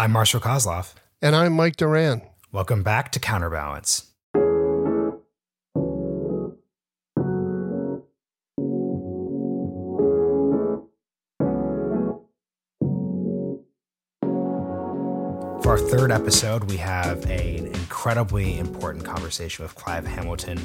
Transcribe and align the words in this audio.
I'm 0.00 0.12
Marshall 0.12 0.40
Kosloff. 0.40 0.94
And 1.20 1.36
I'm 1.36 1.52
Mike 1.52 1.76
Doran. 1.76 2.22
Welcome 2.52 2.82
back 2.82 3.12
to 3.12 3.20
Counterbalance. 3.20 4.12
For 15.62 15.68
our 15.68 15.78
third 15.78 16.10
episode, 16.10 16.64
we 16.64 16.78
have 16.78 17.26
a, 17.26 17.58
an 17.58 17.66
incredibly 17.66 18.58
important 18.58 19.04
conversation 19.04 19.62
with 19.62 19.74
Clive 19.74 20.06
Hamilton. 20.06 20.58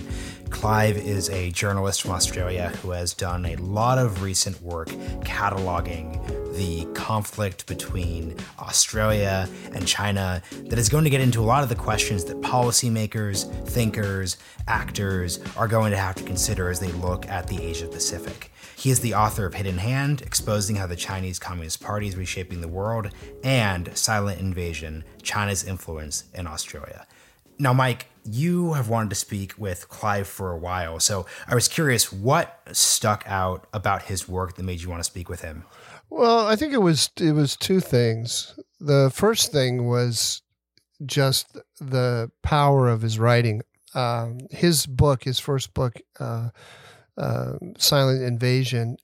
Clive 0.50 0.96
is 0.96 1.30
a 1.30 1.52
journalist 1.52 2.04
from 2.04 2.12
Australia 2.12 2.70
who 2.82 2.92
has 2.92 3.14
done 3.14 3.46
a 3.46 3.58
lot 3.58 3.98
of 3.98 4.24
recent 4.24 4.62
work 4.62 4.88
cataloging 5.26 6.45
the 6.56 6.86
conflict 6.94 7.68
between 7.68 8.36
Australia 8.60 9.48
and 9.74 9.88
China 9.88 10.42
that 10.64 10.80
is 10.80 10.90
going 10.90 11.04
to 11.04 11.10
get 11.10 11.22
into 11.22 11.42
a 11.42 11.44
lot 11.44 11.64
of 11.64 11.70
the 11.70 11.76
questions 11.76 12.24
that 12.26 12.40
policymakers, 12.42 13.50
thinkers, 13.68 14.38
actors 14.68 15.40
are 15.58 15.68
going 15.68 15.92
to 15.92 15.98
have 15.98 16.16
to 16.16 16.24
consider 16.24 16.70
as 16.70 16.80
they 16.80 16.92
look 16.94 17.28
at 17.28 17.48
the 17.48 17.62
Asia 17.62 17.88
Pacific. 17.88 18.52
He 18.78 18.90
is 18.90 19.00
the 19.00 19.14
author 19.14 19.46
of 19.46 19.54
Hidden 19.54 19.78
Hand, 19.78 20.22
exposing 20.22 20.76
how 20.76 20.88
the 20.88 20.96
Chinese 20.96 21.40
Communist 21.40 21.82
Party 21.82 22.08
is 22.08 22.16
reshaping 22.16 22.62
the 22.62 22.68
world, 22.68 23.10
and 23.44 23.96
Silent 23.98 24.40
Invasion 24.40 25.04
China's 25.22 25.64
Influence 25.64 26.26
in 26.34 26.48
Australia. 26.48 27.06
Now, 27.58 27.72
Mike, 27.72 28.08
you 28.26 28.74
have 28.74 28.90
wanted 28.90 29.10
to 29.12 29.16
speak 29.16 29.54
with 29.58 29.88
Clive 29.88 30.28
for 30.28 30.52
a 30.52 30.58
while, 30.58 31.00
so 31.00 31.26
I 31.48 31.56
was 31.56 31.68
curious 31.68 32.12
what 32.12 32.60
stuck 32.74 33.24
out 33.28 33.68
about 33.72 34.04
his 34.04 34.28
work 34.28 34.56
that 34.56 34.64
made 34.64 34.82
you 34.82 34.90
want 34.90 35.00
to 35.00 35.06
speak 35.06 35.30
with 35.30 35.42
him? 35.42 35.64
Well, 36.16 36.48
I 36.48 36.56
think 36.56 36.72
it 36.72 36.82
was 36.82 37.10
it 37.20 37.34
was 37.34 37.58
two 37.58 37.82
things. 37.82 38.58
The 38.80 39.12
first 39.14 39.52
thing 39.52 39.86
was 39.86 40.42
just 41.06 41.58
the 41.82 42.32
power 42.42 42.88
of 42.88 43.02
his 43.02 43.20
writing. 43.20 43.64
Um, 43.94 44.38
his 44.50 44.86
book, 44.86 45.26
his 45.26 45.40
first 45.40 45.74
book, 45.74 46.00
uh, 46.18 46.52
uh, 47.18 47.56
Silent 47.78 48.24
Invasion, 48.24 48.96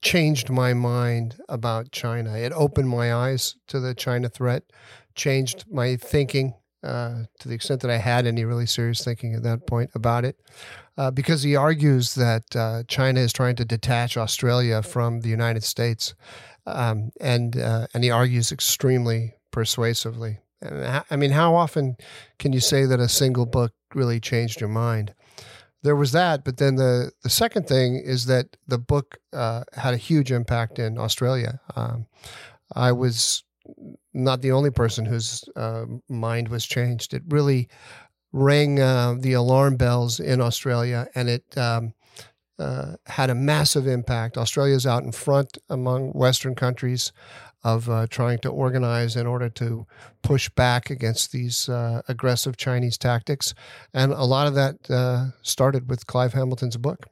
changed 0.00 0.48
my 0.48 0.72
mind 0.72 1.36
about 1.50 1.92
China. 1.92 2.34
It 2.34 2.52
opened 2.54 2.88
my 2.88 3.12
eyes 3.12 3.56
to 3.66 3.78
the 3.78 3.94
China 3.94 4.30
threat, 4.30 4.62
changed 5.14 5.66
my 5.70 5.96
thinking 5.96 6.54
uh, 6.82 7.24
to 7.40 7.48
the 7.48 7.54
extent 7.54 7.80
that 7.80 7.90
I 7.90 7.96
had 7.98 8.26
any 8.26 8.44
really 8.44 8.66
serious 8.66 9.04
thinking 9.04 9.34
at 9.34 9.42
that 9.42 9.66
point 9.66 9.90
about 9.94 10.24
it. 10.24 10.40
Uh, 10.96 11.10
because 11.10 11.42
he 11.42 11.56
argues 11.56 12.14
that 12.14 12.54
uh, 12.54 12.84
China 12.86 13.20
is 13.20 13.32
trying 13.32 13.56
to 13.56 13.64
detach 13.64 14.16
Australia 14.16 14.80
from 14.80 15.20
the 15.20 15.28
United 15.28 15.64
States, 15.64 16.14
um, 16.66 17.10
and 17.20 17.56
uh, 17.56 17.86
and 17.94 18.04
he 18.04 18.10
argues 18.10 18.52
extremely 18.52 19.34
persuasively. 19.50 20.38
And 20.60 21.04
I 21.10 21.16
mean, 21.16 21.32
how 21.32 21.54
often 21.54 21.96
can 22.38 22.52
you 22.52 22.60
say 22.60 22.86
that 22.86 23.00
a 23.00 23.08
single 23.08 23.46
book 23.46 23.72
really 23.94 24.20
changed 24.20 24.60
your 24.60 24.70
mind? 24.70 25.14
There 25.82 25.96
was 25.96 26.12
that, 26.12 26.44
but 26.44 26.56
then 26.56 26.76
the 26.76 27.12
the 27.22 27.30
second 27.30 27.68
thing 27.68 27.96
is 27.96 28.26
that 28.26 28.56
the 28.66 28.78
book 28.78 29.18
uh, 29.32 29.64
had 29.74 29.94
a 29.94 29.98
huge 29.98 30.32
impact 30.32 30.78
in 30.78 30.98
Australia. 30.98 31.60
Um, 31.76 32.06
I 32.74 32.92
was 32.92 33.44
not 34.12 34.40
the 34.40 34.52
only 34.52 34.70
person 34.70 35.04
whose 35.04 35.44
uh, 35.56 35.84
mind 36.08 36.48
was 36.48 36.66
changed. 36.66 37.12
It 37.14 37.22
really 37.28 37.68
rang 38.32 38.80
uh, 38.80 39.16
the 39.18 39.34
alarm 39.34 39.76
bells 39.76 40.20
in 40.20 40.40
Australia, 40.40 41.06
and 41.14 41.28
it 41.28 41.44
um, 41.58 41.92
uh, 42.58 42.96
had 43.06 43.30
a 43.30 43.34
massive 43.34 43.86
impact. 43.86 44.38
Australia 44.38 44.74
is 44.74 44.86
out 44.86 45.02
in 45.02 45.12
front 45.12 45.58
among 45.68 46.10
Western 46.12 46.54
countries 46.54 47.12
of 47.64 47.88
uh, 47.88 48.06
trying 48.08 48.38
to 48.38 48.50
organize 48.50 49.16
in 49.16 49.26
order 49.26 49.48
to 49.48 49.86
push 50.22 50.50
back 50.50 50.90
against 50.90 51.32
these 51.32 51.68
uh, 51.68 52.02
aggressive 52.08 52.56
Chinese 52.56 52.98
tactics, 52.98 53.54
and 53.94 54.12
a 54.12 54.24
lot 54.24 54.46
of 54.46 54.54
that 54.54 54.90
uh, 54.90 55.30
started 55.42 55.88
with 55.88 56.06
Clive 56.06 56.34
Hamilton's 56.34 56.76
book. 56.76 57.06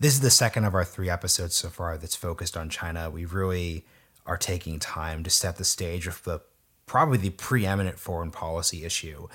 This 0.00 0.14
is 0.14 0.20
the 0.20 0.30
second 0.30 0.64
of 0.64 0.74
our 0.74 0.84
three 0.84 1.08
episodes 1.08 1.54
so 1.54 1.68
far 1.68 1.96
that's 1.96 2.16
focused 2.16 2.56
on 2.56 2.68
China. 2.68 3.08
We 3.08 3.24
really 3.24 3.86
are 4.26 4.36
taking 4.36 4.80
time 4.80 5.22
to 5.22 5.30
set 5.30 5.56
the 5.56 5.64
stage 5.64 6.08
of 6.08 6.22
the 6.24 6.40
probably 6.86 7.18
the 7.18 7.30
preeminent 7.30 7.98
foreign 7.98 8.32
policy 8.32 8.84
issue 8.84 9.28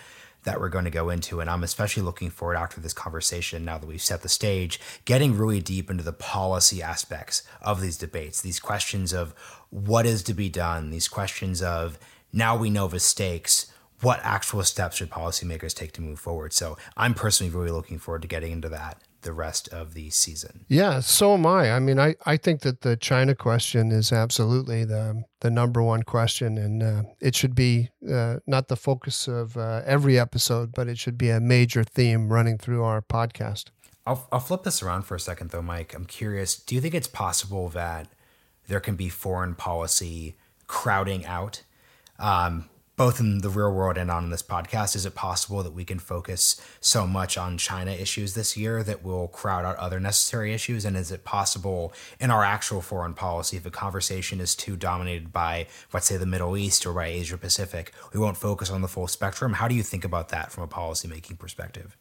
that 0.48 0.62
we're 0.62 0.70
going 0.70 0.86
to 0.86 0.90
go 0.90 1.10
into. 1.10 1.42
And 1.42 1.50
I'm 1.50 1.62
especially 1.62 2.04
looking 2.04 2.30
forward 2.30 2.56
after 2.56 2.80
this 2.80 2.94
conversation, 2.94 3.66
now 3.66 3.78
that 3.78 3.86
we've 3.86 4.02
set 4.02 4.22
the 4.22 4.30
stage, 4.30 4.80
getting 5.04 5.38
really 5.38 5.60
deep 5.60 5.92
into 5.92 6.04
the 6.04 6.14
policy 6.14 6.82
aspects 6.82 7.44
of 7.62 7.82
these 7.82 7.98
debates, 7.98 8.40
these 8.40 8.58
questions 8.58 9.12
of 9.12 9.34
what 9.72 10.06
is 10.06 10.24
to 10.24 10.34
be 10.34 10.48
done, 10.48 10.90
these 10.90 11.10
questions 11.10 11.62
of 11.62 12.00
now 12.32 12.56
we 12.56 12.70
know 12.70 12.88
the 12.88 12.98
stakes. 12.98 13.74
What 14.00 14.22
actual 14.24 14.64
steps 14.64 14.96
should 14.96 15.10
policymakers 15.10 15.76
take 15.76 15.92
to 15.94 16.02
move 16.02 16.20
forward? 16.20 16.54
So 16.54 16.78
I'm 16.96 17.14
personally 17.14 17.52
really 17.52 17.72
looking 17.72 18.00
forward 18.00 18.22
to 18.22 18.28
getting 18.30 18.54
into 18.54 18.70
that 18.70 19.02
the 19.22 19.34
rest 19.34 19.68
of 19.70 19.94
the 19.94 20.10
season. 20.10 20.66
Yeah, 20.68 21.00
so 21.00 21.34
am 21.34 21.46
I. 21.46 21.72
I 21.72 21.80
mean, 21.80 22.00
I, 22.00 22.16
I 22.26 22.38
think 22.38 22.62
that 22.62 22.82
the 22.82 22.96
China 22.96 23.36
question 23.36 23.92
is 23.92 24.12
absolutely 24.12 24.86
the 24.86 25.24
the 25.42 25.52
number 25.52 25.84
one 25.84 26.04
question, 26.04 26.58
and 26.58 26.82
uh, 26.82 27.04
it 27.20 27.36
should 27.36 27.54
be 27.54 27.90
uh, 28.12 28.38
not 28.48 28.70
the 28.70 28.76
focus 28.76 29.28
of 29.28 29.56
uh, 29.56 29.82
every 29.86 30.18
episode, 30.18 30.72
but 30.74 30.88
it 30.88 30.98
should 30.98 31.18
be 31.18 31.30
a 31.30 31.40
major 31.40 31.84
theme 31.84 32.30
running 32.30 32.58
through 32.58 32.84
our 32.84 33.02
podcast. 33.02 33.66
I'll, 34.08 34.28
I'll 34.32 34.40
flip 34.40 34.64
this 34.64 34.82
around 34.82 35.04
for 35.04 35.16
a 35.16 35.20
second, 35.20 35.52
though, 35.52 35.62
Mike. 35.62 35.94
I'm 35.94 36.06
curious. 36.06 36.58
Do 36.58 36.74
you 36.76 36.82
think 36.82 36.96
it's 36.96 37.08
possible 37.08 37.70
that 37.70 38.08
there 38.68 38.80
can 38.80 38.96
be 38.96 39.10
foreign 39.10 39.54
policy 39.54 40.38
crowding 40.66 41.26
out? 41.26 41.64
Um, 42.18 42.70
both 42.98 43.20
in 43.20 43.38
the 43.40 43.50
real 43.50 43.72
world 43.72 43.96
and 43.96 44.10
on 44.10 44.32
this 44.32 44.42
podcast, 44.42 44.96
is 44.96 45.06
it 45.06 45.14
possible 45.14 45.62
that 45.62 45.74
we 45.74 45.86
can 45.86 46.00
focus 46.00 46.60
so 46.82 47.06
much 47.06 47.38
on 47.38 47.58
China 47.58 47.92
issues 47.92 48.34
this 48.34 48.58
year 48.58 48.82
that 48.82 49.04
we'll 49.04 49.28
crowd 49.28 49.64
out 49.64 49.78
other 49.78 50.00
necessary 50.00 50.52
issues? 50.52 50.84
And 50.84 50.98
is 50.98 51.12
it 51.12 51.24
possible 51.24 51.94
in 52.20 52.32
our 52.32 52.44
actual 52.44 52.82
foreign 52.82 53.14
policy, 53.14 53.56
if 53.56 53.68
a 53.68 53.72
conversation 53.72 54.42
is 54.42 54.56
too 54.56 54.76
dominated 54.76 55.32
by, 55.32 55.68
let's 55.94 56.08
say, 56.08 56.18
the 56.18 56.26
Middle 56.26 56.58
East 56.58 56.88
or 56.88 56.94
by 56.94 57.06
Asia 57.06 57.38
Pacific, 57.38 57.94
we 58.14 58.20
won't 58.20 58.36
focus 58.36 58.72
on 58.72 58.82
the 58.82 58.88
full 58.88 59.08
spectrum? 59.08 59.54
How 59.54 59.68
do 59.68 59.76
you 59.76 59.84
think 59.84 60.04
about 60.04 60.30
that 60.30 60.52
from 60.52 60.64
a 60.64 60.68
policymaking 60.68 61.38
perspective? 61.38 61.96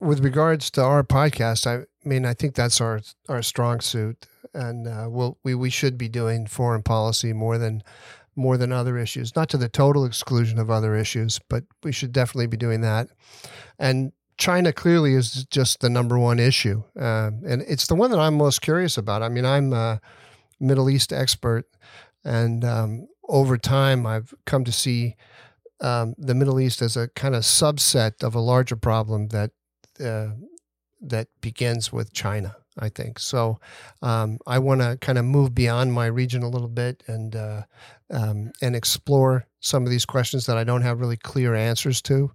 With 0.00 0.24
regards 0.24 0.72
to 0.72 0.82
our 0.82 1.04
podcast, 1.04 1.68
I 1.68 1.86
mean, 2.04 2.26
I 2.26 2.34
think 2.34 2.56
that's 2.56 2.80
our 2.80 3.00
our 3.28 3.40
strong 3.40 3.78
suit, 3.78 4.26
and 4.52 4.88
uh, 4.88 5.06
we'll, 5.08 5.38
we 5.44 5.54
we 5.54 5.70
should 5.70 5.96
be 5.96 6.08
doing 6.08 6.48
foreign 6.48 6.82
policy 6.82 7.32
more 7.32 7.56
than 7.56 7.84
more 8.34 8.56
than 8.56 8.72
other 8.72 8.96
issues, 8.98 9.36
not 9.36 9.48
to 9.50 9.56
the 9.56 9.68
total 9.68 10.04
exclusion 10.04 10.58
of 10.58 10.70
other 10.70 10.96
issues, 10.96 11.38
but 11.48 11.64
we 11.82 11.92
should 11.92 12.12
definitely 12.12 12.46
be 12.46 12.56
doing 12.56 12.80
that. 12.80 13.08
And 13.78 14.12
China 14.38 14.72
clearly 14.72 15.14
is 15.14 15.44
just 15.44 15.80
the 15.80 15.90
number 15.90 16.18
one 16.18 16.38
issue. 16.38 16.82
Uh, 16.98 17.30
and 17.46 17.62
it's 17.62 17.86
the 17.86 17.94
one 17.94 18.10
that 18.10 18.18
I'm 18.18 18.34
most 18.34 18.62
curious 18.62 18.96
about. 18.96 19.22
I 19.22 19.28
mean, 19.28 19.44
I'm 19.44 19.72
a 19.72 20.00
Middle 20.58 20.88
East 20.88 21.12
expert, 21.12 21.66
and 22.24 22.64
um, 22.64 23.08
over 23.28 23.58
time, 23.58 24.06
I've 24.06 24.32
come 24.46 24.64
to 24.64 24.72
see 24.72 25.16
um, 25.80 26.14
the 26.16 26.34
Middle 26.34 26.60
East 26.60 26.80
as 26.80 26.96
a 26.96 27.08
kind 27.08 27.34
of 27.34 27.42
subset 27.42 28.22
of 28.22 28.34
a 28.34 28.40
larger 28.40 28.76
problem 28.76 29.28
that 29.28 29.50
uh, 30.02 30.28
that 31.00 31.28
begins 31.40 31.92
with 31.92 32.12
China. 32.12 32.56
I 32.78 32.88
think. 32.88 33.18
So 33.18 33.58
um, 34.00 34.38
I 34.46 34.58
want 34.58 34.80
to 34.80 34.96
kind 35.00 35.18
of 35.18 35.24
move 35.24 35.54
beyond 35.54 35.92
my 35.92 36.06
region 36.06 36.42
a 36.42 36.48
little 36.48 36.68
bit 36.68 37.02
and 37.06 37.36
uh, 37.36 37.62
um, 38.10 38.52
and 38.60 38.74
explore 38.76 39.46
some 39.60 39.84
of 39.84 39.90
these 39.90 40.04
questions 40.04 40.46
that 40.46 40.56
I 40.56 40.64
don't 40.64 40.82
have 40.82 41.00
really 41.00 41.16
clear 41.16 41.54
answers 41.54 42.02
to, 42.02 42.30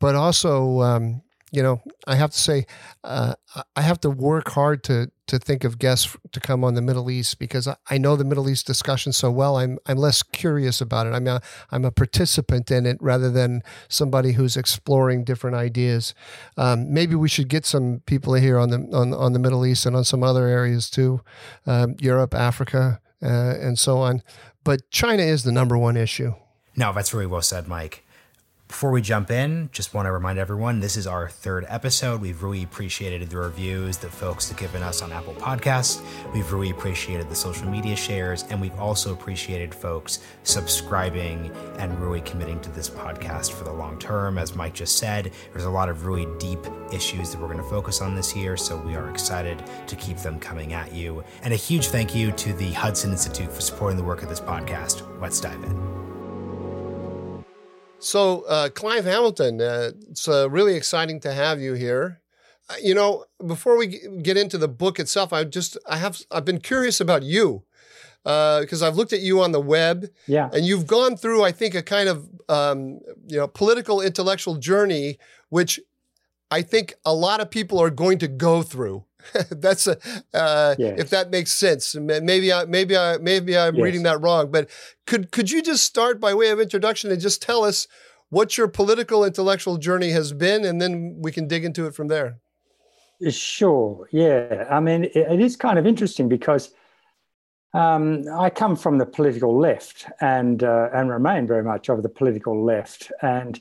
but 0.00 0.14
also 0.14 0.80
um, 0.80 1.22
you 1.54 1.62
know, 1.62 1.80
I 2.06 2.16
have 2.16 2.32
to 2.32 2.38
say, 2.38 2.66
uh, 3.04 3.34
I 3.76 3.82
have 3.82 4.00
to 4.00 4.10
work 4.10 4.50
hard 4.50 4.82
to 4.84 5.10
to 5.26 5.38
think 5.38 5.64
of 5.64 5.78
guests 5.78 6.14
to 6.32 6.40
come 6.40 6.64
on 6.64 6.74
the 6.74 6.82
Middle 6.82 7.10
East 7.10 7.38
because 7.38 7.66
I 7.88 7.96
know 7.96 8.14
the 8.14 8.24
Middle 8.24 8.50
East 8.50 8.66
discussion 8.66 9.12
so 9.12 9.30
well. 9.30 9.56
I'm 9.56 9.78
I'm 9.86 9.96
less 9.96 10.22
curious 10.22 10.80
about 10.80 11.06
it. 11.06 11.14
I'm 11.14 11.26
a, 11.28 11.40
I'm 11.70 11.84
a 11.84 11.92
participant 11.92 12.70
in 12.70 12.86
it 12.86 12.98
rather 13.00 13.30
than 13.30 13.62
somebody 13.88 14.32
who's 14.32 14.56
exploring 14.56 15.24
different 15.24 15.56
ideas. 15.56 16.12
Um, 16.56 16.92
maybe 16.92 17.14
we 17.14 17.28
should 17.28 17.48
get 17.48 17.64
some 17.64 18.02
people 18.04 18.34
here 18.34 18.58
on 18.58 18.70
the 18.70 18.78
on 18.92 19.14
on 19.14 19.32
the 19.32 19.38
Middle 19.38 19.64
East 19.64 19.86
and 19.86 19.94
on 19.94 20.04
some 20.04 20.24
other 20.24 20.46
areas 20.46 20.90
too, 20.90 21.20
um, 21.66 21.94
Europe, 22.00 22.34
Africa, 22.34 23.00
uh, 23.22 23.54
and 23.60 23.78
so 23.78 23.98
on. 23.98 24.22
But 24.64 24.90
China 24.90 25.22
is 25.22 25.44
the 25.44 25.52
number 25.52 25.78
one 25.78 25.96
issue. 25.96 26.34
No, 26.76 26.92
that's 26.92 27.14
really 27.14 27.26
well 27.26 27.42
said, 27.42 27.68
Mike. 27.68 28.03
Before 28.66 28.90
we 28.90 29.02
jump 29.02 29.30
in, 29.30 29.68
just 29.72 29.92
want 29.92 30.06
to 30.06 30.12
remind 30.12 30.38
everyone 30.38 30.80
this 30.80 30.96
is 30.96 31.06
our 31.06 31.28
third 31.28 31.66
episode. 31.68 32.20
We've 32.22 32.42
really 32.42 32.62
appreciated 32.62 33.28
the 33.28 33.36
reviews 33.36 33.98
that 33.98 34.10
folks 34.10 34.48
have 34.48 34.58
given 34.58 34.82
us 34.82 35.02
on 35.02 35.12
Apple 35.12 35.34
Podcasts. 35.34 36.02
We've 36.32 36.50
really 36.50 36.70
appreciated 36.70 37.28
the 37.28 37.36
social 37.36 37.68
media 37.68 37.94
shares, 37.94 38.44
and 38.48 38.60
we've 38.60 38.76
also 38.80 39.12
appreciated 39.12 39.74
folks 39.74 40.20
subscribing 40.44 41.52
and 41.78 42.00
really 42.00 42.22
committing 42.22 42.58
to 42.62 42.70
this 42.70 42.88
podcast 42.88 43.52
for 43.52 43.64
the 43.64 43.72
long 43.72 43.98
term. 43.98 44.38
As 44.38 44.56
Mike 44.56 44.74
just 44.74 44.96
said, 44.96 45.30
there's 45.52 45.66
a 45.66 45.70
lot 45.70 45.90
of 45.90 46.06
really 46.06 46.26
deep 46.38 46.60
issues 46.90 47.30
that 47.30 47.40
we're 47.40 47.48
going 47.48 47.58
to 47.58 47.64
focus 47.64 48.00
on 48.00 48.16
this 48.16 48.34
year, 48.34 48.56
so 48.56 48.78
we 48.78 48.96
are 48.96 49.10
excited 49.10 49.62
to 49.86 49.94
keep 49.94 50.16
them 50.16 50.40
coming 50.40 50.72
at 50.72 50.92
you. 50.92 51.22
And 51.42 51.52
a 51.52 51.56
huge 51.56 51.88
thank 51.88 52.14
you 52.14 52.32
to 52.32 52.54
the 52.54 52.72
Hudson 52.72 53.12
Institute 53.12 53.52
for 53.52 53.60
supporting 53.60 53.98
the 53.98 54.04
work 54.04 54.22
of 54.22 54.30
this 54.30 54.40
podcast. 54.40 55.06
Let's 55.20 55.38
dive 55.38 55.62
in. 55.62 56.03
So, 58.04 58.42
uh, 58.42 58.68
Clive 58.68 59.06
Hamilton, 59.06 59.62
uh, 59.62 59.92
it's 60.10 60.28
uh, 60.28 60.50
really 60.50 60.74
exciting 60.74 61.20
to 61.20 61.32
have 61.32 61.58
you 61.58 61.72
here. 61.72 62.20
Uh, 62.68 62.74
you 62.82 62.94
know, 62.94 63.24
before 63.46 63.78
we 63.78 63.86
get 64.22 64.36
into 64.36 64.58
the 64.58 64.68
book 64.68 65.00
itself, 65.00 65.32
I 65.32 65.44
just 65.44 65.78
I 65.88 65.96
have 65.96 66.20
I've 66.30 66.44
been 66.44 66.60
curious 66.60 67.00
about 67.00 67.22
you 67.22 67.62
because 68.22 68.82
uh, 68.82 68.86
I've 68.86 68.96
looked 68.96 69.14
at 69.14 69.20
you 69.20 69.40
on 69.40 69.52
the 69.52 69.60
web, 69.60 70.10
yeah, 70.26 70.50
and 70.52 70.66
you've 70.66 70.86
gone 70.86 71.16
through 71.16 71.44
I 71.44 71.52
think 71.52 71.74
a 71.74 71.82
kind 71.82 72.10
of 72.10 72.28
um, 72.48 73.00
you 73.26 73.38
know 73.38 73.48
political 73.48 74.02
intellectual 74.02 74.56
journey, 74.56 75.18
which 75.48 75.80
I 76.50 76.60
think 76.60 76.94
a 77.06 77.14
lot 77.14 77.40
of 77.40 77.50
people 77.50 77.80
are 77.80 77.90
going 77.90 78.18
to 78.18 78.28
go 78.28 78.62
through. 78.62 79.04
That's 79.50 79.86
a, 79.86 79.98
uh, 80.32 80.74
yes. 80.78 80.98
if 80.98 81.10
that 81.10 81.30
makes 81.30 81.52
sense. 81.52 81.94
Maybe 81.94 82.52
I, 82.52 82.64
maybe 82.64 82.96
I, 82.96 83.18
maybe 83.18 83.56
I'm 83.56 83.74
yes. 83.74 83.82
reading 83.82 84.02
that 84.04 84.20
wrong. 84.20 84.50
But 84.50 84.68
could 85.06 85.30
could 85.30 85.50
you 85.50 85.62
just 85.62 85.84
start 85.84 86.20
by 86.20 86.34
way 86.34 86.50
of 86.50 86.60
introduction 86.60 87.10
and 87.10 87.20
just 87.20 87.42
tell 87.42 87.64
us 87.64 87.86
what 88.30 88.58
your 88.58 88.68
political 88.68 89.24
intellectual 89.24 89.76
journey 89.76 90.10
has 90.10 90.32
been, 90.32 90.64
and 90.64 90.80
then 90.80 91.16
we 91.20 91.30
can 91.30 91.46
dig 91.46 91.64
into 91.64 91.86
it 91.86 91.94
from 91.94 92.08
there. 92.08 92.38
Sure. 93.30 94.08
Yeah. 94.10 94.66
I 94.70 94.80
mean, 94.80 95.04
it, 95.04 95.16
it 95.16 95.40
is 95.40 95.56
kind 95.56 95.78
of 95.78 95.86
interesting 95.86 96.28
because 96.28 96.72
um, 97.72 98.24
I 98.32 98.50
come 98.50 98.76
from 98.76 98.98
the 98.98 99.06
political 99.06 99.58
left 99.58 100.06
and 100.20 100.62
uh, 100.62 100.88
and 100.92 101.10
remain 101.10 101.46
very 101.46 101.62
much 101.62 101.88
of 101.88 102.02
the 102.02 102.08
political 102.08 102.64
left 102.64 103.10
and. 103.22 103.60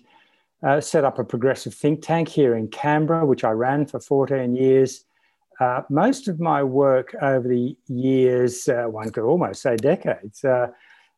Uh, 0.65 0.79
set 0.79 1.03
up 1.03 1.19
a 1.19 1.25
progressive 1.25 1.73
think 1.73 2.01
tank 2.01 2.29
here 2.29 2.55
in 2.55 2.69
Canberra, 2.69 3.25
which 3.25 3.43
I 3.43 3.51
ran 3.51 3.85
for 3.85 3.99
14 3.99 4.55
years. 4.55 5.03
Uh, 5.63 5.81
most 5.89 6.27
of 6.27 6.41
my 6.41 6.61
work 6.61 7.15
over 7.21 7.47
the 7.47 7.77
years, 7.87 8.67
uh, 8.67 8.83
one 8.83 9.09
could 9.09 9.23
almost 9.23 9.61
say 9.61 9.77
decades, 9.77 10.43
uh, 10.43 10.67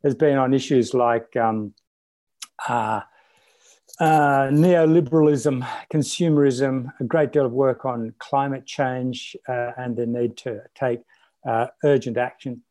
has 0.03 0.13
been 0.13 0.38
on 0.38 0.53
issues 0.53 0.94
like 0.94 1.36
um, 1.36 1.74
uh, 2.69 3.01
uh, 4.00 4.47
neoliberalism, 4.51 5.68
consumerism, 5.92 6.92
a 7.00 7.03
great 7.06 7.31
deal 7.31 7.47
of 7.47 7.53
work 7.53 7.86
on 7.86 8.13
climate 8.19 8.68
change 8.68 9.36
and 9.47 9.95
the 9.95 10.06
need 10.06 10.38
to 10.38 10.62
take 10.75 11.01
urgent 11.83 12.15
action. 12.15 12.62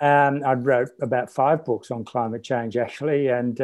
Um, 0.00 0.44
I 0.46 0.54
wrote 0.54 0.90
about 1.02 1.28
five 1.28 1.64
books 1.64 1.90
on 1.90 2.04
climate 2.04 2.44
change 2.44 2.76
actually, 2.76 3.26
and 3.28 3.60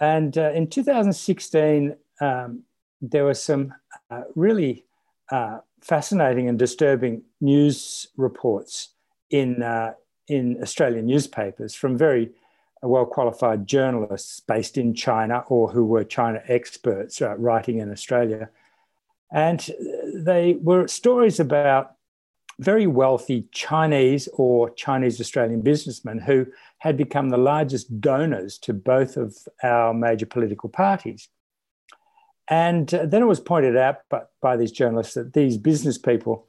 and 0.00 0.36
in 0.36 0.66
2016 0.66 1.94
um, 2.20 2.64
there 3.00 3.24
were 3.24 3.34
some 3.34 3.72
really 4.34 4.84
fascinating 5.82 6.48
and 6.48 6.58
disturbing 6.58 7.22
news 7.40 8.06
reports 8.16 8.90
in, 9.30 9.62
uh, 9.62 9.92
in 10.28 10.58
Australian 10.62 11.06
newspapers 11.06 11.74
from 11.74 11.98
very 11.98 12.30
well 12.82 13.06
qualified 13.06 13.66
journalists 13.66 14.40
based 14.40 14.76
in 14.76 14.94
China 14.94 15.44
or 15.48 15.70
who 15.70 15.84
were 15.84 16.04
China 16.04 16.42
experts 16.48 17.22
uh, 17.22 17.36
writing 17.36 17.78
in 17.78 17.90
Australia. 17.90 18.48
And 19.32 19.70
they 20.14 20.54
were 20.60 20.88
stories 20.88 21.40
about 21.40 21.96
very 22.58 22.86
wealthy 22.86 23.46
Chinese 23.52 24.28
or 24.34 24.70
Chinese 24.70 25.20
Australian 25.20 25.62
businessmen 25.62 26.18
who 26.18 26.46
had 26.78 26.96
become 26.96 27.30
the 27.30 27.38
largest 27.38 28.00
donors 28.00 28.58
to 28.58 28.72
both 28.72 29.16
of 29.16 29.36
our 29.62 29.94
major 29.94 30.26
political 30.26 30.68
parties. 30.68 31.28
And 32.52 32.92
uh, 32.92 33.06
then 33.06 33.22
it 33.22 33.26
was 33.26 33.40
pointed 33.40 33.78
out 33.78 34.06
by, 34.10 34.24
by 34.42 34.58
these 34.58 34.72
journalists 34.72 35.14
that 35.14 35.32
these 35.32 35.56
business 35.56 35.96
people 35.96 36.46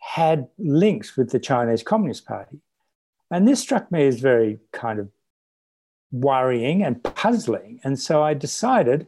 had 0.00 0.48
links 0.58 1.16
with 1.16 1.30
the 1.30 1.40
Chinese 1.40 1.82
Communist 1.82 2.26
Party. 2.26 2.58
And 3.30 3.48
this 3.48 3.58
struck 3.58 3.90
me 3.90 4.06
as 4.06 4.20
very 4.20 4.58
kind 4.72 4.98
of 4.98 5.08
worrying 6.12 6.82
and 6.82 7.02
puzzling. 7.02 7.80
And 7.84 7.98
so 7.98 8.22
I 8.22 8.34
decided, 8.34 9.06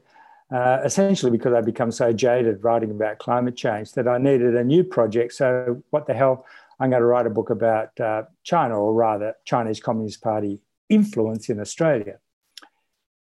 uh, 0.51 0.81
essentially 0.83 1.31
because 1.31 1.53
I'd 1.53 1.67
become 1.67 1.93
so 1.93 2.15
jaded 2.15 2.65
writing 2.65 2.93
about 2.93 3.19
climate 3.19 3.55
change, 3.55 3.93
that 3.93 4.09
I 4.09 4.17
needed 4.17 4.57
a 4.57 4.65
new 4.65 4.85
project. 4.85 5.35
So, 5.35 5.83
what 5.91 6.07
the 6.07 6.15
hell? 6.15 6.47
I'm 6.81 6.89
going 6.89 7.03
to 7.03 7.07
write 7.07 7.27
a 7.27 7.31
book 7.31 7.51
about 7.51 8.01
uh, 8.01 8.23
China, 8.43 8.81
or 8.81 8.95
rather, 8.95 9.35
Chinese 9.45 9.81
Communist 9.81 10.23
Party 10.23 10.61
influence 10.89 11.51
in 11.51 11.61
Australia. 11.61 12.21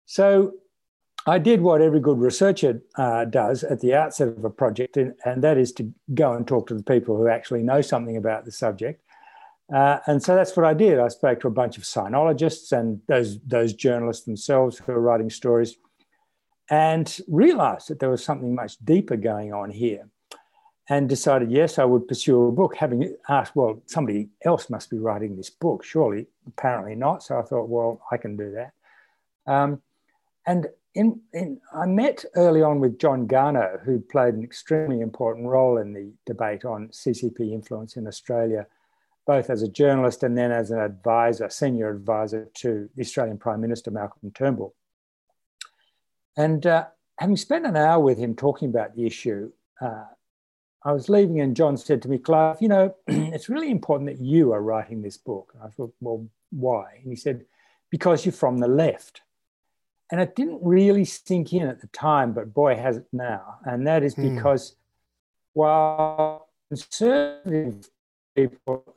So, 0.06 0.54
I 1.28 1.38
did 1.38 1.60
what 1.60 1.82
every 1.82 2.00
good 2.00 2.18
researcher 2.18 2.80
uh, 2.96 3.26
does 3.26 3.62
at 3.62 3.80
the 3.80 3.94
outset 3.94 4.28
of 4.28 4.44
a 4.44 4.50
project, 4.50 4.96
and, 4.96 5.14
and, 5.26 5.44
that 5.44 5.58
is 5.58 5.72
to 5.72 5.92
go 6.14 6.32
and 6.32 6.46
talk 6.46 6.68
to 6.68 6.74
the 6.74 6.82
people 6.82 7.16
who 7.16 7.28
actually 7.28 7.62
know 7.62 7.82
something 7.82 8.16
about 8.16 8.46
the 8.46 8.52
subject. 8.52 9.02
Uh, 9.72 9.98
and 10.06 10.22
so 10.22 10.34
that's 10.34 10.56
what 10.56 10.64
I 10.64 10.72
did. 10.72 10.98
I 10.98 11.08
spoke 11.08 11.40
to 11.40 11.48
a 11.48 11.50
bunch 11.50 11.76
of 11.76 11.82
sinologists 11.82 12.72
and 12.72 13.02
those, 13.08 13.38
those 13.40 13.74
journalists 13.74 14.24
themselves 14.24 14.78
who 14.78 14.92
are 14.92 15.00
writing 15.00 15.28
stories 15.28 15.76
and 16.70 17.20
realized 17.28 17.88
that 17.88 17.98
there 17.98 18.08
was 18.08 18.24
something 18.24 18.54
much 18.54 18.78
deeper 18.78 19.16
going 19.16 19.52
on 19.52 19.70
here 19.70 20.08
and 20.88 21.10
decided, 21.10 21.50
yes, 21.50 21.78
I 21.78 21.84
would 21.84 22.08
pursue 22.08 22.46
a 22.46 22.52
book, 22.52 22.74
having 22.76 23.14
asked, 23.28 23.54
well, 23.54 23.82
somebody 23.84 24.30
else 24.42 24.70
must 24.70 24.88
be 24.88 24.96
writing 24.96 25.36
this 25.36 25.50
book, 25.50 25.84
surely. 25.84 26.26
Apparently 26.46 26.94
not. 26.94 27.22
So 27.22 27.38
I 27.38 27.42
thought, 27.42 27.68
well, 27.68 28.00
I 28.10 28.16
can 28.16 28.38
do 28.38 28.52
that. 28.52 28.72
Um, 29.46 29.82
and 30.46 30.68
in, 30.98 31.20
in, 31.32 31.60
I 31.72 31.86
met 31.86 32.24
early 32.34 32.60
on 32.60 32.80
with 32.80 32.98
John 32.98 33.28
Garnaut, 33.28 33.84
who 33.84 34.00
played 34.00 34.34
an 34.34 34.42
extremely 34.42 35.00
important 35.00 35.46
role 35.46 35.78
in 35.78 35.92
the 35.92 36.12
debate 36.26 36.64
on 36.64 36.88
CCP 36.88 37.52
influence 37.52 37.96
in 37.96 38.08
Australia, 38.08 38.66
both 39.24 39.48
as 39.48 39.62
a 39.62 39.68
journalist 39.68 40.24
and 40.24 40.36
then 40.36 40.50
as 40.50 40.72
an 40.72 40.80
advisor, 40.80 41.48
senior 41.50 41.88
advisor 41.88 42.48
to 42.54 42.90
the 42.96 43.02
Australian 43.02 43.38
Prime 43.38 43.60
Minister 43.60 43.92
Malcolm 43.92 44.32
Turnbull. 44.32 44.74
And 46.36 46.66
uh, 46.66 46.86
having 47.16 47.36
spent 47.36 47.64
an 47.64 47.76
hour 47.76 48.00
with 48.00 48.18
him 48.18 48.34
talking 48.34 48.68
about 48.68 48.96
the 48.96 49.06
issue, 49.06 49.52
uh, 49.80 50.02
I 50.84 50.90
was 50.90 51.08
leaving 51.08 51.40
and 51.40 51.54
John 51.54 51.76
said 51.76 52.02
to 52.02 52.08
me, 52.08 52.18
Clive, 52.18 52.60
you 52.60 52.66
know, 52.66 52.96
it's 53.06 53.48
really 53.48 53.70
important 53.70 54.10
that 54.10 54.20
you 54.20 54.52
are 54.52 54.60
writing 54.60 55.02
this 55.02 55.16
book. 55.16 55.52
And 55.54 55.62
I 55.62 55.68
thought, 55.68 55.94
well, 56.00 56.26
why? 56.50 56.98
And 57.00 57.12
he 57.12 57.16
said, 57.16 57.44
because 57.88 58.26
you're 58.26 58.32
from 58.32 58.58
the 58.58 58.66
left. 58.66 59.22
And 60.10 60.20
it 60.20 60.34
didn't 60.34 60.60
really 60.62 61.04
sink 61.04 61.52
in 61.52 61.68
at 61.68 61.80
the 61.80 61.86
time, 61.88 62.32
but 62.32 62.54
boy, 62.54 62.76
has 62.76 62.96
it 62.96 63.06
now. 63.12 63.56
And 63.64 63.86
that 63.86 64.02
is 64.02 64.14
hmm. 64.14 64.34
because 64.34 64.76
while 65.52 66.48
conservative 66.68 67.88
people 68.34 68.94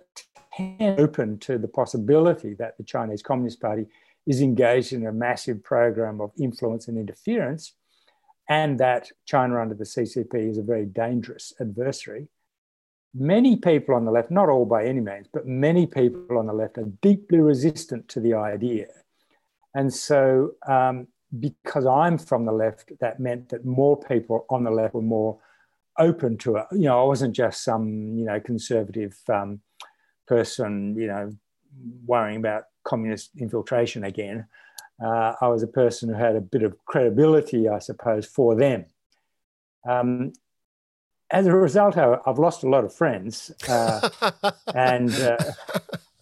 tend 0.56 1.00
open 1.00 1.38
to 1.40 1.58
the 1.58 1.68
possibility 1.68 2.54
that 2.56 2.78
the 2.78 2.84
Chinese 2.84 3.22
Communist 3.22 3.62
Party 3.62 3.88
is 4.28 4.42
engaged 4.42 4.94
in 4.94 5.06
a 5.06 5.12
massive 5.12 5.64
program 5.64 6.22
of 6.22 6.32
influence 6.40 6.88
and 6.88 6.98
interference, 6.98 7.74
and 8.48 8.80
that 8.80 9.10
China 9.26 9.60
under 9.60 9.76
the 9.76 9.84
CCP 9.84 10.36
is 10.36 10.58
a 10.58 10.64
very 10.64 10.86
dangerous 10.86 11.54
adversary, 11.60 12.28
many 13.14 13.56
people 13.56 13.96
on 13.96 14.06
the 14.06 14.12
left, 14.12 14.32
not 14.32 14.50
all 14.50 14.66
by 14.66 14.86
any 14.86 15.00
means, 15.00 15.28
but 15.34 15.48
many 15.48 15.86
people 15.86 16.38
on 16.38 16.46
the 16.46 16.54
left 16.54 16.78
are 16.78 16.92
deeply 17.02 17.40
resistant 17.40 18.08
to 18.10 18.20
the 18.20 18.34
idea 18.34 18.88
and 19.74 19.94
so, 19.94 20.52
um, 20.68 21.08
because 21.40 21.86
I'm 21.86 22.18
from 22.18 22.46
the 22.46 22.52
left, 22.52 22.92
that 23.00 23.20
meant 23.20 23.50
that 23.50 23.66
more 23.66 23.98
people 23.98 24.46
on 24.50 24.64
the 24.64 24.72
left 24.72 24.94
were 24.94 25.02
more 25.02 25.40
open 25.98 26.38
to 26.40 26.58
it. 26.58 26.66
You 26.72 26.86
know, 26.86 27.02
I 27.02 27.06
wasn't 27.06 27.36
just 27.36 27.64
some, 27.64 28.18
you 28.18 28.26
know, 28.26 28.40
conservative 28.40 29.18
um, 29.30 29.62
person, 30.28 30.96
you 30.98 31.08
know, 31.08 31.32
worrying 32.06 32.38
about 32.38 32.66
communist 32.84 33.32
infiltration 33.38 34.04
again. 34.04 34.46
Uh, 35.04 35.34
I 35.42 35.48
was 35.48 35.64
a 35.64 35.68
person 35.68 36.10
who 36.10 36.16
had 36.16 36.36
a 36.36 36.42
bit 36.42 36.64
of 36.64 36.78
credibility, 36.86 37.68
I 37.70 37.80
suppose, 37.80 38.26
for 38.26 38.56
them. 38.56 38.86
Um, 39.88 40.34
as 41.32 41.48
a 41.48 41.56
result, 41.56 41.98
I've 41.98 42.40
lost 42.40 42.64
a 42.64 42.70
lot 42.70 42.84
of 42.84 42.94
friends, 42.94 43.52
uh, 43.68 44.10
and 44.76 45.12
uh, 45.14 45.38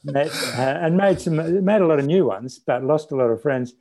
met, 0.03 0.32
uh, 0.58 0.79
and 0.82 0.98
made 0.98 1.20
some 1.20 1.36
made 1.63 1.82
a 1.82 1.88
lot 1.88 2.00
of 2.00 2.06
new 2.06 2.25
ones, 2.25 2.60
but 2.60 2.84
lost 2.84 3.12
a 3.12 3.15
lot 3.15 3.29
of 3.29 3.41
friends 3.41 3.74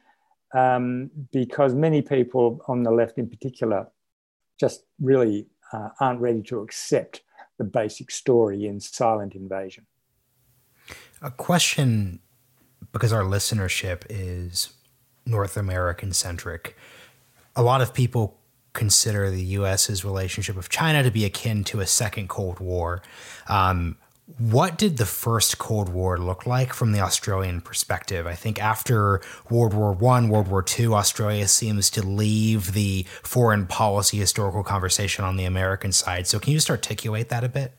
um, 0.55 1.11
because 1.33 1.75
many 1.75 2.03
people 2.03 2.61
on 2.69 2.83
the 2.83 2.91
left, 2.91 3.19
in 3.19 3.29
particular, 3.29 3.87
just 4.59 4.85
really 5.01 5.47
uh, 5.73 5.91
aren't 6.01 6.21
ready 6.21 6.43
to 6.43 6.61
accept 6.61 7.23
the 7.59 7.65
basic 7.65 8.11
story 8.11 8.67
in 8.67 8.81
silent 8.81 9.35
invasion. 9.35 9.87
A 11.21 11.31
question, 11.31 12.21
because 12.93 13.13
our 13.13 13.23
listenership 13.23 14.03
is 14.09 14.73
North 15.27 15.57
American 15.57 16.13
centric. 16.13 16.77
A 17.57 17.63
lot 17.63 17.81
of 17.81 17.93
people 17.93 18.39
consider 18.73 19.31
the 19.31 19.43
U.S.'s 19.43 20.05
relationship 20.05 20.55
with 20.55 20.69
China 20.69 21.03
to 21.03 21.11
be 21.11 21.25
akin 21.25 21.65
to 21.65 21.81
a 21.81 21.87
second 21.87 22.29
Cold 22.29 22.61
War. 22.61 23.03
Um, 23.49 23.97
what 24.37 24.77
did 24.77 24.99
the 24.99 25.07
first 25.07 25.57
Cold 25.57 25.89
War 25.89 26.19
look 26.19 26.45
like 26.45 26.75
from 26.75 26.93
the 26.93 27.01
Australian 27.01 27.63
perspective? 27.63 28.27
I 28.27 28.35
think 28.35 28.61
after 28.61 29.23
World 29.49 29.73
War 29.73 29.93
One, 29.93 30.29
World 30.29 30.49
War 30.49 30.63
Two, 30.63 30.95
Australia 30.95 31.49
seems 31.49 31.89
to 31.91 32.03
leave 32.03 32.75
the 32.75 33.07
foreign 33.23 33.67
policy 33.67 34.19
historical 34.19 34.63
conversation 34.63 35.25
on 35.25 35.37
the 35.37 35.47
American 35.47 35.93
side. 35.93 36.27
So, 36.27 36.39
can 36.39 36.53
you 36.53 36.59
just 36.59 36.69
articulate 36.69 37.31
that 37.31 37.43
a 37.43 37.49
bit? 37.49 37.73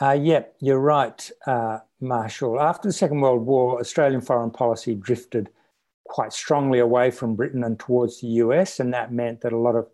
Uh, 0.00 0.12
yeah, 0.12 0.42
you're 0.60 0.78
right, 0.78 1.30
uh, 1.46 1.78
Marshall. 2.00 2.60
After 2.60 2.88
the 2.88 2.92
Second 2.92 3.22
World 3.22 3.46
War, 3.46 3.80
Australian 3.80 4.20
foreign 4.20 4.50
policy 4.50 4.94
drifted 4.94 5.48
quite 6.04 6.34
strongly 6.34 6.80
away 6.80 7.10
from 7.10 7.34
Britain 7.34 7.64
and 7.64 7.78
towards 7.78 8.20
the 8.20 8.28
US, 8.28 8.78
and 8.78 8.92
that 8.92 9.10
meant 9.10 9.40
that 9.40 9.54
a 9.54 9.58
lot 9.58 9.74
of 9.74 9.88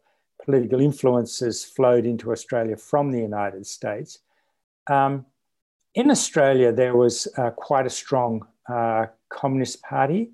political 0.45 0.81
influences 0.81 1.65
flowed 1.65 2.05
into 2.05 2.33
Australia 2.33 2.77
from 2.77 3.13
the 3.13 3.21
United 3.21 3.65
States. 3.65 4.19
Um, 4.89 5.27
in 5.95 6.11
Australia, 6.11 6.73
there 6.73 6.97
was 6.97 7.29
uh, 7.37 7.51
quite 7.51 7.87
a 7.87 7.91
strong 7.91 8.47
uh, 8.69 9.07
Communist 9.29 9.83
Party. 9.83 10.31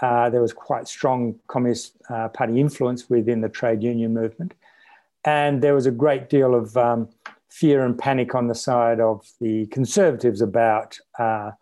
Uh, 0.00 0.30
there 0.30 0.40
was 0.40 0.52
quite 0.52 0.88
strong 0.88 1.38
Communist 1.48 1.96
uh, 2.08 2.28
Party 2.28 2.60
influence 2.60 3.10
within 3.10 3.40
the 3.40 3.48
trade 3.48 3.82
union 3.82 4.14
movement. 4.14 4.54
And 5.24 5.62
there 5.62 5.74
was 5.74 5.86
a 5.86 5.90
great 5.90 6.28
deal 6.28 6.54
of 6.54 6.76
um, 6.76 7.08
fear 7.48 7.84
and 7.84 7.96
panic 7.98 8.34
on 8.34 8.48
the 8.48 8.54
side 8.54 9.00
of 9.00 9.26
the 9.40 9.66
conservatives 9.66 10.40
about 10.40 10.98
uh, 11.18 11.52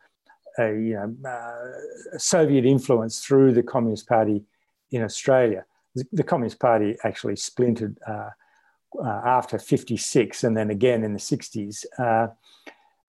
you 0.59 0.95
know, 0.95 1.29
uh, 1.29 2.19
Soviet 2.19 2.65
influence 2.65 3.21
through 3.21 3.53
the 3.53 3.63
Communist 3.63 4.07
Party 4.07 4.43
in 4.91 5.03
Australia. 5.03 5.65
The 6.13 6.23
Communist 6.23 6.59
Party 6.61 6.97
actually 7.05 7.37
splintered 7.37 7.99
uh, 8.99 9.03
uh, 9.03 9.23
after 9.25 9.59
56 9.59 10.45
and 10.45 10.57
then 10.57 10.71
again 10.71 11.05
in 11.05 11.13
the 11.13 11.19
60s. 11.19 11.85
Uh, 11.99 12.29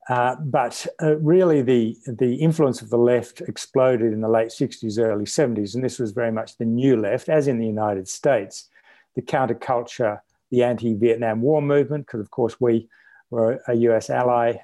uh, 0.10 0.36
but 0.36 0.86
uh, 1.02 1.16
really, 1.18 1.62
the, 1.62 1.96
the 2.08 2.36
influence 2.36 2.82
of 2.82 2.90
the 2.90 2.98
left 2.98 3.42
exploded 3.42 4.12
in 4.14 4.22
the 4.22 4.28
late 4.28 4.50
60s, 4.50 5.00
early 5.00 5.26
70s, 5.26 5.76
and 5.76 5.84
this 5.84 6.00
was 6.00 6.12
very 6.12 6.32
much 6.32 6.58
the 6.58 6.66
new 6.66 6.98
left, 6.98 7.30
as 7.30 7.48
in 7.48 7.60
the 7.60 7.68
United 7.68 8.08
States. 8.08 8.70
The 9.16 9.22
counterculture, 9.22 10.20
the 10.50 10.64
anti 10.64 10.96
Vietnam 10.96 11.42
War 11.42 11.62
movement, 11.62 12.08
because 12.08 12.20
of 12.20 12.32
course 12.32 12.60
we 12.60 12.90
were 13.30 13.62
a 13.68 13.74
US 13.74 14.10
ally 14.10 14.56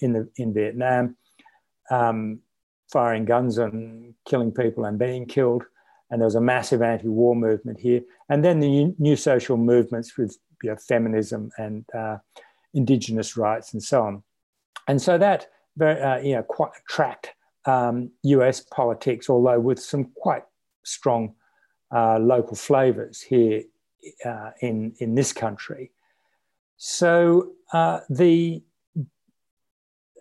in, 0.00 0.12
the, 0.14 0.28
in 0.36 0.54
Vietnam 0.54 1.16
um, 1.90 2.40
firing 2.90 3.24
guns 3.24 3.58
and 3.58 4.14
killing 4.26 4.52
people 4.52 4.84
and 4.84 4.98
being 4.98 5.26
killed. 5.26 5.64
And 6.10 6.20
there 6.20 6.26
was 6.26 6.34
a 6.34 6.40
massive 6.40 6.82
anti 6.82 7.08
war 7.08 7.36
movement 7.36 7.78
here. 7.78 8.02
And 8.28 8.44
then 8.44 8.60
the 8.60 8.94
new 8.98 9.16
social 9.16 9.56
movements 9.56 10.16
with 10.16 10.36
you 10.62 10.70
know, 10.70 10.76
feminism 10.76 11.50
and 11.58 11.84
uh, 11.94 12.18
indigenous 12.74 13.36
rights 13.36 13.72
and 13.72 13.82
so 13.82 14.02
on. 14.02 14.22
And 14.88 15.00
so 15.00 15.18
that 15.18 15.48
uh, 15.80 16.20
you 16.22 16.34
know, 16.34 16.42
quite 16.42 16.72
tracked 16.88 17.34
um, 17.64 18.10
US 18.22 18.60
politics, 18.60 19.28
although 19.30 19.60
with 19.60 19.80
some 19.80 20.04
quite 20.14 20.44
strong 20.82 21.34
uh, 21.92 22.18
local 22.18 22.56
flavors 22.56 23.20
here 23.20 23.64
uh, 24.24 24.50
in, 24.60 24.94
in 24.98 25.14
this 25.14 25.32
country. 25.32 25.90
So 26.76 27.52
uh, 27.72 28.00
the 28.08 28.62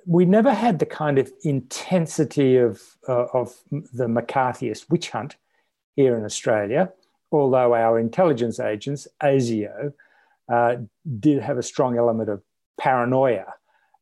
we 0.05 0.25
never 0.25 0.51
had 0.53 0.79
the 0.79 0.87
kind 0.87 1.19
of 1.19 1.31
intensity 1.43 2.57
of, 2.57 2.81
uh, 3.07 3.25
of 3.33 3.53
the 3.69 4.07
McCarthyist 4.07 4.89
witch 4.89 5.11
hunt 5.11 5.35
here 5.95 6.17
in 6.17 6.25
Australia, 6.25 6.91
although 7.31 7.75
our 7.75 7.99
intelligence 7.99 8.59
agents, 8.59 9.07
ASIO, 9.21 9.93
uh, 10.51 10.75
did 11.19 11.41
have 11.41 11.57
a 11.57 11.63
strong 11.63 11.97
element 11.97 12.29
of 12.29 12.41
paranoia 12.79 13.53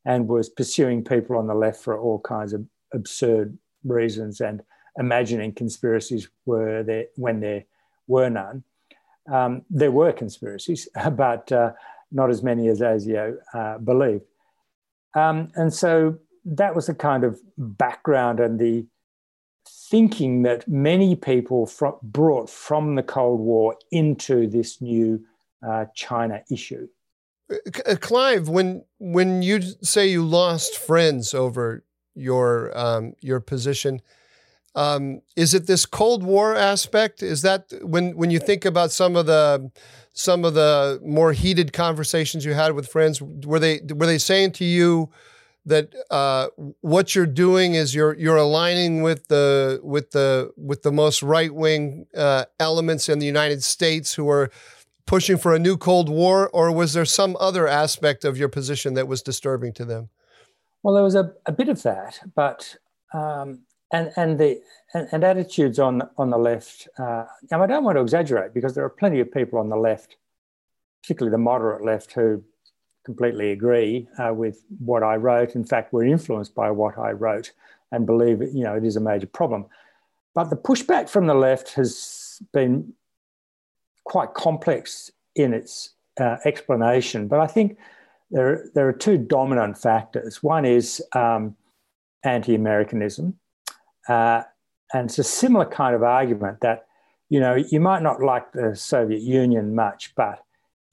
and 0.05 0.27
was 0.27 0.49
pursuing 0.49 1.03
people 1.03 1.37
on 1.37 1.47
the 1.47 1.53
left 1.53 1.81
for 1.83 1.99
all 1.99 2.19
kinds 2.19 2.53
of 2.53 2.65
absurd 2.93 3.57
reasons 3.83 4.39
and 4.39 4.61
imagining 4.97 5.51
conspiracies 5.51 6.29
were 6.45 6.83
there 6.83 7.05
when 7.15 7.39
there 7.39 7.65
were 8.07 8.29
none. 8.29 8.63
Um, 9.31 9.63
there 9.69 9.91
were 9.91 10.13
conspiracies, 10.13 10.87
but 11.11 11.51
uh, 11.51 11.73
not 12.11 12.29
as 12.29 12.41
many 12.41 12.67
as 12.69 12.79
ASIO 12.79 13.37
uh, 13.53 13.77
believed. 13.79 14.23
Um, 15.13 15.51
and 15.55 15.73
so 15.73 16.17
that 16.45 16.75
was 16.75 16.87
the 16.87 16.95
kind 16.95 17.23
of 17.23 17.39
background 17.57 18.39
and 18.39 18.59
the 18.59 18.85
thinking 19.67 20.43
that 20.43 20.67
many 20.67 21.15
people 21.15 21.65
fr- 21.65 21.99
brought 22.01 22.49
from 22.49 22.95
the 22.95 23.03
Cold 23.03 23.39
War 23.39 23.75
into 23.91 24.47
this 24.47 24.81
new 24.81 25.25
uh, 25.65 25.85
China 25.95 26.41
issue. 26.51 26.87
Uh, 27.49 27.95
Clive, 27.99 28.49
when 28.49 28.83
when 28.99 29.41
you 29.41 29.61
say 29.81 30.07
you 30.07 30.25
lost 30.25 30.77
friends 30.77 31.33
over 31.33 31.83
your 32.13 32.77
um, 32.77 33.13
your 33.21 33.39
position, 33.39 34.01
um, 34.75 35.21
is 35.35 35.53
it 35.53 35.65
this 35.65 35.85
Cold 35.85 36.23
War 36.23 36.55
aspect? 36.55 37.23
Is 37.23 37.41
that 37.43 37.71
when 37.81 38.15
when 38.17 38.31
you 38.31 38.39
think 38.39 38.65
about 38.65 38.91
some 38.91 39.15
of 39.15 39.25
the 39.25 39.71
some 40.13 40.43
of 40.43 40.55
the 40.55 40.99
more 41.05 41.31
heated 41.33 41.73
conversations 41.73 42.43
you 42.43 42.53
had 42.53 42.73
with 42.73 42.87
friends? 42.87 43.21
Were 43.21 43.59
they 43.59 43.79
were 43.95 44.05
they 44.05 44.17
saying 44.17 44.51
to 44.53 44.65
you 44.65 45.09
that 45.65 45.93
uh, 46.09 46.47
what 46.81 47.13
you're 47.13 47.25
doing 47.25 47.75
is 47.75 47.93
you're 47.93 48.15
you're 48.15 48.37
aligning 48.37 49.01
with 49.01 49.27
the 49.27 49.79
with 49.83 50.11
the 50.11 50.51
with 50.55 50.83
the 50.83 50.91
most 50.91 51.21
right 51.21 51.53
wing 51.53 52.07
uh, 52.15 52.45
elements 52.59 53.09
in 53.09 53.19
the 53.19 53.25
United 53.25 53.63
States 53.63 54.13
who 54.13 54.29
are 54.29 54.49
pushing 55.07 55.37
for 55.37 55.55
a 55.55 55.59
new 55.59 55.77
Cold 55.77 56.09
War, 56.09 56.49
or 56.49 56.71
was 56.71 56.93
there 56.93 57.05
some 57.05 57.35
other 57.39 57.67
aspect 57.67 58.23
of 58.23 58.37
your 58.37 58.49
position 58.49 58.93
that 58.93 59.07
was 59.07 59.23
disturbing 59.23 59.73
to 59.73 59.85
them? 59.85 60.09
Well, 60.83 60.93
there 60.93 61.03
was 61.03 61.15
a, 61.15 61.33
a 61.47 61.51
bit 61.51 61.69
of 61.69 61.81
that, 61.83 62.19
but 62.35 62.77
um, 63.13 63.61
and 63.91 64.11
and 64.15 64.37
the 64.37 64.61
and, 64.93 65.07
and, 65.11 65.23
attitudes 65.23 65.79
on 65.79 66.07
on 66.17 66.29
the 66.29 66.37
left. 66.37 66.87
Uh, 66.99 67.25
now, 67.49 67.63
I 67.63 67.67
don't 67.67 67.83
want 67.83 67.97
to 67.97 68.01
exaggerate 68.01 68.53
because 68.53 68.75
there 68.75 68.83
are 68.83 68.89
plenty 68.89 69.19
of 69.19 69.31
people 69.31 69.57
on 69.57 69.69
the 69.69 69.77
left, 69.77 70.17
particularly 71.01 71.31
the 71.31 71.39
moderate 71.39 71.83
left, 71.83 72.13
who 72.13 72.43
completely 73.03 73.51
agree 73.51 74.07
uh, 74.19 74.33
with 74.33 74.63
what 74.79 75.01
I 75.01 75.15
wrote. 75.15 75.55
In 75.55 75.63
fact, 75.63 75.93
were 75.93 76.03
influenced 76.03 76.53
by 76.53 76.69
what 76.69 76.97
I 76.97 77.11
wrote 77.11 77.51
and 77.91 78.05
believe 78.05 78.41
you 78.41 78.63
know 78.63 78.75
it 78.75 78.85
is 78.85 78.95
a 78.95 79.01
major 79.01 79.27
problem. 79.27 79.65
But 80.33 80.49
the 80.49 80.55
pushback 80.55 81.09
from 81.09 81.25
the 81.25 81.33
left 81.33 81.73
has 81.73 82.41
been 82.53 82.93
quite 84.07 84.33
complex 84.33 85.11
in 85.35 85.53
its 85.53 85.91
uh, 86.19 86.37
explanation. 86.45 87.27
But 87.27 87.39
I 87.39 87.47
think 87.47 87.77
there 88.31 88.69
there 88.73 88.87
are 88.87 88.93
two 88.93 89.17
dominant 89.17 89.77
factors. 89.77 90.41
One 90.41 90.65
is 90.65 91.01
um, 91.13 91.55
anti-Americanism 92.23 93.37
uh, 94.07 94.43
and 94.93 95.09
it's 95.09 95.19
a 95.19 95.23
similar 95.23 95.65
kind 95.65 95.95
of 95.95 96.03
argument 96.03 96.61
that, 96.61 96.87
you 97.29 97.39
know, 97.39 97.55
you 97.55 97.79
might 97.79 98.01
not 98.01 98.21
like 98.21 98.51
the 98.53 98.75
Soviet 98.75 99.21
Union 99.21 99.75
much, 99.75 100.13
but 100.15 100.43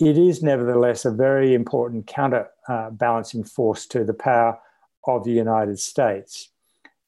it 0.00 0.18
is 0.18 0.42
nevertheless 0.42 1.04
a 1.04 1.10
very 1.10 1.54
important 1.54 2.06
counterbalancing 2.06 3.42
uh, 3.42 3.46
force 3.46 3.86
to 3.86 4.04
the 4.04 4.14
power 4.14 4.58
of 5.06 5.24
the 5.24 5.30
United 5.30 5.78
States. 5.78 6.50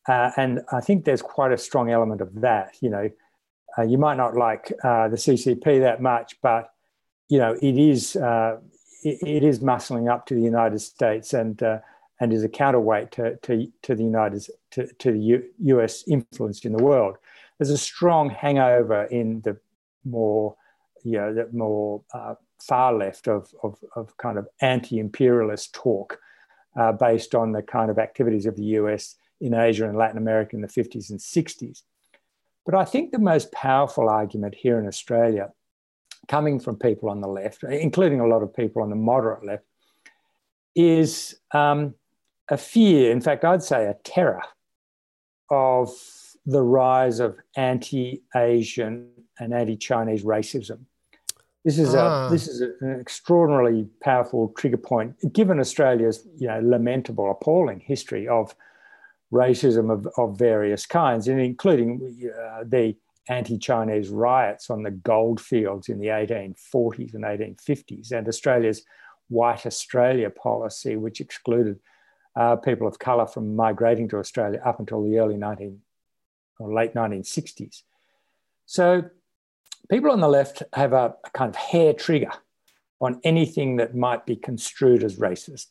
Uh, 0.08 0.30
and 0.36 0.60
I 0.72 0.80
think 0.80 1.04
there's 1.04 1.22
quite 1.22 1.50
a 1.50 1.58
strong 1.58 1.90
element 1.90 2.20
of 2.20 2.40
that. 2.40 2.76
You 2.80 2.90
know, 2.90 3.10
uh, 3.78 3.82
you 3.82 3.98
might 3.98 4.16
not 4.16 4.34
like 4.34 4.72
uh, 4.82 5.08
the 5.08 5.16
CCP 5.16 5.80
that 5.80 6.00
much, 6.00 6.36
but 6.42 6.72
you 7.28 7.38
know, 7.38 7.56
it 7.60 7.78
is 7.78 8.16
uh, 8.16 8.58
it, 9.02 9.18
it 9.22 9.44
is 9.44 9.60
muscling 9.60 10.10
up 10.10 10.26
to 10.26 10.34
the 10.34 10.40
United 10.40 10.78
States 10.80 11.32
and 11.32 11.62
uh, 11.62 11.78
and 12.20 12.32
is 12.32 12.44
a 12.44 12.48
counterweight 12.48 13.12
to, 13.12 13.36
to, 13.36 13.70
to 13.82 13.94
the 13.94 14.04
United 14.04 14.46
to, 14.70 14.86
to 14.98 15.12
the 15.12 15.18
U, 15.18 15.44
US 15.58 16.06
influence 16.08 16.64
in 16.64 16.72
the 16.72 16.82
world. 16.82 17.16
There's 17.58 17.70
a 17.70 17.78
strong 17.78 18.30
hangover 18.30 19.04
in 19.04 19.40
the 19.42 19.58
more, 20.04 20.56
you 21.04 21.12
know, 21.12 21.34
the 21.34 21.48
more 21.52 22.02
uh, 22.14 22.34
far 22.60 22.94
left 22.94 23.28
of, 23.28 23.52
of, 23.62 23.76
of, 23.94 24.16
kind 24.16 24.38
of 24.38 24.48
anti-imperialist 24.60 25.74
talk 25.74 26.18
uh, 26.78 26.92
based 26.92 27.34
on 27.34 27.52
the 27.52 27.62
kind 27.62 27.90
of 27.90 27.98
activities 27.98 28.46
of 28.46 28.56
the 28.56 28.64
US 28.64 29.16
in 29.40 29.54
Asia 29.54 29.86
and 29.88 29.96
Latin 29.96 30.18
America 30.18 30.56
in 30.56 30.62
the 30.62 30.68
50s 30.68 31.10
and 31.10 31.18
60s. 31.18 31.82
But 32.66 32.74
I 32.74 32.84
think 32.84 33.12
the 33.12 33.20
most 33.20 33.52
powerful 33.52 34.08
argument 34.08 34.56
here 34.56 34.78
in 34.78 34.88
Australia, 34.88 35.52
coming 36.26 36.58
from 36.58 36.76
people 36.76 37.08
on 37.08 37.20
the 37.20 37.28
left, 37.28 37.62
including 37.62 38.20
a 38.20 38.26
lot 38.26 38.42
of 38.42 38.54
people 38.54 38.82
on 38.82 38.90
the 38.90 38.96
moderate 38.96 39.46
left, 39.46 39.64
is 40.74 41.36
um, 41.52 41.94
a 42.50 42.58
fear, 42.58 43.12
in 43.12 43.20
fact, 43.20 43.44
I'd 43.44 43.62
say 43.62 43.86
a 43.86 43.94
terror 44.04 44.42
of 45.48 45.90
the 46.44 46.62
rise 46.62 47.20
of 47.20 47.36
anti 47.56 48.22
Asian 48.34 49.10
and 49.38 49.54
anti 49.54 49.76
Chinese 49.76 50.24
racism. 50.24 50.80
This 51.64 51.78
is, 51.78 51.94
ah. 51.94 52.26
a, 52.26 52.30
this 52.30 52.46
is 52.46 52.60
an 52.60 53.00
extraordinarily 53.00 53.88
powerful 54.00 54.52
trigger 54.56 54.76
point, 54.76 55.14
given 55.32 55.58
Australia's 55.60 56.26
you 56.36 56.48
know, 56.48 56.60
lamentable, 56.60 57.30
appalling 57.30 57.80
history 57.80 58.28
of 58.28 58.54
racism 59.32 59.92
of, 59.92 60.08
of 60.16 60.38
various 60.38 60.86
kinds, 60.86 61.28
and 61.28 61.40
including 61.40 62.30
uh, 62.30 62.64
the 62.64 62.96
anti 63.28 63.58
Chinese 63.58 64.08
riots 64.08 64.70
on 64.70 64.82
the 64.82 64.90
goldfields 64.90 65.88
in 65.88 65.98
the 65.98 66.06
1840s 66.06 67.14
and 67.14 67.24
1850s, 67.24 68.12
and 68.12 68.28
Australia's 68.28 68.82
White 69.28 69.66
Australia 69.66 70.30
policy, 70.30 70.96
which 70.96 71.20
excluded 71.20 71.80
uh, 72.36 72.56
people 72.56 72.86
of 72.86 72.98
colour 72.98 73.26
from 73.26 73.56
migrating 73.56 74.08
to 74.08 74.18
Australia 74.18 74.60
up 74.64 74.78
until 74.78 75.02
the 75.02 75.18
early 75.18 75.36
19 75.36 75.80
or 76.58 76.72
late 76.72 76.94
1960s. 76.94 77.82
So 78.66 79.04
people 79.90 80.10
on 80.10 80.20
the 80.20 80.28
left 80.28 80.62
have 80.72 80.92
a, 80.92 81.14
a 81.24 81.30
kind 81.30 81.48
of 81.48 81.56
hair 81.56 81.92
trigger 81.92 82.32
on 83.00 83.20
anything 83.24 83.76
that 83.76 83.94
might 83.94 84.26
be 84.26 84.36
construed 84.36 85.02
as 85.02 85.16
racist. 85.16 85.68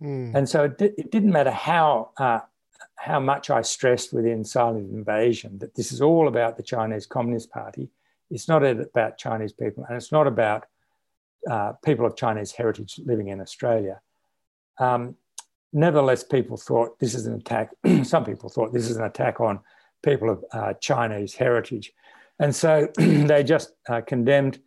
Mm. 0.00 0.34
And 0.34 0.48
so 0.48 0.64
it, 0.64 0.80
it, 0.80 1.10
didn't 1.10 1.32
matter 1.32 1.50
how, 1.50 2.10
uh, 2.16 2.40
how 3.02 3.18
much 3.18 3.50
I 3.50 3.62
stressed 3.62 4.12
within 4.12 4.44
Silent 4.44 4.92
Invasion 4.92 5.58
that 5.58 5.74
this 5.74 5.90
is 5.90 6.00
all 6.00 6.28
about 6.28 6.56
the 6.56 6.62
Chinese 6.62 7.04
Communist 7.04 7.50
Party. 7.50 7.90
It's 8.30 8.46
not 8.46 8.64
about 8.64 9.18
Chinese 9.18 9.52
people, 9.52 9.84
and 9.88 9.96
it's 9.96 10.12
not 10.12 10.28
about 10.28 10.66
uh, 11.50 11.72
people 11.84 12.06
of 12.06 12.14
Chinese 12.14 12.52
heritage 12.52 13.00
living 13.04 13.26
in 13.26 13.40
Australia. 13.40 14.00
Um, 14.78 15.16
nevertheless, 15.72 16.22
people 16.22 16.56
thought 16.56 17.00
this 17.00 17.16
is 17.16 17.26
an 17.26 17.34
attack. 17.34 17.70
some 18.04 18.24
people 18.24 18.48
thought 18.48 18.72
this 18.72 18.88
is 18.88 18.96
an 18.96 19.04
attack 19.04 19.40
on 19.40 19.58
people 20.04 20.30
of 20.30 20.44
uh, 20.52 20.74
Chinese 20.74 21.34
heritage. 21.34 21.92
And 22.38 22.54
so 22.54 22.86
they 22.96 23.42
just 23.42 23.72
uh, 23.88 24.02
condemned 24.02 24.60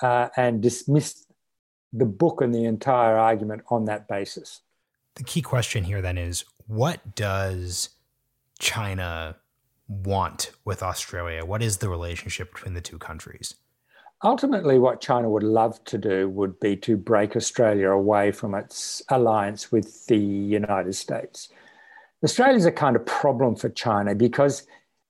uh, 0.00 0.28
and 0.36 0.62
dismissed 0.62 1.26
the 1.92 2.06
book 2.06 2.40
and 2.40 2.54
the 2.54 2.66
entire 2.66 3.18
argument 3.18 3.62
on 3.68 3.86
that 3.86 4.06
basis. 4.06 4.60
The 5.16 5.24
key 5.24 5.42
question 5.42 5.82
here 5.82 6.00
then 6.00 6.16
is 6.16 6.44
what 6.70 7.16
does 7.16 7.88
China 8.60 9.34
want 9.88 10.52
with 10.64 10.84
Australia? 10.84 11.44
What 11.44 11.64
is 11.64 11.78
the 11.78 11.88
relationship 11.88 12.54
between 12.54 12.74
the 12.74 12.80
two 12.80 12.96
countries? 12.96 13.56
Ultimately, 14.22 14.78
what 14.78 15.00
China 15.00 15.28
would 15.28 15.42
love 15.42 15.82
to 15.86 15.98
do 15.98 16.28
would 16.28 16.60
be 16.60 16.76
to 16.76 16.96
break 16.96 17.34
Australia 17.34 17.90
away 17.90 18.30
from 18.30 18.54
its 18.54 19.02
alliance 19.08 19.72
with 19.72 20.06
the 20.06 20.16
United 20.16 20.94
States. 20.94 21.48
Australia 22.22 22.56
is 22.56 22.66
a 22.66 22.72
kind 22.72 22.94
of 22.94 23.04
problem 23.04 23.56
for 23.56 23.68
China 23.70 24.14
because 24.14 24.64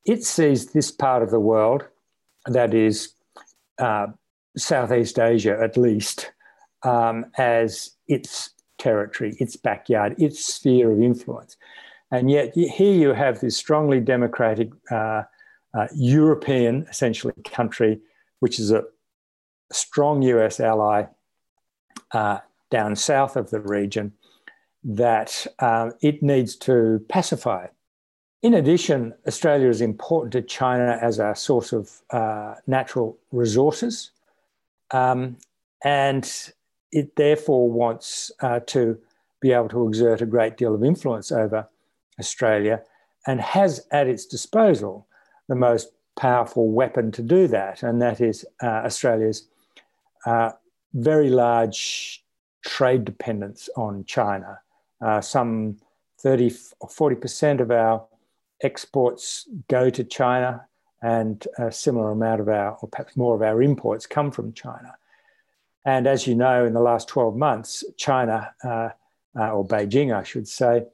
it 0.06 0.24
sees 0.24 0.72
this 0.72 0.90
part 0.90 1.22
of 1.22 1.30
the 1.30 1.40
world, 1.40 1.84
that 2.46 2.72
is 2.72 3.12
uh, 3.78 4.06
Southeast 4.56 5.18
Asia 5.18 5.58
at 5.60 5.76
least, 5.76 6.32
um, 6.84 7.26
as 7.36 7.90
its 8.08 8.50
territory, 8.80 9.36
its 9.38 9.56
backyard, 9.56 10.14
its 10.18 10.44
sphere 10.44 10.90
of 10.90 11.00
influence. 11.00 11.56
And 12.10 12.30
yet, 12.30 12.54
here 12.54 12.94
you 12.94 13.12
have 13.12 13.40
this 13.40 13.56
strongly 13.56 14.00
democratic 14.00 14.70
uh, 14.90 15.22
uh, 15.74 15.86
European, 15.94 16.86
essentially, 16.90 17.34
country, 17.44 18.00
which 18.40 18.58
is 18.58 18.72
a 18.72 18.82
strong 19.70 20.22
US 20.22 20.58
ally 20.58 21.04
uh, 22.10 22.38
down 22.70 22.96
south 22.96 23.36
of 23.36 23.50
the 23.50 23.60
region, 23.60 24.12
that 24.82 25.46
uh, 25.60 25.90
it 26.00 26.22
needs 26.22 26.56
to 26.56 27.04
pacify. 27.08 27.66
In 28.42 28.54
addition, 28.54 29.12
Australia 29.26 29.68
is 29.68 29.80
important 29.80 30.32
to 30.32 30.42
China 30.42 30.98
as 31.00 31.18
a 31.18 31.34
source 31.34 31.72
of 31.72 31.90
uh, 32.10 32.54
natural 32.66 33.18
resources. 33.30 34.10
Um, 34.90 35.36
and 35.84 36.24
it 36.92 37.16
therefore 37.16 37.70
wants 37.70 38.30
uh, 38.40 38.60
to 38.66 38.98
be 39.40 39.52
able 39.52 39.68
to 39.68 39.86
exert 39.86 40.20
a 40.20 40.26
great 40.26 40.56
deal 40.56 40.74
of 40.74 40.84
influence 40.84 41.32
over 41.32 41.68
Australia 42.18 42.82
and 43.26 43.40
has 43.40 43.86
at 43.90 44.06
its 44.06 44.26
disposal 44.26 45.06
the 45.48 45.54
most 45.54 45.92
powerful 46.16 46.70
weapon 46.70 47.10
to 47.12 47.22
do 47.22 47.46
that, 47.48 47.82
and 47.82 48.00
that 48.02 48.20
is 48.20 48.44
uh, 48.62 48.66
Australia's 48.66 49.48
uh, 50.26 50.50
very 50.94 51.30
large 51.30 52.22
trade 52.64 53.04
dependence 53.04 53.68
on 53.76 54.04
China. 54.04 54.60
Uh, 55.00 55.20
some 55.20 55.76
30 56.18 56.54
or 56.80 56.88
40% 56.88 57.60
of 57.60 57.70
our 57.70 58.04
exports 58.62 59.48
go 59.68 59.88
to 59.88 60.04
China, 60.04 60.66
and 61.02 61.48
a 61.58 61.72
similar 61.72 62.10
amount 62.10 62.42
of 62.42 62.48
our, 62.48 62.76
or 62.82 62.88
perhaps 62.88 63.16
more 63.16 63.34
of 63.34 63.42
our 63.42 63.62
imports, 63.62 64.06
come 64.06 64.30
from 64.30 64.52
China. 64.52 64.94
And 65.84 66.06
as 66.06 66.26
you 66.26 66.34
know, 66.34 66.64
in 66.64 66.72
the 66.72 66.80
last 66.80 67.08
12 67.08 67.36
months, 67.36 67.84
China, 67.96 68.52
uh, 68.64 68.90
uh, 69.38 69.50
or 69.52 69.66
Beijing, 69.66 70.14
I 70.14 70.22
should 70.22 70.46
say, 70.46 70.84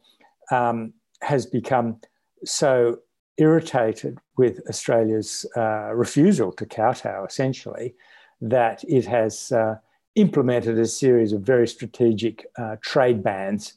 um, 0.50 0.92
has 1.22 1.46
become 1.46 2.00
so 2.44 2.98
irritated 3.38 4.18
with 4.36 4.60
Australia's 4.68 5.46
uh, 5.56 5.92
refusal 5.94 6.52
to 6.52 6.66
kowtow, 6.66 7.24
essentially, 7.24 7.94
that 8.40 8.84
it 8.84 9.06
has 9.06 9.50
uh, 9.52 9.76
implemented 10.14 10.78
a 10.78 10.86
series 10.86 11.32
of 11.32 11.42
very 11.42 11.66
strategic 11.66 12.46
uh, 12.58 12.76
trade 12.80 13.22
bans 13.22 13.74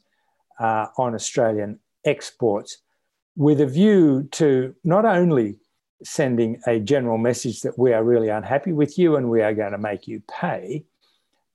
uh, 0.58 0.86
on 0.98 1.14
Australian 1.14 1.78
exports 2.04 2.78
with 3.36 3.60
a 3.60 3.66
view 3.66 4.28
to 4.32 4.74
not 4.84 5.04
only 5.04 5.56
sending 6.02 6.60
a 6.66 6.78
general 6.78 7.18
message 7.18 7.60
that 7.60 7.78
we 7.78 7.92
are 7.92 8.04
really 8.04 8.28
unhappy 8.28 8.72
with 8.72 8.98
you 8.98 9.16
and 9.16 9.28
we 9.28 9.42
are 9.42 9.54
going 9.54 9.72
to 9.72 9.78
make 9.78 10.08
you 10.08 10.22
pay, 10.40 10.84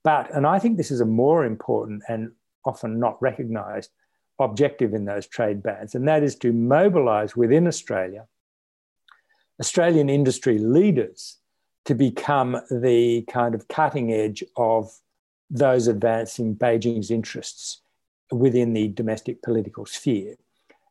but, 0.06 0.32
and 0.32 0.46
I 0.46 0.60
think 0.60 0.76
this 0.76 0.92
is 0.92 1.00
a 1.00 1.04
more 1.04 1.44
important 1.44 2.04
and 2.08 2.30
often 2.64 3.00
not 3.00 3.20
recognized 3.20 3.90
objective 4.38 4.94
in 4.94 5.04
those 5.04 5.26
trade 5.26 5.64
bans, 5.64 5.96
and 5.96 6.06
that 6.06 6.22
is 6.22 6.36
to 6.36 6.52
mobilize 6.52 7.34
within 7.34 7.66
Australia 7.66 8.28
Australian 9.58 10.08
industry 10.08 10.58
leaders 10.58 11.38
to 11.86 11.94
become 11.96 12.60
the 12.70 13.22
kind 13.22 13.52
of 13.52 13.66
cutting 13.66 14.12
edge 14.12 14.44
of 14.56 14.92
those 15.50 15.88
advancing 15.88 16.54
Beijing's 16.54 17.10
interests 17.10 17.80
within 18.30 18.74
the 18.74 18.86
domestic 18.86 19.42
political 19.42 19.86
sphere. 19.86 20.36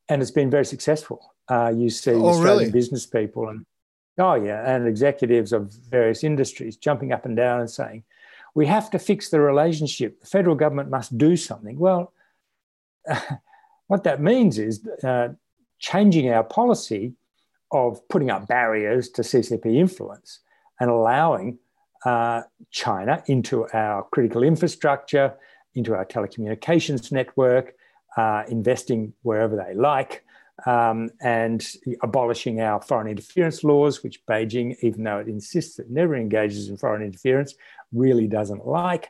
And 0.09 0.21
it's 0.21 0.31
been 0.31 0.49
very 0.49 0.65
successful. 0.65 1.35
Uh, 1.47 1.71
you 1.73 1.89
see 1.89 2.11
oh, 2.11 2.25
Australian 2.25 2.57
really? 2.57 2.71
business 2.71 3.05
people 3.05 3.47
and 3.47 3.65
oh 4.17 4.33
yeah, 4.33 4.75
and 4.75 4.85
executives 4.85 5.53
of 5.53 5.71
various 5.89 6.21
industries 6.21 6.75
jumping 6.75 7.13
up 7.13 7.23
and 7.23 7.37
down 7.37 7.61
and 7.61 7.71
saying, 7.71 8.03
we 8.55 8.65
have 8.65 8.89
to 8.91 8.99
fix 8.99 9.29
the 9.29 9.39
relationship. 9.39 10.21
The 10.21 10.27
federal 10.27 10.55
government 10.55 10.89
must 10.89 11.17
do 11.17 11.35
something. 11.35 11.77
Well, 11.77 12.13
what 13.87 14.05
that 14.05 14.21
means 14.21 14.57
is 14.57 14.87
uh, 15.03 15.29
changing 15.79 16.29
our 16.31 16.43
policy 16.43 17.13
of 17.71 18.07
putting 18.07 18.31
up 18.31 18.47
barriers 18.47 19.09
to 19.09 19.21
CCP 19.21 19.75
influence 19.75 20.39
and 20.79 20.89
allowing 20.89 21.59
uh, 22.05 22.43
China 22.71 23.21
into 23.27 23.67
our 23.73 24.03
critical 24.11 24.43
infrastructure, 24.43 25.33
into 25.73 25.93
our 25.93 26.05
telecommunications 26.05 27.11
network, 27.11 27.75
uh, 28.15 28.43
investing 28.47 29.13
wherever 29.23 29.55
they 29.55 29.73
like, 29.75 30.23
um, 30.65 31.09
and 31.21 31.67
abolishing 32.01 32.61
our 32.61 32.81
foreign 32.81 33.07
interference 33.07 33.63
laws, 33.63 34.03
which 34.03 34.25
Beijing, 34.25 34.75
even 34.81 35.03
though 35.03 35.19
it 35.19 35.27
insists 35.27 35.79
it 35.79 35.89
never 35.89 36.15
engages 36.15 36.69
in 36.69 36.77
foreign 36.77 37.03
interference, 37.03 37.55
really 37.95 38.27
doesn't 38.27 38.65
like, 38.67 39.09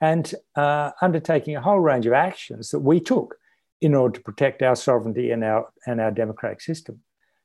and 0.00 0.34
uh, 0.54 0.90
undertaking 1.02 1.56
a 1.56 1.60
whole 1.60 1.80
range 1.80 2.06
of 2.06 2.12
actions 2.12 2.70
that 2.70 2.80
we 2.80 3.00
took 3.00 3.36
in 3.80 3.94
order 3.94 4.14
to 4.18 4.24
protect 4.24 4.62
our 4.62 4.76
sovereignty 4.76 5.30
and 5.30 5.42
our, 5.44 5.68
and 5.86 6.00
our 6.00 6.10
democratic 6.10 6.60
system. 6.60 7.00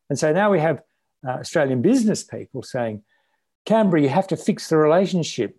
And 0.10 0.20
so 0.20 0.34
now 0.34 0.52
we 0.52 0.60
have 0.60 0.82
uh, 1.28 1.32
Australian 1.32 1.82
business 1.82 2.24
people 2.24 2.64
saying, 2.64 3.04
Canberra, 3.66 4.02
you 4.02 4.10
have 4.10 4.28
to 4.28 4.38
fix 4.38 4.70
the 4.70 4.78
relationship. 4.78 5.58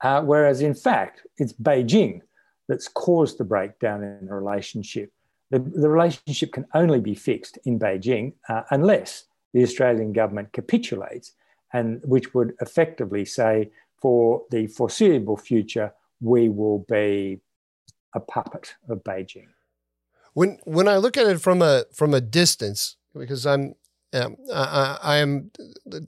Uh, 0.00 0.22
whereas 0.22 0.60
in 0.60 0.74
fact, 0.74 1.26
it's 1.38 1.52
Beijing 1.52 2.20
that's 2.68 2.88
caused 2.88 3.38
the 3.38 3.44
breakdown 3.44 4.02
in 4.02 4.26
the 4.26 4.34
relationship. 4.34 5.12
The, 5.50 5.58
the 5.58 5.88
relationship 5.88 6.52
can 6.52 6.66
only 6.74 7.00
be 7.00 7.14
fixed 7.14 7.58
in 7.64 7.78
Beijing 7.78 8.34
uh, 8.48 8.62
unless 8.70 9.24
the 9.52 9.62
Australian 9.62 10.12
government 10.12 10.52
capitulates, 10.52 11.32
and 11.72 12.00
which 12.04 12.32
would 12.34 12.54
effectively 12.60 13.24
say, 13.24 13.70
for 14.02 14.42
the 14.50 14.66
foreseeable 14.66 15.36
future, 15.36 15.92
we 16.20 16.48
will 16.48 16.84
be 16.88 17.40
a 18.14 18.20
puppet 18.20 18.74
of 18.88 19.02
Beijing. 19.04 19.46
When 20.34 20.58
when 20.64 20.88
I 20.88 20.96
look 20.96 21.16
at 21.16 21.26
it 21.26 21.40
from 21.40 21.62
a 21.62 21.84
from 21.94 22.12
a 22.12 22.20
distance, 22.20 22.96
because 23.14 23.46
I'm 23.46 23.74
um, 24.14 24.36
I, 24.52 24.98
I, 25.02 25.16
am 25.18 25.50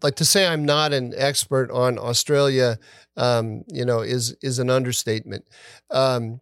like 0.02 0.16
to 0.16 0.26
say 0.26 0.46
I'm 0.46 0.64
not 0.64 0.92
an 0.92 1.14
expert 1.16 1.70
on 1.70 1.98
Australia, 1.98 2.78
um, 3.16 3.64
you 3.68 3.85
know, 3.85 4.00
is 4.00 4.37
is 4.42 4.59
an 4.59 4.68
understatement. 4.68 5.46
Um, 5.90 6.40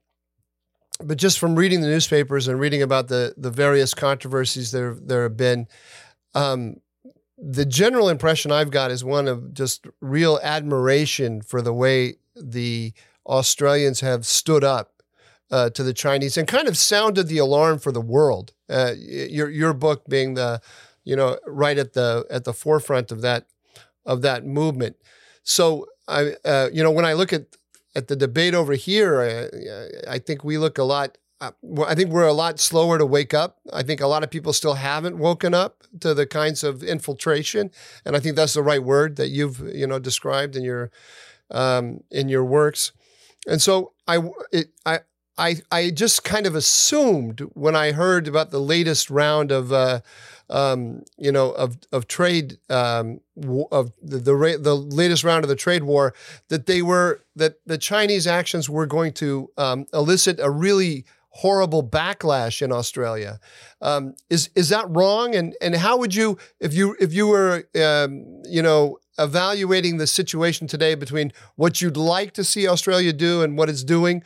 but 1.04 1.18
just 1.18 1.38
from 1.38 1.54
reading 1.54 1.80
the 1.80 1.86
newspapers 1.88 2.48
and 2.48 2.58
reading 2.58 2.82
about 2.82 3.08
the 3.08 3.34
the 3.36 3.50
various 3.50 3.94
controversies 3.94 4.72
there 4.72 4.96
there 5.00 5.24
have 5.24 5.36
been, 5.36 5.68
um, 6.34 6.76
the 7.42 7.66
general 7.66 8.08
impression 8.08 8.52
I've 8.52 8.70
got 8.70 8.92
is 8.92 9.04
one 9.04 9.26
of 9.26 9.52
just 9.52 9.86
real 10.00 10.38
admiration 10.42 11.42
for 11.42 11.60
the 11.60 11.72
way 11.72 12.14
the 12.36 12.92
Australians 13.26 14.00
have 14.00 14.24
stood 14.24 14.62
up 14.62 15.02
uh, 15.50 15.70
to 15.70 15.82
the 15.82 15.92
Chinese 15.92 16.36
and 16.36 16.46
kind 16.46 16.68
of 16.68 16.78
sounded 16.78 17.26
the 17.26 17.38
alarm 17.38 17.80
for 17.80 17.90
the 17.90 18.00
world. 18.00 18.52
Uh, 18.70 18.92
your 18.96 19.50
your 19.50 19.74
book 19.74 20.04
being 20.08 20.34
the 20.34 20.60
you 21.04 21.16
know 21.16 21.36
right 21.46 21.78
at 21.78 21.94
the 21.94 22.24
at 22.30 22.44
the 22.44 22.52
forefront 22.52 23.10
of 23.10 23.22
that 23.22 23.46
of 24.06 24.22
that 24.22 24.46
movement. 24.46 24.96
So 25.42 25.86
I 26.06 26.34
uh, 26.44 26.68
you 26.72 26.82
know 26.82 26.92
when 26.92 27.04
I 27.04 27.12
look 27.14 27.32
at 27.32 27.56
at 27.94 28.06
the 28.06 28.16
debate 28.16 28.54
over 28.54 28.72
here, 28.72 29.20
I, 29.20 30.14
I 30.14 30.18
think 30.18 30.44
we 30.44 30.58
look 30.58 30.78
a 30.78 30.84
lot. 30.84 31.18
Uh, 31.42 31.50
I 31.88 31.96
think 31.96 32.10
we're 32.10 32.26
a 32.26 32.32
lot 32.32 32.60
slower 32.60 32.98
to 32.98 33.04
wake 33.04 33.34
up. 33.34 33.58
I 33.72 33.82
think 33.82 34.00
a 34.00 34.06
lot 34.06 34.22
of 34.22 34.30
people 34.30 34.52
still 34.52 34.74
haven't 34.74 35.18
woken 35.18 35.54
up 35.54 35.82
to 35.98 36.14
the 36.14 36.24
kinds 36.24 36.62
of 36.62 36.84
infiltration, 36.84 37.72
and 38.04 38.14
I 38.14 38.20
think 38.20 38.36
that's 38.36 38.54
the 38.54 38.62
right 38.62 38.82
word 38.82 39.16
that 39.16 39.30
you've 39.30 39.58
you 39.74 39.88
know 39.88 39.98
described 39.98 40.54
in 40.54 40.62
your 40.62 40.92
um, 41.50 42.04
in 42.12 42.28
your 42.28 42.44
works. 42.44 42.92
And 43.48 43.60
so 43.60 43.92
I 44.06 44.20
it, 44.52 44.68
I 44.86 45.00
I 45.36 45.56
I 45.72 45.90
just 45.90 46.22
kind 46.22 46.46
of 46.46 46.54
assumed 46.54 47.40
when 47.54 47.74
I 47.74 47.90
heard 47.90 48.28
about 48.28 48.52
the 48.52 48.60
latest 48.60 49.10
round 49.10 49.50
of 49.50 49.72
uh, 49.72 50.00
um, 50.48 51.02
you 51.18 51.32
know 51.32 51.50
of 51.50 51.76
of 51.90 52.06
trade 52.06 52.58
um, 52.70 53.20
of 53.72 53.90
the, 54.00 54.18
the 54.18 54.58
the 54.60 54.76
latest 54.76 55.24
round 55.24 55.42
of 55.44 55.48
the 55.48 55.56
trade 55.56 55.82
war 55.82 56.14
that 56.50 56.66
they 56.66 56.82
were 56.82 57.24
that 57.34 57.56
the 57.66 57.78
Chinese 57.78 58.28
actions 58.28 58.70
were 58.70 58.86
going 58.86 59.12
to 59.14 59.50
um, 59.56 59.86
elicit 59.92 60.38
a 60.38 60.48
really 60.48 61.04
horrible 61.32 61.82
backlash 61.82 62.60
in 62.62 62.72
Australia. 62.72 63.40
Um, 63.80 64.14
is 64.30 64.50
is 64.54 64.68
that 64.68 64.86
wrong? 64.88 65.34
And 65.34 65.54
and 65.60 65.74
how 65.74 65.96
would 65.96 66.14
you 66.14 66.38
if 66.60 66.74
you 66.74 66.96
if 67.00 67.12
you 67.12 67.26
were 67.26 67.64
um, 67.74 68.42
you 68.44 68.62
know 68.62 68.98
evaluating 69.18 69.98
the 69.98 70.06
situation 70.06 70.66
today 70.66 70.94
between 70.94 71.32
what 71.56 71.80
you'd 71.80 71.96
like 71.96 72.32
to 72.34 72.44
see 72.44 72.68
Australia 72.68 73.12
do 73.12 73.42
and 73.42 73.56
what 73.56 73.68
it's 73.68 73.84
doing? 73.84 74.22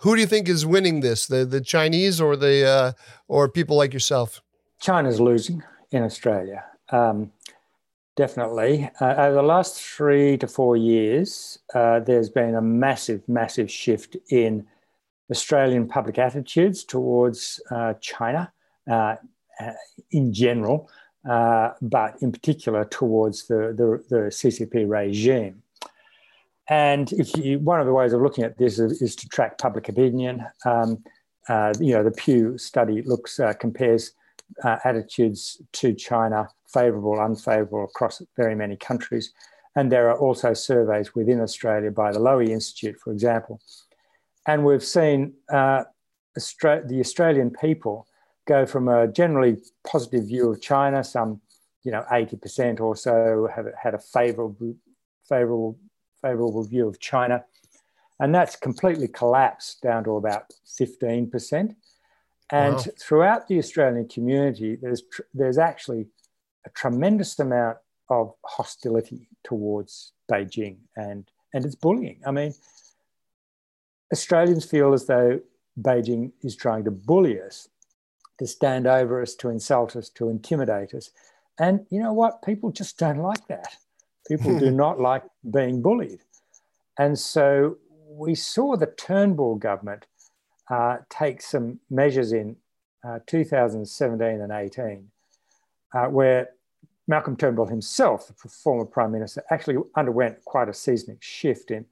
Who 0.00 0.14
do 0.14 0.20
you 0.20 0.26
think 0.26 0.48
is 0.48 0.64
winning 0.66 1.00
this? 1.00 1.26
The 1.26 1.44
the 1.44 1.60
Chinese 1.60 2.20
or 2.20 2.36
the 2.36 2.66
uh, 2.66 2.92
or 3.26 3.48
people 3.48 3.76
like 3.76 3.92
yourself? 3.92 4.42
China's 4.80 5.20
losing 5.20 5.62
in 5.90 6.02
Australia. 6.02 6.64
Um, 6.90 7.32
definitely. 8.16 8.90
Uh, 9.00 9.14
over 9.16 9.34
the 9.34 9.42
last 9.42 9.80
three 9.80 10.36
to 10.38 10.46
four 10.46 10.76
years, 10.76 11.58
uh, 11.74 12.00
there's 12.00 12.30
been 12.30 12.54
a 12.54 12.62
massive, 12.62 13.26
massive 13.28 13.70
shift 13.70 14.16
in 14.30 14.66
Australian 15.30 15.86
public 15.86 16.18
attitudes 16.18 16.84
towards 16.84 17.60
uh, 17.70 17.94
China 18.00 18.52
uh, 18.90 19.16
uh, 19.60 19.72
in 20.10 20.32
general, 20.32 20.90
uh, 21.28 21.70
but 21.82 22.16
in 22.22 22.32
particular 22.32 22.84
towards 22.84 23.46
the, 23.46 23.74
the, 23.76 24.02
the 24.08 24.22
CCP 24.30 24.88
regime. 24.88 25.62
And 26.68 27.10
you, 27.36 27.58
one 27.58 27.80
of 27.80 27.86
the 27.86 27.92
ways 27.92 28.12
of 28.12 28.22
looking 28.22 28.44
at 28.44 28.58
this 28.58 28.78
is, 28.78 29.02
is 29.02 29.16
to 29.16 29.28
track 29.28 29.58
public 29.58 29.88
opinion. 29.88 30.46
Um, 30.64 31.02
uh, 31.48 31.72
you 31.80 31.92
know, 31.92 32.04
the 32.04 32.12
Pew 32.12 32.56
study 32.58 33.02
looks 33.02 33.40
compares 33.58 34.12
attitudes 34.64 35.60
to 35.72 35.94
China, 35.94 36.48
favourable, 36.72 37.20
unfavourable, 37.20 37.84
across 37.84 38.22
very 38.36 38.54
many 38.54 38.76
countries. 38.76 39.32
And 39.76 39.90
there 39.90 40.10
are 40.10 40.18
also 40.18 40.54
surveys 40.54 41.14
within 41.14 41.40
Australia 41.40 41.90
by 41.90 42.12
the 42.12 42.18
Lowy 42.18 42.48
Institute, 42.48 42.98
for 42.98 43.12
example. 43.12 43.60
And 44.50 44.64
we've 44.64 44.82
seen 44.82 45.34
uh, 45.48 45.84
Austra- 46.36 46.86
the 46.88 46.98
Australian 46.98 47.50
people 47.52 48.08
go 48.48 48.66
from 48.66 48.88
a 48.88 49.06
generally 49.06 49.58
positive 49.86 50.26
view 50.26 50.50
of 50.50 50.60
China, 50.60 51.04
some, 51.04 51.40
you 51.84 51.92
know, 51.92 52.04
80% 52.10 52.80
or 52.80 52.96
so 52.96 53.48
have 53.54 53.66
had 53.80 53.94
a 53.94 53.98
favourable, 54.00 54.74
favourable 55.28 55.78
favourable 56.20 56.64
view 56.64 56.88
of 56.88 56.98
China. 56.98 57.44
And 58.18 58.34
that's 58.34 58.56
completely 58.56 59.06
collapsed 59.06 59.82
down 59.82 60.02
to 60.04 60.16
about 60.16 60.52
15%. 60.80 61.76
And 62.50 62.74
wow. 62.74 62.84
throughout 62.98 63.46
the 63.46 63.58
Australian 63.58 64.08
community, 64.08 64.76
there's, 64.82 65.02
tr- 65.12 65.30
there's 65.32 65.58
actually 65.58 66.08
a 66.66 66.70
tremendous 66.70 67.38
amount 67.38 67.78
of 68.08 68.34
hostility 68.44 69.28
towards 69.44 70.12
Beijing 70.30 70.78
and, 70.96 71.30
and 71.54 71.64
it's 71.64 71.76
bullying. 71.76 72.20
I 72.26 72.32
mean, 72.32 72.52
Australians 74.12 74.64
feel 74.64 74.92
as 74.92 75.06
though 75.06 75.40
Beijing 75.80 76.32
is 76.42 76.56
trying 76.56 76.84
to 76.84 76.90
bully 76.90 77.40
us, 77.40 77.68
to 78.38 78.46
stand 78.46 78.86
over 78.86 79.22
us, 79.22 79.34
to 79.36 79.48
insult 79.48 79.96
us, 79.96 80.08
to 80.10 80.28
intimidate 80.28 80.94
us. 80.94 81.10
And 81.58 81.86
you 81.90 82.02
know 82.02 82.12
what? 82.12 82.42
People 82.42 82.70
just 82.70 82.98
don't 82.98 83.18
like 83.18 83.46
that. 83.48 83.76
People 84.26 84.58
do 84.58 84.70
not 84.84 85.00
like 85.00 85.22
being 85.50 85.82
bullied. 85.82 86.20
And 86.98 87.18
so 87.18 87.76
we 88.08 88.34
saw 88.34 88.76
the 88.76 88.86
Turnbull 88.86 89.56
government 89.56 90.06
uh, 90.68 90.98
take 91.08 91.42
some 91.42 91.80
measures 91.90 92.32
in 92.32 92.56
uh, 93.06 93.18
2017 93.26 94.40
and 94.40 94.52
18, 94.52 95.08
uh, 95.94 96.06
where 96.06 96.50
Malcolm 97.08 97.36
Turnbull 97.36 97.66
himself, 97.66 98.28
the 98.28 98.48
former 98.48 98.84
Prime 98.84 99.12
Minister, 99.12 99.42
actually 99.50 99.76
underwent 99.96 100.44
quite 100.44 100.68
a 100.68 100.74
seismic 100.74 101.22
shift 101.22 101.70
in, 101.70 101.86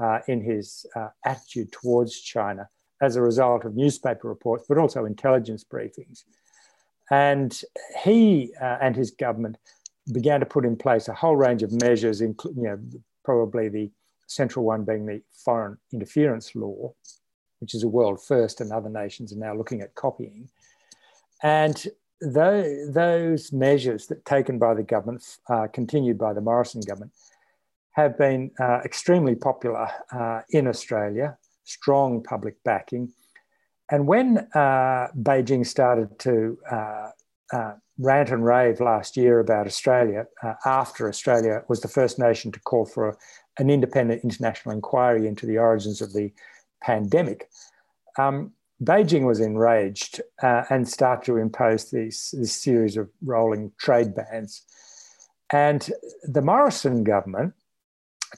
uh, 0.00 0.20
in 0.28 0.40
his 0.40 0.86
uh, 0.94 1.08
attitude 1.24 1.72
towards 1.72 2.20
China 2.20 2.68
as 3.00 3.16
a 3.16 3.22
result 3.22 3.64
of 3.64 3.76
newspaper 3.76 4.28
reports, 4.28 4.64
but 4.68 4.78
also 4.78 5.04
intelligence 5.04 5.64
briefings. 5.64 6.24
And 7.10 7.58
he 8.02 8.52
uh, 8.60 8.78
and 8.80 8.96
his 8.96 9.10
government 9.10 9.58
began 10.12 10.40
to 10.40 10.46
put 10.46 10.64
in 10.64 10.76
place 10.76 11.08
a 11.08 11.14
whole 11.14 11.36
range 11.36 11.62
of 11.62 11.72
measures, 11.72 12.20
including 12.20 12.64
you 12.64 12.68
know, 12.70 12.78
probably 13.24 13.68
the 13.68 13.90
central 14.26 14.64
one 14.64 14.84
being 14.84 15.06
the 15.06 15.22
foreign 15.32 15.78
interference 15.92 16.54
law, 16.54 16.92
which 17.60 17.74
is 17.74 17.82
a 17.82 17.88
world 17.88 18.22
first, 18.22 18.60
and 18.60 18.72
other 18.72 18.88
nations 18.88 19.32
are 19.32 19.38
now 19.38 19.54
looking 19.54 19.80
at 19.82 19.94
copying. 19.94 20.48
And 21.42 21.86
those, 22.20 22.92
those 22.92 23.52
measures 23.52 24.06
that 24.06 24.24
taken 24.24 24.58
by 24.58 24.74
the 24.74 24.82
government, 24.82 25.22
uh, 25.48 25.68
continued 25.72 26.18
by 26.18 26.32
the 26.32 26.40
Morrison 26.40 26.80
government, 26.80 27.12
have 27.96 28.18
been 28.18 28.50
uh, 28.60 28.80
extremely 28.84 29.34
popular 29.34 29.88
uh, 30.12 30.42
in 30.50 30.68
Australia, 30.68 31.38
strong 31.64 32.22
public 32.22 32.62
backing. 32.62 33.10
And 33.90 34.06
when 34.06 34.46
uh, 34.54 35.08
Beijing 35.16 35.66
started 35.66 36.18
to 36.20 36.58
uh, 36.70 37.10
uh, 37.52 37.72
rant 37.98 38.30
and 38.30 38.44
rave 38.44 38.80
last 38.80 39.16
year 39.16 39.40
about 39.40 39.66
Australia 39.66 40.26
after 40.66 41.08
Australia 41.08 41.62
was 41.68 41.80
the 41.80 41.88
first 41.88 42.18
nation 42.18 42.52
to 42.52 42.60
call 42.60 42.84
for 42.84 43.08
a, 43.08 43.16
an 43.58 43.70
independent 43.70 44.22
international 44.22 44.74
inquiry 44.74 45.26
into 45.26 45.46
the 45.46 45.56
origins 45.56 46.02
of 46.02 46.12
the 46.12 46.30
pandemic. 46.82 47.48
Um, 48.18 48.52
Beijing 48.82 49.24
was 49.26 49.40
enraged 49.40 50.20
uh, 50.42 50.64
and 50.68 50.86
started 50.86 51.24
to 51.24 51.38
impose 51.38 51.90
these, 51.90 52.34
this 52.36 52.60
series 52.62 52.98
of 52.98 53.08
rolling 53.24 53.72
trade 53.78 54.14
bans. 54.14 54.62
And 55.50 55.88
the 56.24 56.42
Morrison 56.42 57.02
government, 57.02 57.54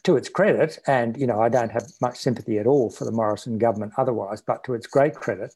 to 0.03 0.17
its 0.17 0.29
credit, 0.29 0.79
and 0.87 1.17
you 1.17 1.27
know 1.27 1.41
I 1.41 1.49
don't 1.49 1.71
have 1.71 1.87
much 2.01 2.19
sympathy 2.19 2.59
at 2.59 2.67
all 2.67 2.91
for 2.91 3.05
the 3.05 3.13
Morrison 3.13 3.59
government 3.59 3.93
otherwise, 3.97 4.41
but 4.41 4.65
to 4.65 4.75
its 4.75 4.87
great 4.87 5.15
credit, 5.15 5.55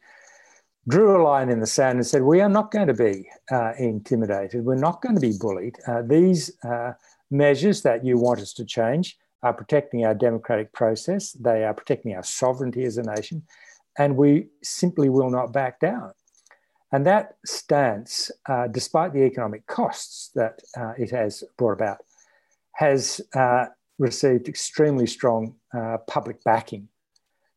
drew 0.89 1.17
a 1.17 1.23
line 1.23 1.49
in 1.49 1.61
the 1.61 1.67
sand 1.67 1.99
and 1.99 2.07
said, 2.07 2.23
We 2.23 2.41
are 2.41 2.49
not 2.49 2.71
going 2.71 2.89
to 2.89 2.95
be 2.95 3.29
uh, 3.51 3.73
intimidated. 3.79 4.65
We're 4.65 4.75
not 4.75 5.03
going 5.03 5.15
to 5.15 5.21
be 5.21 5.37
bullied. 5.39 5.77
Uh, 5.87 6.03
these 6.03 6.51
uh, 6.65 6.93
measures 7.31 7.83
that 7.83 8.05
you 8.05 8.19
want 8.19 8.41
us 8.41 8.53
to 8.55 8.65
change 8.65 9.17
are 9.43 9.53
protecting 9.53 10.05
our 10.05 10.15
democratic 10.15 10.73
process, 10.73 11.33
they 11.33 11.65
are 11.65 11.75
protecting 11.75 12.15
our 12.15 12.23
sovereignty 12.23 12.85
as 12.85 12.97
a 12.97 13.03
nation, 13.03 13.43
and 13.99 14.17
we 14.17 14.47
simply 14.63 15.09
will 15.09 15.31
not 15.31 15.53
back 15.53 15.81
down. 15.81 16.13
And 16.93 17.07
that 17.07 17.37
stance, 17.45 18.31
uh, 18.47 18.69
despite 18.69 19.13
the 19.13 19.25
economic 19.25 19.67
costs 19.67 20.31
that 20.35 20.61
uh, 20.77 20.93
it 20.99 21.11
has 21.11 21.43
brought 21.57 21.73
about, 21.73 21.99
has 22.75 23.21
uh, 23.35 23.67
received 23.99 24.49
extremely 24.49 25.07
strong 25.07 25.55
public 26.07 26.43
backing. 26.45 26.89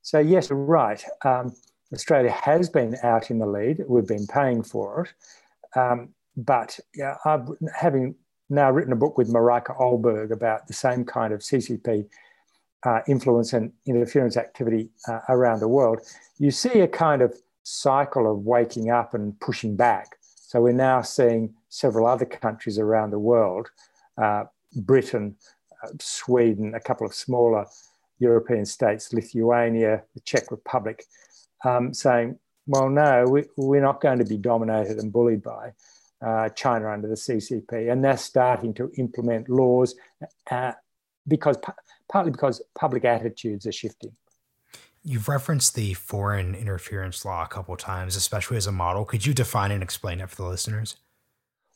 So, 0.02 0.20
yes, 0.20 0.52
right. 0.52 1.04
Um, 1.24 1.56
Australia 1.94 2.32
has 2.32 2.70
been 2.70 2.96
out 3.04 3.32
in 3.32 3.40
the 3.40 3.46
lead. 3.46 3.84
We've 3.88 4.08
been 4.08 4.28
paying 4.28 4.64
for 4.64 5.04
it. 5.06 5.80
Um, 5.80 6.10
but 6.38 6.80
yeah, 6.94 7.16
I've, 7.26 7.48
having 7.76 8.16
now 8.50 8.72
written 8.72 8.94
a 8.94 8.98
book 8.98 9.18
with 9.18 9.32
Mareike 9.32 9.76
Ohlberg 9.80 10.32
about 10.32 10.68
the 10.68 10.74
same 10.74 11.06
kind 11.06 11.34
of 11.34 11.40
CCP 11.40 12.08
uh, 12.86 13.00
influence 13.08 13.54
and 13.54 13.72
interference 13.86 14.38
activity 14.38 14.90
uh, 15.08 15.20
around 15.30 15.60
the 15.60 15.68
world, 15.68 16.02
you 16.38 16.52
see 16.52 16.82
a 16.82 16.88
kind 16.88 17.22
of 17.22 17.36
cycle 17.64 18.32
of 18.32 18.40
waking 18.40 18.92
up 18.92 19.14
and 19.14 19.40
pushing 19.40 19.76
back. 19.76 20.18
So 20.24 20.62
we're 20.62 20.74
now 20.74 21.02
seeing 21.02 21.56
several 21.70 22.06
other 22.06 22.26
countries 22.26 22.78
around 22.78 23.10
the 23.10 23.20
world, 23.20 23.70
uh, 24.22 24.44
Britain, 24.76 25.36
uh, 25.65 25.65
Sweden, 26.00 26.76
a 26.76 26.80
couple 26.80 27.06
of 27.06 27.14
smaller 27.14 27.66
European 28.20 28.66
states, 28.66 29.14
Lithuania, 29.14 30.04
the 30.14 30.20
Czech 30.22 30.52
Republic, 30.52 31.04
um, 31.64 31.94
saying, 31.94 32.38
well, 32.68 32.90
no, 32.90 33.26
we, 33.26 33.44
we're 33.58 33.82
not 33.82 34.02
going 34.02 34.20
to 34.20 34.26
be 34.26 34.38
dominated 34.38 34.98
and 34.98 35.12
bullied 35.12 35.44
by 35.44 35.74
uh, 36.22 36.50
China 36.50 36.90
under 36.90 37.08
the 37.08 37.16
CCP. 37.16 37.92
And 37.92 38.04
they're 38.04 38.18
starting 38.18 38.74
to 38.76 38.92
implement 38.98 39.50
laws 39.50 39.96
uh, 40.50 40.74
because 41.28 41.58
partly 42.10 42.32
because 42.32 42.62
public 42.76 43.06
attitudes 43.06 43.66
are 43.68 43.72
shifting. 43.72 44.12
You've 45.04 45.28
referenced 45.28 45.76
the 45.76 45.94
foreign 45.94 46.56
interference 46.56 47.26
law 47.26 47.44
a 47.44 47.48
couple 47.48 47.78
times, 47.78 48.16
especially 48.16 48.58
as 48.58 48.66
a 48.66 48.72
model. 48.72 49.06
Could 49.06 49.26
you 49.26 49.34
define 49.34 49.72
and 49.72 49.84
explain 49.84 50.20
it 50.20 50.30
for 50.30 50.38
the 50.38 50.48
listeners? 50.48 50.96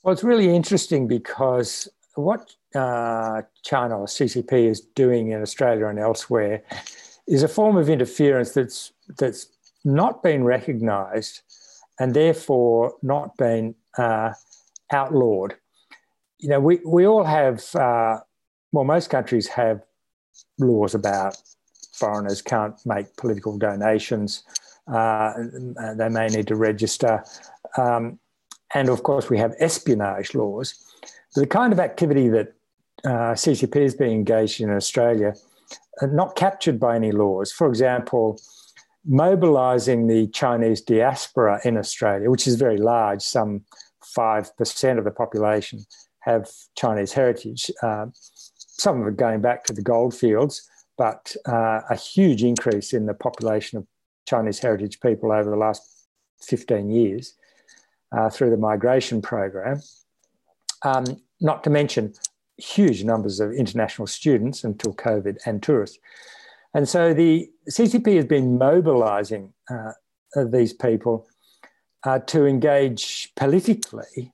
Well, 0.01 0.13
it's 0.13 0.23
really 0.23 0.53
interesting 0.55 1.07
because 1.07 1.87
what 2.15 2.53
uh, 2.75 3.41
China 3.63 3.99
or 3.99 4.05
CCP 4.05 4.69
is 4.69 4.81
doing 4.81 5.31
in 5.31 5.41
Australia 5.41 5.87
and 5.87 5.99
elsewhere 5.99 6.63
is 7.27 7.43
a 7.43 7.47
form 7.47 7.77
of 7.77 7.89
interference 7.89 8.51
that's 8.51 8.91
that's 9.17 9.47
not 9.85 10.21
been 10.21 10.43
recognised 10.43 11.41
and 11.99 12.13
therefore 12.13 12.95
not 13.01 13.35
been 13.37 13.75
uh, 13.97 14.33
outlawed. 14.91 15.55
You 16.39 16.49
know, 16.49 16.59
we, 16.59 16.79
we 16.85 17.05
all 17.05 17.23
have, 17.23 17.63
uh, 17.75 18.19
well, 18.71 18.85
most 18.85 19.09
countries 19.09 19.47
have 19.47 19.81
laws 20.57 20.95
about 20.95 21.35
foreigners 21.93 22.41
can't 22.41 22.75
make 22.85 23.15
political 23.17 23.57
donations, 23.57 24.43
Uh, 24.89 25.33
they 25.95 26.09
may 26.09 26.27
need 26.27 26.47
to 26.47 26.55
register. 26.55 27.23
Um, 27.77 28.19
and 28.73 28.89
of 28.89 29.03
course, 29.03 29.29
we 29.29 29.37
have 29.37 29.53
espionage 29.59 30.33
laws. 30.33 30.88
The 31.35 31.47
kind 31.47 31.71
of 31.71 31.79
activity 31.79 32.27
that 32.29 32.53
uh, 33.05 33.33
CCP 33.33 33.75
is 33.75 33.95
being 33.95 34.11
engaged 34.11 34.61
in 34.61 34.69
Australia 34.69 35.33
are 36.01 36.07
not 36.07 36.35
captured 36.35 36.79
by 36.79 36.95
any 36.95 37.11
laws. 37.11 37.51
For 37.51 37.67
example, 37.67 38.39
mobilizing 39.05 40.07
the 40.07 40.27
Chinese 40.27 40.81
diaspora 40.81 41.61
in 41.63 41.77
Australia, 41.77 42.29
which 42.29 42.47
is 42.47 42.55
very 42.55 42.77
large, 42.77 43.21
some 43.21 43.61
5% 44.17 44.97
of 44.97 45.03
the 45.03 45.11
population 45.11 45.85
have 46.21 46.49
Chinese 46.75 47.13
heritage. 47.13 47.71
Uh, 47.81 48.07
some 48.13 49.01
of 49.01 49.07
it 49.07 49.17
going 49.17 49.41
back 49.41 49.63
to 49.65 49.73
the 49.73 49.81
goldfields, 49.81 50.67
but 50.97 51.35
uh, 51.47 51.81
a 51.89 51.95
huge 51.95 52.43
increase 52.43 52.93
in 52.93 53.05
the 53.05 53.13
population 53.13 53.77
of 53.77 53.87
Chinese 54.27 54.59
heritage 54.59 54.99
people 54.99 55.31
over 55.31 55.49
the 55.49 55.55
last 55.55 56.07
15 56.41 56.89
years 56.89 57.33
uh, 58.11 58.29
through 58.29 58.49
the 58.49 58.57
migration 58.57 59.21
program. 59.21 59.81
Um, 60.83 61.21
not 61.41 61.63
to 61.63 61.69
mention 61.69 62.13
huge 62.57 63.03
numbers 63.03 63.39
of 63.39 63.51
international 63.53 64.07
students 64.07 64.63
until 64.63 64.93
COVID 64.93 65.37
and 65.45 65.63
tourists. 65.63 65.97
And 66.73 66.87
so 66.87 67.13
the 67.13 67.49
CCP 67.69 68.15
has 68.15 68.25
been 68.25 68.57
mobilizing 68.57 69.53
uh, 69.71 69.93
these 70.45 70.73
people 70.73 71.27
uh, 72.03 72.19
to 72.19 72.45
engage 72.45 73.31
politically 73.35 74.31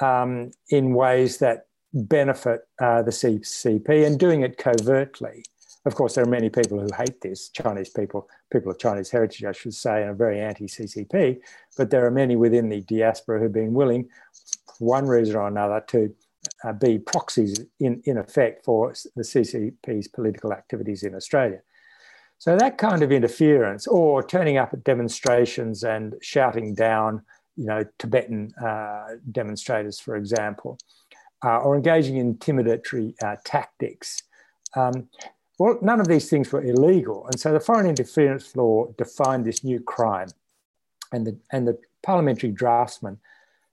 um, 0.00 0.50
in 0.68 0.94
ways 0.94 1.38
that 1.38 1.66
benefit 1.92 2.62
uh, 2.80 3.02
the 3.02 3.10
CCP 3.10 4.06
and 4.06 4.18
doing 4.18 4.42
it 4.42 4.58
covertly. 4.58 5.44
Of 5.86 5.94
course, 5.94 6.14
there 6.14 6.24
are 6.24 6.28
many 6.28 6.50
people 6.50 6.78
who 6.78 6.88
hate 6.94 7.22
this, 7.22 7.48
Chinese 7.48 7.88
people, 7.88 8.28
people 8.52 8.70
of 8.70 8.78
Chinese 8.78 9.10
heritage, 9.10 9.44
I 9.44 9.52
should 9.52 9.74
say, 9.74 10.02
and 10.02 10.10
are 10.10 10.14
very 10.14 10.38
anti 10.38 10.66
CCP. 10.66 11.40
But 11.76 11.90
there 11.90 12.04
are 12.04 12.10
many 12.10 12.36
within 12.36 12.68
the 12.68 12.82
diaspora 12.82 13.40
who've 13.40 13.52
been 13.52 13.72
willing, 13.72 14.08
one 14.80 15.06
reason 15.06 15.36
or 15.36 15.46
another, 15.46 15.82
to 15.88 16.14
uh, 16.64 16.72
be 16.72 16.98
proxies 16.98 17.60
in, 17.78 18.02
in 18.04 18.18
effect 18.18 18.64
for 18.64 18.92
the 19.14 19.22
CCP's 19.22 20.08
political 20.08 20.52
activities 20.52 21.02
in 21.02 21.14
Australia. 21.14 21.60
So 22.38 22.56
that 22.56 22.78
kind 22.78 23.02
of 23.02 23.12
interference, 23.12 23.86
or 23.86 24.22
turning 24.22 24.56
up 24.56 24.72
at 24.72 24.82
demonstrations 24.82 25.84
and 25.84 26.14
shouting 26.22 26.74
down, 26.74 27.22
you 27.56 27.66
know, 27.66 27.84
Tibetan 27.98 28.52
uh, 28.54 29.16
demonstrators, 29.30 30.00
for 30.00 30.16
example, 30.16 30.78
uh, 31.44 31.58
or 31.58 31.76
engaging 31.76 32.16
in 32.16 32.34
intimidatory 32.34 33.14
uh, 33.22 33.36
tactics. 33.44 34.22
Um, 34.74 35.08
well, 35.58 35.78
none 35.82 36.00
of 36.00 36.08
these 36.08 36.30
things 36.30 36.50
were 36.50 36.62
illegal, 36.62 37.26
and 37.26 37.38
so 37.38 37.52
the 37.52 37.60
foreign 37.60 37.86
interference 37.86 38.56
law 38.56 38.86
defined 38.96 39.44
this 39.44 39.62
new 39.62 39.78
crime, 39.78 40.28
and 41.12 41.26
the 41.26 41.36
and 41.52 41.68
the 41.68 41.78
parliamentary 42.02 42.50
draftsman 42.50 43.18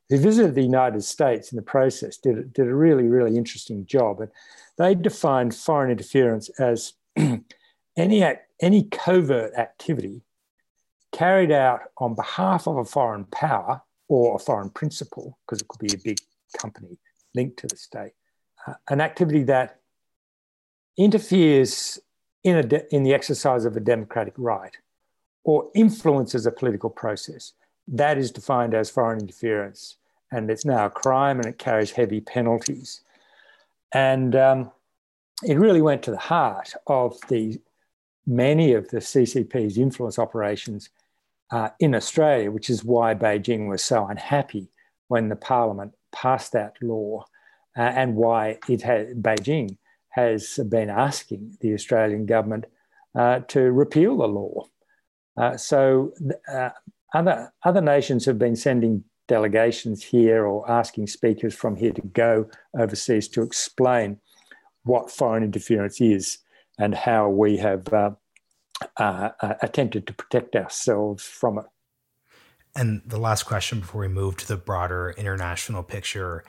who 0.10 0.18
visited 0.18 0.56
the 0.56 0.62
United 0.62 1.04
States 1.04 1.52
in 1.52 1.58
the 1.58 1.62
process 1.62 2.18
did, 2.18 2.54
did 2.54 2.68
a 2.68 2.76
really, 2.76 3.08
really 3.08 3.38
interesting 3.38 3.86
job. 3.86 4.22
And 4.22 4.32
they 4.78 4.96
defined 4.96 5.56
foreign 5.56 5.92
interference 5.92 6.50
as 6.60 6.94
any, 7.98 8.24
act, 8.24 8.50
any 8.62 8.84
covert 8.84 9.54
activity 9.56 10.22
carried 11.12 11.52
out 11.52 11.82
on 11.98 12.16
behalf 12.16 12.68
of 12.68 12.78
a 12.78 12.86
foreign 12.86 13.26
power 13.26 13.82
or 14.08 14.36
a 14.36 14.40
foreign 14.40 14.70
principal, 14.70 15.38
because 15.46 15.62
it 15.62 15.68
could 15.68 15.86
be 15.86 15.94
a 15.94 16.04
big 16.04 16.20
company 16.58 16.98
linked 17.36 17.58
to 17.58 17.68
the 17.68 17.76
state, 17.76 18.14
uh, 18.66 18.74
an 18.90 19.02
activity 19.02 19.44
that 19.44 19.82
interferes 20.98 22.00
in, 22.44 22.68
de- 22.68 22.96
in 22.96 23.04
the 23.04 23.14
exercise 23.14 23.66
of 23.66 23.76
a 23.76 23.80
democratic 23.82 24.34
right 24.38 24.78
or 25.44 25.70
influences 25.76 26.46
a 26.46 26.52
political 26.52 26.90
process. 26.90 27.54
That 27.88 28.18
is 28.18 28.32
defined 28.32 28.74
as 28.74 28.90
foreign 28.90 29.20
interference, 29.20 29.96
and 30.32 30.50
it's 30.50 30.66
now 30.66 30.86
a 30.86 30.90
crime 30.90 31.38
and 31.38 31.48
it 31.48 31.58
carries 31.58 31.92
heavy 31.92 32.20
penalties. 32.20 33.02
And 33.94 34.36
um, 34.36 34.72
it 35.44 35.58
really 35.58 35.82
went 35.82 36.04
to 36.04 36.12
the 36.12 36.18
heart 36.18 36.74
of 36.88 37.18
the 37.30 37.60
many 38.26 38.74
of 38.74 38.90
the 38.90 38.98
CCP's 38.98 39.78
influence 39.78 40.20
operations 40.20 40.90
uh, 41.52 41.70
in 41.80 41.96
Australia, 41.96 42.52
which 42.52 42.70
is 42.70 42.84
why 42.84 43.14
Beijing 43.14 43.70
was 43.70 43.82
so 43.82 44.06
unhappy 44.06 44.68
when 45.08 45.30
the 45.30 45.36
parliament 45.36 45.94
passed 46.12 46.52
that 46.52 46.76
law, 46.82 47.24
uh, 47.78 47.82
and 47.82 48.16
why 48.16 48.58
it 48.68 48.82
Beijing 49.22 49.78
has 50.10 50.60
been 50.68 50.90
asking 50.90 51.58
the 51.62 51.74
Australian 51.74 52.26
government 52.26 52.66
uh, 53.16 53.40
to 53.48 53.72
repeal 53.72 54.18
the 54.18 54.28
law. 54.28 54.68
Uh, 55.38 55.56
so 55.56 56.12
uh, 56.52 56.72
other 57.14 57.54
other 57.64 57.82
nations 57.82 58.26
have 58.26 58.40
been 58.40 58.56
sending 58.56 59.04
delegations 59.28 60.04
here 60.04 60.46
or 60.46 60.70
asking 60.70 61.08
speakers 61.08 61.54
from 61.54 61.76
here 61.76 61.92
to 61.92 62.02
go 62.02 62.50
overseas 62.78 63.28
to 63.28 63.42
explain 63.42 64.20
what 64.84 65.12
foreign 65.12 65.44
interference 65.44 66.00
is 66.00 66.40
and 66.80 66.96
how 66.96 67.30
we 67.30 67.58
have 67.58 67.92
uh, 67.94 68.12
uh, 68.98 69.30
uh, 69.42 69.54
attempted 69.62 70.08
to 70.08 70.14
protect 70.14 70.56
ourselves 70.56 71.24
from 71.24 71.58
it. 71.60 71.66
And 72.76 73.02
the 73.06 73.18
last 73.18 73.44
question 73.44 73.80
before 73.80 74.02
we 74.02 74.08
move 74.08 74.38
to 74.38 74.48
the 74.48 74.56
broader 74.56 75.14
international 75.18 75.84
picture. 75.84 76.44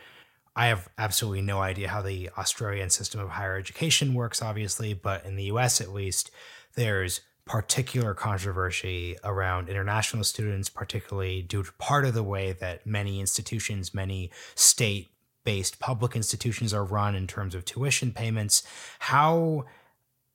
I 0.54 0.66
have 0.66 0.88
absolutely 0.98 1.42
no 1.42 1.60
idea 1.60 1.88
how 1.88 2.02
the 2.02 2.30
Australian 2.36 2.90
system 2.90 3.20
of 3.20 3.30
higher 3.30 3.56
education 3.56 4.12
works, 4.12 4.42
obviously, 4.42 4.92
but 4.92 5.24
in 5.24 5.36
the 5.36 5.44
US 5.44 5.80
at 5.80 5.94
least, 5.94 6.30
there's 6.74 7.20
particular 7.48 8.12
controversy 8.12 9.16
around 9.24 9.68
international 9.68 10.22
students, 10.22 10.68
particularly 10.68 11.42
due 11.42 11.62
to 11.62 11.72
part 11.72 12.04
of 12.04 12.12
the 12.12 12.22
way 12.22 12.52
that 12.52 12.86
many 12.86 13.20
institutions, 13.20 13.94
many 13.94 14.30
state 14.54 15.08
based 15.44 15.80
public 15.80 16.14
institutions 16.14 16.74
are 16.74 16.84
run 16.84 17.14
in 17.14 17.26
terms 17.26 17.54
of 17.54 17.64
tuition 17.64 18.12
payments. 18.12 18.62
How 18.98 19.64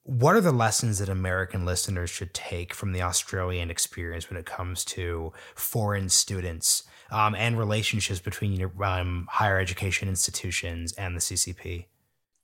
what 0.05 0.35
are 0.35 0.41
the 0.41 0.51
lessons 0.51 0.99
that 0.99 1.07
American 1.07 1.65
listeners 1.65 2.09
should 2.09 2.33
take 2.33 2.73
from 2.73 2.91
the 2.91 3.01
Australian 3.01 3.69
experience 3.69 4.29
when 4.29 4.37
it 4.37 4.45
comes 4.45 4.83
to 4.83 5.31
foreign 5.55 6.09
students 6.09 6.83
um, 7.09 7.35
and 7.35 7.57
relationships 7.57 8.19
between 8.19 8.69
um, 8.83 9.27
higher 9.29 9.59
education 9.59 10.09
institutions 10.09 10.93
and 10.93 11.15
the 11.15 11.21
CCP? 11.21 11.85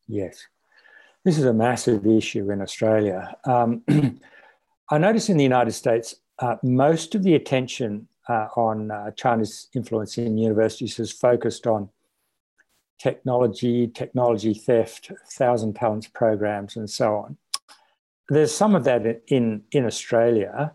Yes, 0.07 0.47
this 1.25 1.37
is 1.37 1.43
a 1.43 1.53
massive 1.53 2.05
issue 2.05 2.49
in 2.51 2.61
Australia. 2.61 3.35
Um, 3.45 3.83
I 4.91 4.97
notice 4.97 5.29
in 5.29 5.37
the 5.37 5.43
United 5.43 5.73
States, 5.73 6.15
uh, 6.39 6.55
most 6.63 7.13
of 7.13 7.21
the 7.21 7.35
attention 7.35 8.07
uh, 8.27 8.47
on 8.55 8.89
uh, 8.89 9.11
China's 9.11 9.67
influence 9.75 10.17
in 10.17 10.37
universities 10.37 10.97
has 10.97 11.11
focused 11.11 11.67
on 11.67 11.89
technology, 12.97 13.87
technology 13.87 14.53
theft, 14.53 15.11
thousand 15.31 15.75
talents 15.75 16.07
programs, 16.07 16.75
and 16.75 16.89
so 16.89 17.15
on. 17.17 17.37
There's 18.29 18.53
some 18.53 18.73
of 18.73 18.83
that 18.85 19.21
in, 19.27 19.63
in 19.71 19.85
Australia. 19.85 20.73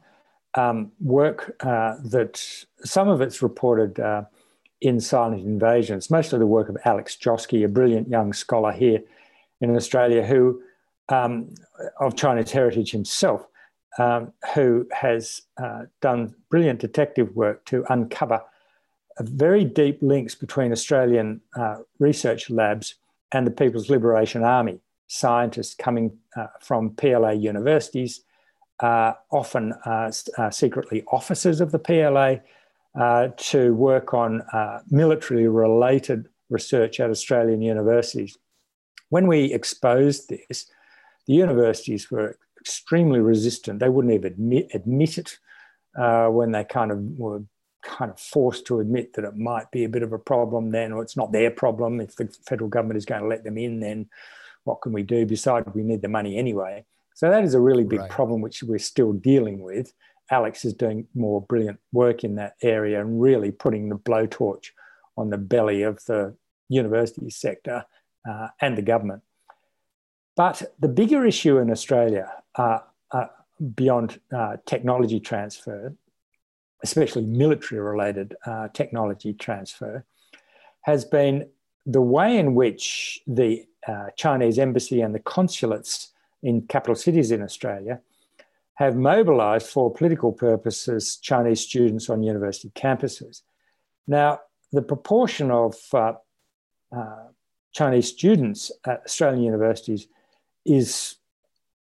Um, 0.56 0.92
work 1.00 1.56
uh, 1.60 1.96
that 2.04 2.40
some 2.84 3.08
of 3.08 3.20
it's 3.20 3.42
reported 3.42 3.98
uh, 3.98 4.22
in 4.80 5.00
Silent 5.00 5.44
Invasion. 5.44 5.96
It's 5.96 6.10
mostly 6.10 6.38
the 6.38 6.46
work 6.46 6.68
of 6.68 6.76
Alex 6.84 7.16
Joske, 7.16 7.64
a 7.64 7.68
brilliant 7.68 8.08
young 8.08 8.32
scholar 8.32 8.70
here 8.70 9.00
in 9.60 9.74
Australia 9.74 10.24
who, 10.24 10.62
um, 11.08 11.52
of 11.98 12.14
Chinese 12.14 12.52
heritage 12.52 12.92
himself, 12.92 13.48
um, 13.98 14.32
who 14.54 14.86
has 14.92 15.42
uh, 15.56 15.82
done 16.00 16.34
brilliant 16.50 16.80
detective 16.80 17.34
work 17.36 17.64
to 17.66 17.84
uncover 17.90 18.42
very 19.20 19.64
deep 19.64 19.98
links 20.02 20.34
between 20.34 20.72
Australian 20.72 21.40
uh, 21.56 21.76
research 21.98 22.50
labs 22.50 22.96
and 23.32 23.46
the 23.46 23.50
People's 23.50 23.90
Liberation 23.90 24.42
Army, 24.42 24.80
scientists 25.06 25.74
coming 25.74 26.16
uh, 26.36 26.46
from 26.60 26.90
PLA 26.90 27.30
universities, 27.30 28.22
uh, 28.80 29.12
often 29.30 29.72
uh, 29.86 30.10
uh, 30.36 30.50
secretly 30.50 31.04
officers 31.12 31.60
of 31.60 31.70
the 31.72 31.78
PLA, 31.78 32.36
to 33.36 33.74
work 33.74 34.14
on 34.14 34.40
military 34.88 35.48
related 35.48 36.28
research 36.48 37.00
at 37.00 37.10
Australian 37.10 37.60
universities. 37.60 38.38
When 39.08 39.26
we 39.26 39.52
exposed 39.52 40.28
this, 40.28 40.66
the 41.26 41.34
universities 41.34 42.10
were 42.10 42.38
extremely 42.64 43.20
resistant. 43.20 43.80
They 43.80 43.88
wouldn't 43.88 44.14
even 44.14 44.32
admit, 44.32 44.70
admit 44.72 45.18
it 45.18 45.38
uh, 45.96 46.28
when 46.28 46.52
they 46.52 46.64
kind 46.64 46.90
of 46.90 46.98
were 47.18 47.42
kind 47.82 48.10
of 48.10 48.18
forced 48.18 48.66
to 48.66 48.80
admit 48.80 49.12
that 49.12 49.24
it 49.24 49.36
might 49.36 49.70
be 49.70 49.84
a 49.84 49.88
bit 49.88 50.02
of 50.02 50.12
a 50.12 50.18
problem 50.18 50.70
then, 50.70 50.92
or 50.92 51.02
it's 51.02 51.16
not 51.16 51.32
their 51.32 51.50
problem. 51.50 52.00
If 52.00 52.16
the 52.16 52.34
federal 52.46 52.70
government 52.70 52.96
is 52.96 53.04
going 53.04 53.20
to 53.20 53.28
let 53.28 53.44
them 53.44 53.58
in, 53.58 53.80
then 53.80 54.08
what 54.64 54.80
can 54.80 54.92
we 54.92 55.02
do? 55.02 55.26
Besides, 55.26 55.68
we 55.74 55.82
need 55.82 56.00
the 56.00 56.08
money 56.08 56.38
anyway. 56.38 56.86
So 57.14 57.28
that 57.28 57.44
is 57.44 57.54
a 57.54 57.60
really 57.60 57.84
big 57.84 58.00
right. 58.00 58.10
problem 58.10 58.40
which 58.40 58.62
we're 58.62 58.78
still 58.78 59.12
dealing 59.12 59.60
with. 59.60 59.92
Alex 60.30 60.64
is 60.64 60.72
doing 60.72 61.06
more 61.14 61.42
brilliant 61.42 61.78
work 61.92 62.24
in 62.24 62.36
that 62.36 62.54
area 62.62 63.00
and 63.00 63.20
really 63.20 63.52
putting 63.52 63.90
the 63.90 63.98
blowtorch 63.98 64.68
on 65.18 65.28
the 65.28 65.38
belly 65.38 65.82
of 65.82 66.02
the 66.06 66.34
university 66.70 67.28
sector 67.28 67.84
uh, 68.28 68.48
and 68.60 68.76
the 68.78 68.82
government. 68.82 69.22
But 70.36 70.74
the 70.80 70.88
bigger 70.88 71.24
issue 71.24 71.58
in 71.58 71.70
Australia, 71.70 72.32
uh, 72.56 72.78
uh, 73.12 73.26
beyond 73.74 74.20
uh, 74.32 74.56
technology 74.66 75.20
transfer, 75.20 75.94
especially 76.82 77.24
military 77.24 77.80
related 77.80 78.36
uh, 78.44 78.68
technology 78.68 79.32
transfer, 79.32 80.04
has 80.82 81.04
been 81.04 81.48
the 81.86 82.00
way 82.00 82.36
in 82.38 82.54
which 82.54 83.20
the 83.26 83.64
uh, 83.86 84.06
Chinese 84.16 84.58
embassy 84.58 85.00
and 85.00 85.14
the 85.14 85.20
consulates 85.20 86.12
in 86.42 86.62
capital 86.62 86.94
cities 86.94 87.30
in 87.30 87.42
Australia 87.42 88.00
have 88.74 88.96
mobilized 88.96 89.68
for 89.68 89.92
political 89.92 90.32
purposes 90.32 91.16
Chinese 91.16 91.60
students 91.60 92.10
on 92.10 92.22
university 92.22 92.70
campuses. 92.74 93.42
Now, 94.06 94.40
the 94.72 94.82
proportion 94.82 95.50
of 95.50 95.76
uh, 95.92 96.14
Chinese 97.72 98.08
students 98.08 98.72
at 98.84 99.02
Australian 99.04 99.42
universities 99.42 100.08
is 100.64 101.16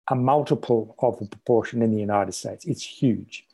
a 0.09 0.15
multiple 0.15 0.95
of 0.99 1.19
the 1.19 1.25
proportion 1.25 1.81
in 1.81 1.91
the 1.91 1.99
United 1.99 2.33
States. 2.33 2.65
It's 2.65 2.83
huge. 2.83 3.45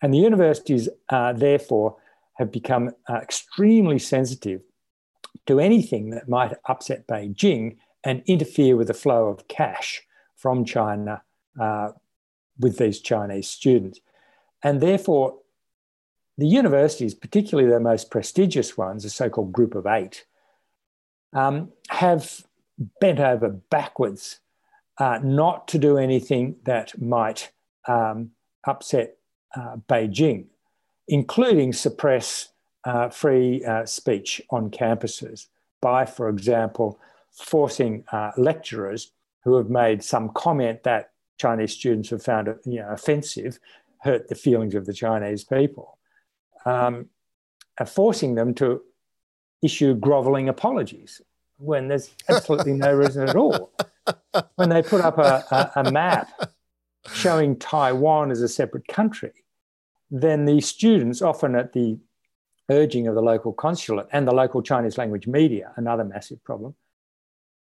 And 0.00 0.14
the 0.14 0.18
universities, 0.18 0.88
uh, 1.08 1.32
therefore, 1.32 1.96
have 2.38 2.52
become 2.52 2.92
uh, 3.08 3.16
extremely 3.16 3.98
sensitive 3.98 4.62
to 5.46 5.58
anything 5.58 6.10
that 6.10 6.28
might 6.28 6.54
upset 6.66 7.06
Beijing 7.06 7.76
and 8.04 8.22
interfere 8.26 8.76
with 8.76 8.86
the 8.86 8.94
flow 8.94 9.26
of 9.26 9.48
cash 9.48 10.02
from 10.36 10.64
China 10.64 11.22
uh, 11.60 11.90
with 12.58 12.78
these 12.78 13.00
Chinese 13.00 13.48
students. 13.48 14.00
And 14.62 14.80
therefore, 14.80 15.38
the 16.36 16.46
universities, 16.46 17.14
particularly 17.14 17.68
the 17.68 17.80
most 17.80 18.10
prestigious 18.10 18.78
ones, 18.78 19.02
the 19.02 19.10
so 19.10 19.28
called 19.28 19.52
Group 19.52 19.74
of 19.74 19.86
Eight, 19.86 20.24
um, 21.32 21.72
have 21.88 22.46
bent 23.00 23.18
over 23.18 23.48
backwards 23.48 24.38
uh, 24.98 25.18
not 25.22 25.68
to 25.68 25.78
do 25.78 25.96
anything 25.96 26.56
that 26.64 27.00
might 27.00 27.50
um, 27.86 28.30
upset 28.66 29.16
uh, 29.56 29.76
Beijing, 29.88 30.46
including 31.06 31.72
suppress 31.72 32.48
uh, 32.84 33.08
free 33.08 33.64
uh, 33.64 33.84
speech 33.84 34.40
on 34.50 34.70
campuses 34.70 35.46
by, 35.80 36.04
for 36.04 36.28
example, 36.28 36.98
forcing 37.32 38.04
uh, 38.12 38.32
lecturers 38.36 39.12
who 39.44 39.56
have 39.56 39.70
made 39.70 40.02
some 40.02 40.30
comment 40.30 40.82
that 40.82 41.10
Chinese 41.38 41.72
students 41.72 42.10
have 42.10 42.22
found 42.22 42.48
you 42.64 42.80
know, 42.80 42.88
offensive, 42.90 43.58
hurt 44.02 44.28
the 44.28 44.34
feelings 44.34 44.74
of 44.74 44.86
the 44.86 44.92
Chinese 44.92 45.44
people, 45.44 45.98
um, 46.64 47.06
forcing 47.86 48.34
them 48.34 48.54
to 48.54 48.82
issue 49.62 49.94
groveling 49.94 50.48
apologies 50.48 51.20
when 51.58 51.88
there's 51.88 52.10
absolutely 52.28 52.72
no 52.72 52.92
reason 52.92 53.28
at 53.28 53.36
all. 53.36 53.70
When 54.56 54.68
they 54.68 54.82
put 54.82 55.00
up 55.00 55.18
a, 55.18 55.44
a, 55.50 55.84
a 55.84 55.90
map 55.90 56.30
showing 57.12 57.56
Taiwan 57.58 58.30
as 58.30 58.42
a 58.42 58.48
separate 58.48 58.86
country, 58.88 59.32
then 60.10 60.44
the 60.44 60.60
students, 60.60 61.22
often 61.22 61.54
at 61.54 61.72
the 61.72 61.98
urging 62.70 63.06
of 63.06 63.14
the 63.14 63.22
local 63.22 63.52
consulate 63.52 64.06
and 64.12 64.26
the 64.26 64.34
local 64.34 64.62
Chinese 64.62 64.98
language 64.98 65.26
media, 65.26 65.72
another 65.76 66.04
massive 66.04 66.42
problem, 66.44 66.74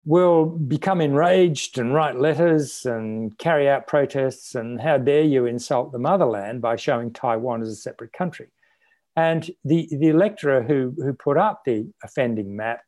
will 0.05 0.45
become 0.45 1.01
enraged 1.01 1.77
and 1.77 1.93
write 1.93 2.17
letters 2.17 2.86
and 2.86 3.38
carry 3.38 3.67
out 3.67 3.88
protests 3.88 4.55
and 4.55 4.79
how 4.79 4.97
dare 4.97 5.23
you 5.23 5.45
insult 5.45 5.91
the 5.91 5.99
motherland 5.99 6.62
by 6.62 6.75
showing 6.77 7.12
Taiwan 7.12 7.62
as 7.62 7.69
a 7.69 7.75
separate 7.75 8.13
country. 8.13 8.47
And 9.17 9.49
the, 9.65 9.89
the 9.91 10.13
lecturer 10.13 10.63
who, 10.63 10.93
who 10.97 11.12
put 11.12 11.38
up 11.38 11.63
the 11.65 11.91
offending 12.03 12.55
map, 12.55 12.81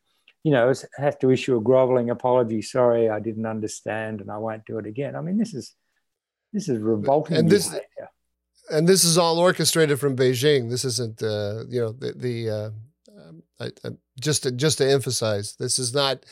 you 0.43 0.51
know, 0.51 0.73
have 0.97 1.19
to 1.19 1.31
issue 1.31 1.57
a 1.57 1.61
groveling 1.61 2.09
apology. 2.09 2.61
Sorry, 2.61 3.09
I 3.09 3.19
didn't 3.19 3.45
understand 3.45 4.21
and 4.21 4.31
I 4.31 4.37
won't 4.37 4.65
do 4.65 4.77
it 4.77 4.85
again. 4.85 5.15
I 5.15 5.21
mean, 5.21 5.37
this 5.37 5.53
is 5.53 5.75
this 6.53 6.69
is 6.69 6.79
revolting. 6.79 7.37
And 7.37 7.49
this, 7.49 7.67
behavior. 7.67 8.09
and 8.71 8.87
this 8.87 9.03
is 9.03 9.17
all 9.17 9.37
orchestrated 9.37 9.99
from 9.99 10.15
Beijing. 10.15 10.69
This 10.69 10.83
isn't, 10.83 11.21
uh, 11.21 11.65
you 11.69 11.79
know, 11.79 11.91
the, 11.91 12.13
the 12.13 12.49
uh, 12.49 12.69
I, 13.59 13.65
I, 13.85 13.89
just 14.19 14.43
to, 14.43 14.51
just 14.51 14.77
to 14.79 14.89
emphasize, 14.89 15.55
this 15.57 15.77
is 15.79 15.93
not 15.93 16.25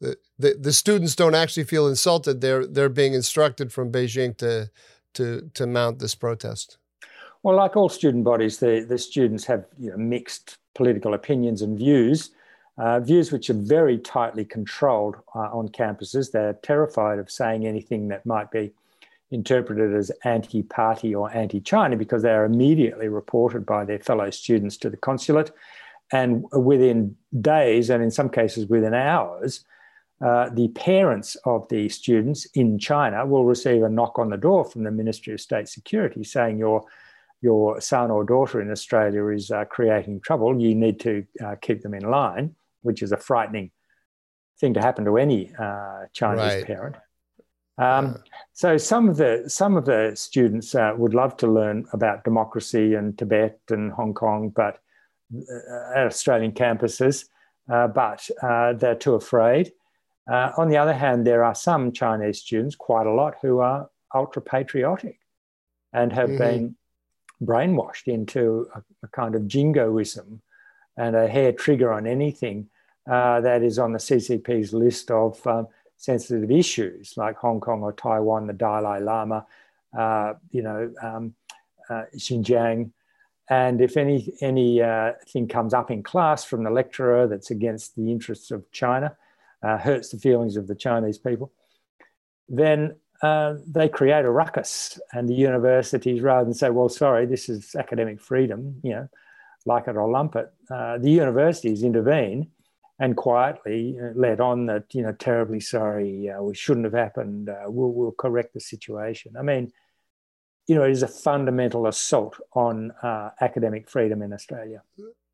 the, 0.00 0.16
the, 0.38 0.56
the 0.60 0.72
students 0.72 1.16
don't 1.16 1.34
actually 1.34 1.64
feel 1.64 1.88
insulted. 1.88 2.40
They're 2.40 2.66
they're 2.66 2.88
being 2.88 3.14
instructed 3.14 3.72
from 3.72 3.90
Beijing 3.90 4.36
to 4.38 4.70
to 5.14 5.50
to 5.54 5.66
mount 5.66 5.98
this 5.98 6.14
protest. 6.14 6.78
Well, 7.42 7.56
like 7.56 7.76
all 7.76 7.90
student 7.90 8.24
bodies, 8.24 8.58
the, 8.58 8.86
the 8.88 8.96
students 8.96 9.44
have 9.44 9.66
you 9.78 9.90
know, 9.90 9.98
mixed 9.98 10.56
political 10.74 11.12
opinions 11.12 11.60
and 11.60 11.76
views, 11.76 12.30
uh, 12.76 13.00
views 13.00 13.30
which 13.30 13.50
are 13.50 13.54
very 13.54 13.98
tightly 13.98 14.44
controlled 14.44 15.16
uh, 15.34 15.50
on 15.52 15.68
campuses. 15.68 16.30
They're 16.30 16.58
terrified 16.62 17.18
of 17.18 17.30
saying 17.30 17.66
anything 17.66 18.08
that 18.08 18.26
might 18.26 18.50
be 18.50 18.72
interpreted 19.30 19.94
as 19.94 20.10
anti 20.24 20.62
party 20.62 21.14
or 21.14 21.34
anti 21.34 21.60
China 21.60 21.96
because 21.96 22.22
they 22.22 22.32
are 22.32 22.44
immediately 22.44 23.08
reported 23.08 23.64
by 23.64 23.84
their 23.84 23.98
fellow 23.98 24.30
students 24.30 24.76
to 24.78 24.90
the 24.90 24.96
consulate. 24.96 25.52
And 26.12 26.44
within 26.52 27.16
days, 27.40 27.90
and 27.90 28.02
in 28.02 28.10
some 28.10 28.28
cases 28.28 28.68
within 28.68 28.94
hours, 28.94 29.64
uh, 30.20 30.48
the 30.50 30.68
parents 30.68 31.36
of 31.44 31.68
the 31.68 31.88
students 31.88 32.46
in 32.54 32.78
China 32.78 33.26
will 33.26 33.44
receive 33.44 33.82
a 33.82 33.88
knock 33.88 34.18
on 34.18 34.30
the 34.30 34.36
door 34.36 34.64
from 34.64 34.84
the 34.84 34.90
Ministry 34.90 35.34
of 35.34 35.40
State 35.40 35.68
Security 35.68 36.22
saying 36.24 36.58
your 36.58 36.84
your 37.40 37.78
son 37.80 38.10
or 38.10 38.24
daughter 38.24 38.62
in 38.62 38.70
Australia 38.70 39.26
is 39.26 39.50
uh, 39.50 39.66
creating 39.66 40.20
trouble. 40.20 40.58
You 40.58 40.74
need 40.74 40.98
to 41.00 41.26
uh, 41.44 41.56
keep 41.60 41.82
them 41.82 41.92
in 41.92 42.08
line, 42.10 42.54
which 42.84 43.02
is 43.02 43.12
a 43.12 43.16
frightening 43.16 43.70
thing 44.60 44.74
to 44.74 44.80
happen 44.80 45.04
to 45.04 45.16
any 45.16 45.52
uh, 45.58 46.04
Chinese 46.12 46.54
right. 46.54 46.66
parent. 46.66 46.96
Um, 47.76 48.22
so 48.52 48.76
some 48.76 49.08
of 49.08 49.16
the 49.16 49.44
some 49.48 49.76
of 49.76 49.84
the 49.84 50.12
students 50.14 50.76
uh, 50.76 50.92
would 50.96 51.12
love 51.12 51.36
to 51.38 51.48
learn 51.48 51.86
about 51.92 52.22
democracy 52.22 52.94
and 52.94 53.18
Tibet 53.18 53.58
and 53.70 53.90
Hong 53.92 54.14
Kong, 54.14 54.50
but 54.54 54.78
at 55.96 56.06
Australian 56.06 56.52
campuses, 56.52 57.24
but 57.66 58.30
they're 58.78 58.94
too 58.94 59.14
afraid. 59.14 59.72
Uh, 60.30 60.52
on 60.56 60.68
the 60.68 60.76
other 60.76 60.94
hand, 60.94 61.26
there 61.26 61.44
are 61.44 61.54
some 61.54 61.92
Chinese 61.92 62.40
students, 62.40 62.74
quite 62.74 63.06
a 63.06 63.12
lot, 63.12 63.34
who 63.42 63.58
are 63.58 63.90
ultra 64.14 64.40
patriotic 64.40 65.18
and 65.92 66.12
have 66.12 66.30
mm-hmm. 66.30 66.38
been 66.38 66.76
brainwashed 67.42 68.06
into 68.06 68.66
a, 68.74 68.82
a, 69.02 69.08
kind 69.08 69.34
of 69.34 69.46
jingoism 69.46 70.40
and 70.96 71.16
a 71.16 71.28
hair 71.28 71.52
trigger 71.52 71.92
on 71.92 72.06
anything 72.06 72.68
uh, 73.10 73.40
that 73.40 73.62
is 73.62 73.78
on 73.78 73.92
the 73.92 73.98
CCP's 73.98 74.72
list 74.72 75.10
of 75.10 75.44
um, 75.46 75.68
sensitive 75.96 76.50
issues 76.50 77.14
like 77.16 77.36
Hong 77.36 77.60
Kong 77.60 77.82
or 77.82 77.92
Taiwan, 77.92 78.46
the 78.46 78.52
Dalai 78.52 79.00
Lama, 79.00 79.46
uh, 79.96 80.34
you 80.50 80.62
know, 80.62 80.92
um, 81.02 81.34
uh, 81.88 82.04
Xinjiang. 82.16 82.90
And 83.50 83.80
if 83.82 83.96
any 83.98 84.32
anything 84.40 85.50
uh, 85.50 85.52
comes 85.52 85.74
up 85.74 85.90
in 85.90 86.02
class 86.02 86.44
from 86.44 86.64
the 86.64 86.70
lecturer 86.70 87.26
that's 87.26 87.50
against 87.50 87.94
the 87.94 88.10
interests 88.10 88.50
of 88.50 88.70
China, 88.72 89.16
uh, 89.62 89.76
hurts 89.76 90.10
the 90.10 90.18
feelings 90.18 90.56
of 90.56 90.66
the 90.66 90.74
Chinese 90.74 91.18
people, 91.18 91.52
then 92.48 92.96
uh, 93.22 93.54
they 93.66 93.88
create 93.88 94.24
a 94.24 94.30
ruckus. 94.30 94.98
And 95.12 95.28
the 95.28 95.34
universities, 95.34 96.22
rather 96.22 96.44
than 96.44 96.54
say, 96.54 96.70
well, 96.70 96.88
sorry, 96.88 97.26
this 97.26 97.48
is 97.50 97.74
academic 97.74 98.20
freedom, 98.20 98.80
you 98.82 98.92
know, 98.92 99.08
like 99.66 99.88
it 99.88 99.96
or 99.96 100.10
lump 100.10 100.36
it, 100.36 100.52
uh, 100.70 100.98
the 100.98 101.10
universities 101.10 101.82
intervene 101.82 102.50
and 102.98 103.16
quietly 103.16 103.98
uh, 104.00 104.10
let 104.14 104.40
on 104.40 104.66
that, 104.66 104.94
you 104.94 105.02
know, 105.02 105.12
terribly 105.12 105.60
sorry, 105.60 106.30
uh, 106.30 106.42
we 106.42 106.54
shouldn't 106.54 106.84
have 106.84 106.94
happened, 106.94 107.48
uh, 107.48 107.64
we'll, 107.66 107.92
we'll 107.92 108.12
correct 108.12 108.54
the 108.54 108.60
situation. 108.60 109.34
I 109.38 109.42
mean, 109.42 109.72
you 110.66 110.74
know, 110.74 110.84
it 110.84 110.92
is 110.92 111.02
a 111.02 111.08
fundamental 111.08 111.86
assault 111.86 112.40
on 112.52 112.92
academic 113.40 113.90
freedom 113.90 114.22
in 114.22 114.32
Australia. 114.32 114.82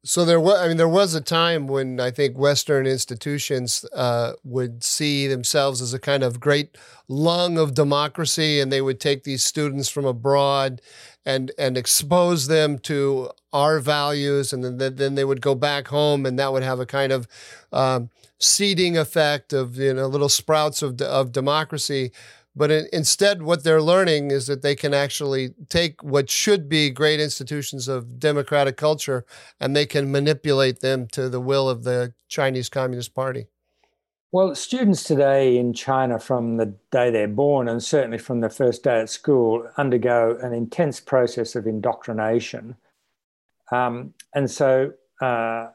So 0.02 0.24
there 0.24 0.40
was, 0.40 0.58
I 0.58 0.68
mean, 0.68 0.78
there 0.78 0.88
was 0.88 1.14
a 1.14 1.20
time 1.20 1.66
when 1.66 2.00
I 2.00 2.10
think 2.10 2.38
Western 2.38 2.86
institutions 2.86 3.84
uh, 3.94 4.32
would 4.44 4.82
see 4.82 5.26
themselves 5.26 5.82
as 5.82 5.92
a 5.92 5.98
kind 5.98 6.22
of 6.22 6.40
great 6.40 6.78
lung 7.06 7.58
of 7.58 7.74
democracy, 7.74 8.60
and 8.60 8.72
they 8.72 8.80
would 8.80 8.98
take 8.98 9.24
these 9.24 9.44
students 9.44 9.90
from 9.90 10.06
abroad 10.06 10.80
and 11.26 11.52
and 11.58 11.76
expose 11.76 12.46
them 12.46 12.78
to 12.78 13.30
our 13.52 13.78
values, 13.78 14.54
and 14.54 14.64
then 14.64 14.96
then 14.96 15.16
they 15.16 15.24
would 15.24 15.42
go 15.42 15.54
back 15.54 15.88
home, 15.88 16.24
and 16.24 16.38
that 16.38 16.50
would 16.50 16.62
have 16.62 16.80
a 16.80 16.86
kind 16.86 17.12
of 17.12 17.28
um, 17.70 18.08
seeding 18.38 18.96
effect 18.96 19.52
of 19.52 19.76
you 19.76 19.92
know 19.92 20.06
little 20.06 20.30
sprouts 20.30 20.80
of 20.80 20.98
of 21.02 21.30
democracy. 21.30 22.10
But 22.56 22.70
in, 22.70 22.86
instead, 22.92 23.42
what 23.42 23.62
they're 23.64 23.82
learning 23.82 24.30
is 24.30 24.46
that 24.46 24.62
they 24.62 24.74
can 24.74 24.92
actually 24.92 25.50
take 25.68 26.02
what 26.02 26.28
should 26.28 26.68
be 26.68 26.90
great 26.90 27.20
institutions 27.20 27.88
of 27.88 28.18
democratic 28.18 28.76
culture 28.76 29.24
and 29.60 29.74
they 29.74 29.86
can 29.86 30.10
manipulate 30.10 30.80
them 30.80 31.06
to 31.08 31.28
the 31.28 31.40
will 31.40 31.68
of 31.68 31.84
the 31.84 32.12
Chinese 32.28 32.68
Communist 32.68 33.14
Party. 33.14 33.46
Well, 34.32 34.54
students 34.54 35.02
today 35.02 35.58
in 35.58 35.72
China, 35.72 36.20
from 36.20 36.56
the 36.56 36.72
day 36.92 37.10
they're 37.10 37.26
born 37.26 37.68
and 37.68 37.82
certainly 37.82 38.18
from 38.18 38.40
the 38.40 38.50
first 38.50 38.84
day 38.84 39.00
at 39.00 39.10
school, 39.10 39.68
undergo 39.76 40.38
an 40.40 40.52
intense 40.52 41.00
process 41.00 41.56
of 41.56 41.66
indoctrination. 41.66 42.76
Um, 43.72 44.14
and 44.32 44.48
so 44.48 44.92
uh, 45.20 45.68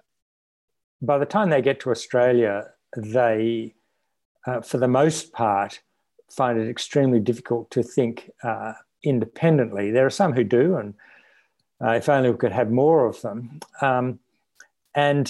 by 1.01 1.17
the 1.17 1.25
time 1.25 1.49
they 1.49 1.61
get 1.61 1.81
to 1.81 1.91
Australia, 1.91 2.67
they, 2.95 3.75
uh, 4.47 4.61
for 4.61 4.77
the 4.77 4.87
most 4.87 5.33
part, 5.33 5.81
find 6.29 6.59
it 6.59 6.69
extremely 6.69 7.19
difficult 7.19 7.69
to 7.71 7.83
think 7.83 8.31
uh, 8.43 8.73
independently. 9.03 9.91
There 9.91 10.05
are 10.05 10.11
some 10.11 10.33
who 10.33 10.43
do, 10.43 10.75
and 10.77 10.93
Uh, 11.81 11.91
if 11.91 12.07
only 12.07 12.29
we 12.31 12.37
could 12.37 12.53
have 12.53 12.71
more 12.71 13.05
of 13.05 13.19
them. 13.21 13.59
Um, 13.81 14.19
and, 14.93 15.27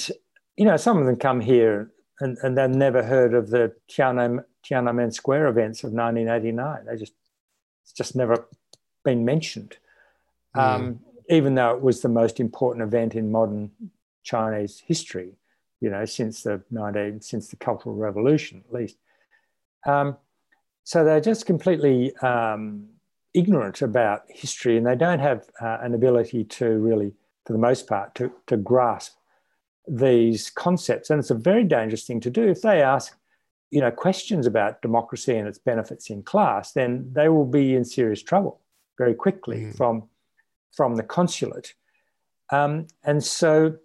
you 0.58 0.66
know, 0.66 0.78
some 0.78 1.00
of 1.00 1.06
them 1.08 1.16
come 1.16 1.42
here 1.42 1.92
and, 2.20 2.38
and 2.44 2.56
they've 2.56 2.70
never 2.70 3.02
heard 3.02 3.34
of 3.34 3.50
the 3.50 3.74
Tiananmen, 3.90 4.46
Tiananmen 4.64 5.12
Square 5.12 5.48
events 5.48 5.84
of 5.84 5.92
1989. 5.92 6.86
They 6.86 6.98
just, 6.98 7.14
it's 7.84 7.94
just 7.94 8.16
never 8.16 8.48
been 9.04 9.26
mentioned. 9.26 9.78
Mm. 10.56 10.62
Um, 10.62 11.00
even 11.28 11.56
though 11.56 11.76
it 11.76 11.82
was 11.82 12.02
the 12.02 12.10
most 12.10 12.40
important 12.40 12.84
event 12.84 13.16
in 13.16 13.32
modern 13.32 13.72
Chinese 14.24 14.84
history, 14.86 15.32
you 15.82 15.90
know, 15.90 16.06
since 16.06 16.44
the 16.44 16.62
19, 16.70 17.22
since 17.22 17.48
the 17.48 17.56
Cultural 17.56 17.96
Revolution, 17.96 18.64
at 18.68 18.74
least. 18.74 18.98
Um, 19.86 20.18
so 20.86 21.04
they're 21.04 21.20
just 21.20 21.48
completely 21.48 22.16
um, 22.18 22.86
ignorant 23.34 23.82
about 23.82 24.22
history 24.30 24.78
and 24.78 24.86
they 24.86 24.96
don't 24.96 25.20
have 25.20 25.50
uh, 25.60 25.80
an 25.82 25.96
ability 25.96 26.44
to 26.44 26.78
really, 26.78 27.12
for 27.46 27.54
the 27.54 27.60
most 27.60 27.88
part, 27.88 28.14
to, 28.16 28.32
to 28.46 28.56
grasp 28.56 29.16
these 29.88 30.52
concepts. 30.52 31.10
And 31.10 31.20
it's 31.20 31.32
a 31.32 31.36
very 31.36 31.64
dangerous 31.64 32.06
thing 32.06 32.20
to 32.22 32.30
do. 32.30 32.48
If 32.48 32.62
they 32.62 32.84
ask, 32.84 33.18
you 33.72 33.82
know, 33.82 33.90
questions 33.90 34.46
about 34.46 34.84
democracy 34.84 35.36
and 35.36 35.48
its 35.48 35.58
benefits 35.58 36.12
in 36.12 36.22
class, 36.22 36.72
then 36.74 37.10
they 37.14 37.30
will 37.30 37.48
be 37.48 37.74
in 37.74 37.84
serious 37.84 38.22
trouble 38.22 38.62
very 38.96 39.16
quickly 39.16 39.62
mm. 39.62 39.76
from, 39.76 40.08
from 40.72 40.98
the 40.98 41.04
consulate. 41.04 41.74
Um, 42.52 42.86
and 43.04 43.24
so 43.24 43.76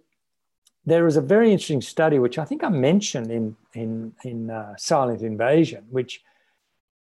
there 0.85 1.07
is 1.07 1.17
a 1.17 1.21
very 1.21 1.51
interesting 1.51 1.81
study, 1.81 2.19
which 2.19 2.37
I 2.37 2.45
think 2.45 2.63
I 2.63 2.69
mentioned 2.69 3.31
in, 3.31 3.55
in, 3.73 4.13
in 4.23 4.51
uh, 4.51 4.75
Silent 4.77 5.23
Invasion, 5.23 5.83
which 5.89 6.21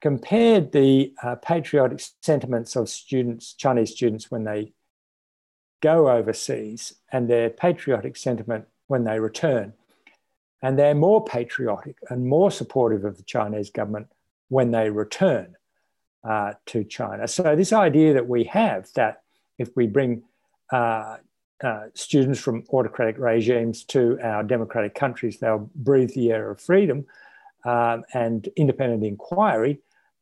compared 0.01 0.71
the 0.71 1.13
uh, 1.21 1.35
patriotic 1.35 2.01
sentiments 2.21 2.75
of 2.75 2.89
students, 2.89 3.53
Chinese 3.53 3.91
students, 3.91 4.31
when 4.31 4.43
they 4.43 4.73
go 5.81 6.09
overseas 6.09 6.93
and 7.11 7.29
their 7.29 7.49
patriotic 7.49 8.17
sentiment 8.17 8.65
when 8.87 9.03
they 9.03 9.19
return. 9.19 9.73
And 10.61 10.77
they're 10.77 10.95
more 10.95 11.23
patriotic 11.23 11.97
and 12.09 12.25
more 12.25 12.51
supportive 12.51 13.05
of 13.05 13.17
the 13.17 13.23
Chinese 13.23 13.69
government 13.69 14.07
when 14.49 14.71
they 14.71 14.89
return 14.89 15.55
uh, 16.23 16.53
to 16.67 16.83
China. 16.83 17.27
So, 17.27 17.55
this 17.55 17.71
idea 17.71 18.13
that 18.13 18.27
we 18.27 18.43
have 18.45 18.91
that 18.95 19.21
if 19.57 19.69
we 19.75 19.87
bring 19.87 20.23
uh, 20.71 21.17
uh, 21.63 21.83
students 21.93 22.39
from 22.39 22.63
autocratic 22.73 23.17
regimes 23.17 23.83
to 23.85 24.19
our 24.21 24.43
democratic 24.43 24.95
countries, 24.95 25.39
they'll 25.39 25.69
breathe 25.75 26.11
the 26.13 26.31
air 26.31 26.51
of 26.51 26.61
freedom 26.61 27.05
um, 27.65 28.03
and 28.13 28.49
independent 28.57 29.03
inquiry 29.03 29.79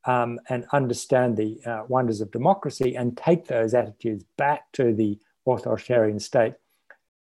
um, 0.07 0.39
and 0.49 0.65
understand 0.71 1.37
the 1.37 1.59
uh, 1.65 1.83
wonders 1.87 2.21
of 2.21 2.31
democracy 2.31 2.95
and 2.95 3.15
take 3.17 3.45
those 3.45 3.73
attitudes 3.73 4.23
back 4.37 4.71
to 4.71 4.93
the 4.93 5.19
authoritarian 5.45 6.19
state 6.19 6.53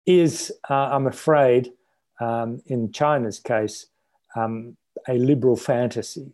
is, 0.05 0.51
uh, 0.69 0.73
I'm 0.73 1.07
afraid, 1.07 1.71
um, 2.19 2.61
in 2.67 2.91
China's 2.91 3.39
case, 3.39 3.87
um, 4.35 4.77
a 5.07 5.17
liberal 5.17 5.55
fantasy. 5.55 6.33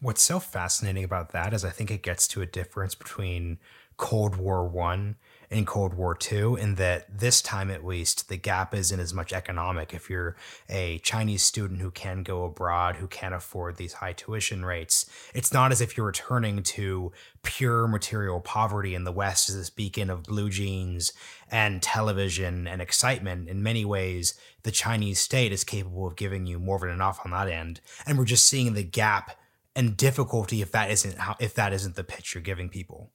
What's 0.00 0.22
so 0.22 0.38
fascinating 0.38 1.04
about 1.04 1.30
that 1.30 1.52
is 1.52 1.64
I 1.64 1.70
think 1.70 1.90
it 1.90 2.02
gets 2.02 2.28
to 2.28 2.42
a 2.42 2.46
difference 2.46 2.94
between 2.94 3.58
Cold 3.96 4.36
War 4.36 4.66
One 4.66 5.16
in 5.50 5.64
Cold 5.64 5.94
War 5.94 6.16
II, 6.30 6.60
in 6.60 6.74
that 6.74 7.06
this 7.18 7.40
time 7.40 7.70
at 7.70 7.84
least, 7.84 8.28
the 8.28 8.36
gap 8.36 8.74
isn't 8.74 9.00
as 9.00 9.14
much 9.14 9.32
economic. 9.32 9.94
If 9.94 10.10
you're 10.10 10.36
a 10.68 10.98
Chinese 10.98 11.42
student 11.42 11.80
who 11.80 11.90
can 11.90 12.22
go 12.22 12.44
abroad, 12.44 12.96
who 12.96 13.06
can 13.06 13.32
afford 13.32 13.76
these 13.76 13.94
high 13.94 14.12
tuition 14.12 14.64
rates, 14.64 15.06
it's 15.34 15.52
not 15.52 15.72
as 15.72 15.80
if 15.80 15.96
you're 15.96 16.06
returning 16.06 16.62
to 16.62 17.12
pure 17.42 17.88
material 17.88 18.40
poverty 18.40 18.94
in 18.94 19.04
the 19.04 19.12
West 19.12 19.48
as 19.48 19.56
this 19.56 19.70
beacon 19.70 20.10
of 20.10 20.24
blue 20.24 20.50
jeans 20.50 21.12
and 21.50 21.82
television 21.82 22.66
and 22.66 22.82
excitement. 22.82 23.48
In 23.48 23.62
many 23.62 23.84
ways, 23.84 24.34
the 24.64 24.70
Chinese 24.70 25.18
state 25.18 25.52
is 25.52 25.64
capable 25.64 26.06
of 26.06 26.16
giving 26.16 26.46
you 26.46 26.58
more 26.58 26.78
than 26.78 26.90
enough 26.90 27.20
on 27.24 27.30
that 27.30 27.48
end. 27.48 27.80
And 28.06 28.18
we're 28.18 28.26
just 28.26 28.46
seeing 28.46 28.74
the 28.74 28.82
gap 28.82 29.38
and 29.74 29.96
difficulty 29.96 30.60
if 30.60 30.72
that 30.72 30.90
isn't 30.90 31.18
how 31.18 31.36
if 31.38 31.54
that 31.54 31.72
isn't 31.72 31.94
the 31.94 32.04
pitch 32.04 32.34
you're 32.34 32.42
giving 32.42 32.68
people. 32.68 33.12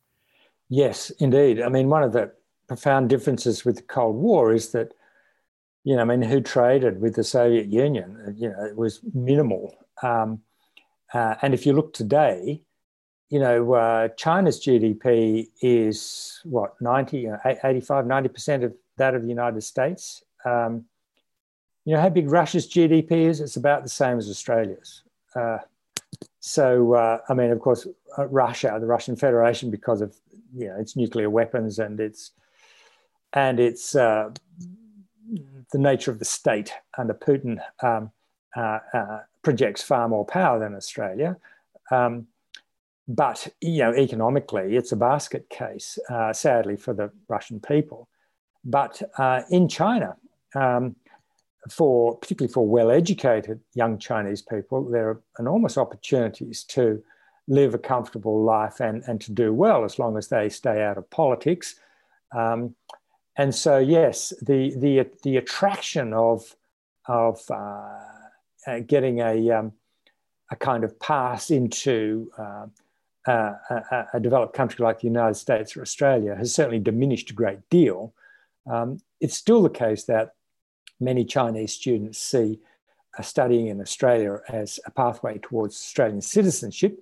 Yes, 0.75 1.11
indeed. 1.19 1.61
I 1.61 1.69
mean, 1.69 1.87
one 1.87 2.01
of 2.01 2.13
the 2.13 2.31
profound 2.67 3.07
differences 3.07 3.63
with 3.63 3.75
the 3.75 3.83
Cold 3.83 4.15
War 4.15 4.51
is 4.51 4.71
that, 4.71 4.95
you 5.83 5.95
know, 5.95 6.01
I 6.01 6.05
mean, 6.05 6.23
who 6.23 6.41
traded 6.41 6.99
with 6.99 7.13
the 7.13 7.23
Soviet 7.23 7.67
Union? 7.67 8.33
You 8.35 8.49
know, 8.49 8.65
it 8.65 8.75
was 8.75 8.99
minimal. 9.13 9.75
Um, 10.01 10.41
uh, 11.13 11.35
and 11.43 11.53
if 11.53 11.67
you 11.67 11.73
look 11.73 11.93
today, 11.93 12.63
you 13.29 13.39
know, 13.39 13.73
uh, 13.73 14.07
China's 14.17 14.59
GDP 14.65 15.49
is 15.61 16.39
what, 16.43 16.73
90, 16.81 17.29
85, 17.63 18.05
90% 18.05 18.63
of 18.63 18.73
that 18.97 19.13
of 19.13 19.21
the 19.21 19.27
United 19.27 19.61
States. 19.61 20.23
Um, 20.43 20.85
you 21.85 21.93
know 21.93 22.01
how 22.01 22.09
big 22.09 22.31
Russia's 22.31 22.67
GDP 22.67 23.11
is? 23.29 23.41
It's 23.41 23.57
about 23.57 23.83
the 23.83 23.89
same 23.89 24.17
as 24.17 24.27
Australia's. 24.27 25.03
Uh, 25.35 25.59
so, 26.39 26.93
uh, 26.93 27.19
I 27.29 27.35
mean, 27.35 27.51
of 27.51 27.59
course, 27.59 27.85
uh, 28.17 28.25
Russia, 28.25 28.75
the 28.79 28.87
Russian 28.87 29.15
Federation, 29.15 29.69
because 29.69 30.01
of 30.01 30.15
know 30.53 30.79
its 30.79 30.95
nuclear 30.95 31.29
weapons 31.29 31.79
and 31.79 31.99
its 31.99 32.31
and 33.33 33.59
its 33.59 33.95
uh, 33.95 34.29
the 35.71 35.79
nature 35.79 36.11
of 36.11 36.19
the 36.19 36.25
state 36.25 36.73
under 36.97 37.13
Putin 37.13 37.59
um, 37.81 38.11
uh, 38.55 38.79
uh, 38.93 39.19
projects 39.41 39.81
far 39.81 40.07
more 40.07 40.25
power 40.25 40.59
than 40.59 40.75
Australia. 40.75 41.37
Um, 41.91 42.27
but 43.07 43.47
you 43.59 43.79
know, 43.79 43.93
economically, 43.93 44.75
it's 44.75 44.91
a 44.91 44.95
basket 44.95 45.49
case, 45.49 45.99
uh, 46.09 46.31
sadly 46.31 46.77
for 46.77 46.93
the 46.93 47.11
Russian 47.27 47.59
people. 47.59 48.07
But 48.63 49.01
uh, 49.17 49.41
in 49.49 49.67
China, 49.67 50.15
um, 50.55 50.95
for 51.69 52.17
particularly 52.17 52.53
for 52.53 52.67
well-educated 52.67 53.59
young 53.73 53.97
Chinese 53.97 54.41
people, 54.41 54.89
there 54.89 55.09
are 55.09 55.21
enormous 55.39 55.77
opportunities 55.77 56.63
to 56.65 57.03
live 57.47 57.73
a 57.73 57.77
comfortable 57.77 58.43
life 58.43 58.79
and, 58.79 59.03
and 59.07 59.19
to 59.21 59.31
do 59.31 59.53
well 59.53 59.83
as 59.83 59.99
long 59.99 60.17
as 60.17 60.27
they 60.29 60.49
stay 60.49 60.81
out 60.81 60.97
of 60.97 61.09
politics. 61.09 61.75
Um, 62.33 62.75
and 63.35 63.53
so, 63.53 63.79
yes, 63.79 64.33
the, 64.41 64.73
the, 64.77 65.09
the 65.23 65.37
attraction 65.37 66.13
of, 66.13 66.55
of 67.07 67.41
uh, 67.49 67.99
uh, 68.67 68.79
getting 68.85 69.19
a, 69.19 69.49
um, 69.51 69.73
a 70.51 70.55
kind 70.55 70.83
of 70.83 70.99
pass 70.99 71.51
into 71.51 72.31
uh, 72.37 72.67
uh 73.25 73.53
a, 73.69 74.05
a, 74.15 74.19
developed 74.19 74.53
country 74.53 74.83
like 74.83 74.99
the 74.99 75.07
United 75.07 75.35
States 75.35 75.77
or 75.77 75.81
Australia 75.81 76.35
has 76.35 76.53
certainly 76.53 76.79
diminished 76.79 77.29
a 77.29 77.33
great 77.33 77.69
deal. 77.69 78.13
Um, 78.69 78.99
it's 79.21 79.37
still 79.37 79.63
the 79.63 79.69
case 79.69 80.03
that 80.05 80.35
many 80.99 81.23
Chinese 81.23 81.73
students 81.73 82.19
see 82.19 82.59
uh, 83.17 83.21
studying 83.21 83.67
in 83.67 83.81
Australia 83.81 84.39
as 84.49 84.79
a 84.85 84.91
pathway 84.91 85.39
towards 85.41 85.75
Australian 85.75 86.21
citizenship 86.21 87.01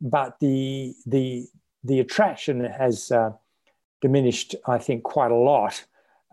but 0.00 0.38
the 0.40 0.94
the 1.06 1.46
the 1.84 2.00
attraction 2.00 2.64
has 2.64 3.10
uh, 3.10 3.32
diminished, 4.00 4.54
I 4.66 4.78
think, 4.78 5.02
quite 5.04 5.30
a 5.30 5.36
lot. 5.36 5.84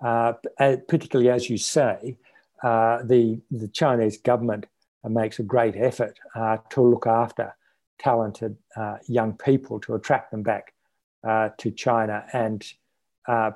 Uh, 0.03 0.33
particularly 0.59 1.29
as 1.29 1.49
you 1.49 1.57
say, 1.57 2.17
uh, 2.63 2.99
the 3.03 3.39
the 3.51 3.67
Chinese 3.69 4.17
government 4.17 4.65
makes 5.07 5.39
a 5.39 5.43
great 5.43 5.75
effort 5.75 6.19
uh, 6.35 6.57
to 6.69 6.81
look 6.81 7.07
after 7.07 7.55
talented 7.99 8.57
uh, 8.75 8.97
young 9.07 9.33
people 9.33 9.79
to 9.79 9.93
attract 9.95 10.31
them 10.31 10.43
back 10.43 10.73
uh, 11.23 11.49
to 11.57 11.71
China 11.71 12.25
and 12.33 12.73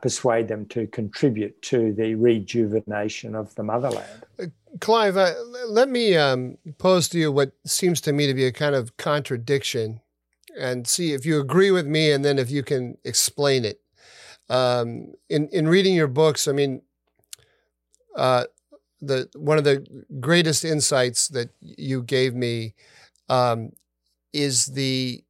persuade 0.02 0.48
them 0.48 0.66
to 0.66 0.88
contribute 0.88 1.62
to 1.62 1.94
the 1.94 2.16
rejuvenation 2.16 3.36
of 3.36 3.54
the 3.56 3.64
motherland. 3.64 4.26
Clive, 4.80 5.18
uh, 5.18 5.34
let 5.68 5.90
me 5.90 6.16
um, 6.16 6.58
pose 6.78 7.10
to 7.10 7.20
you 7.20 7.32
what 7.32 7.54
seems 7.66 8.02
to 8.02 8.14
me 8.14 8.28
to 8.28 8.34
be 8.34 8.46
a 8.46 8.52
kind 8.52 8.76
of 8.76 8.98
contradiction 8.98 10.02
and 10.60 10.88
see 10.88 11.14
if 11.14 11.26
you 11.26 11.40
agree 11.40 11.72
with 11.72 11.88
me 11.88 12.12
and 12.12 12.24
then 12.24 12.38
if 12.38 12.52
you 12.52 12.64
can 12.64 12.98
explain 13.04 13.66
it. 13.66 13.82
Um, 14.50 15.14
in, 15.30 15.48
in 15.50 15.68
reading 15.68 15.96
your 15.96 16.08
books, 16.08 16.48
I 16.48 16.52
mean, 16.52 16.82
uh, 18.16 18.46
the 19.02 19.30
one 19.36 19.58
of 19.58 19.64
the 19.64 19.86
greatest 20.20 20.66
insights 20.66 21.30
that 21.30 21.50
you 21.62 22.04
gave 22.04 22.36
me 22.36 22.74
um, 23.30 23.72
is 24.34 24.66
the 24.66 25.24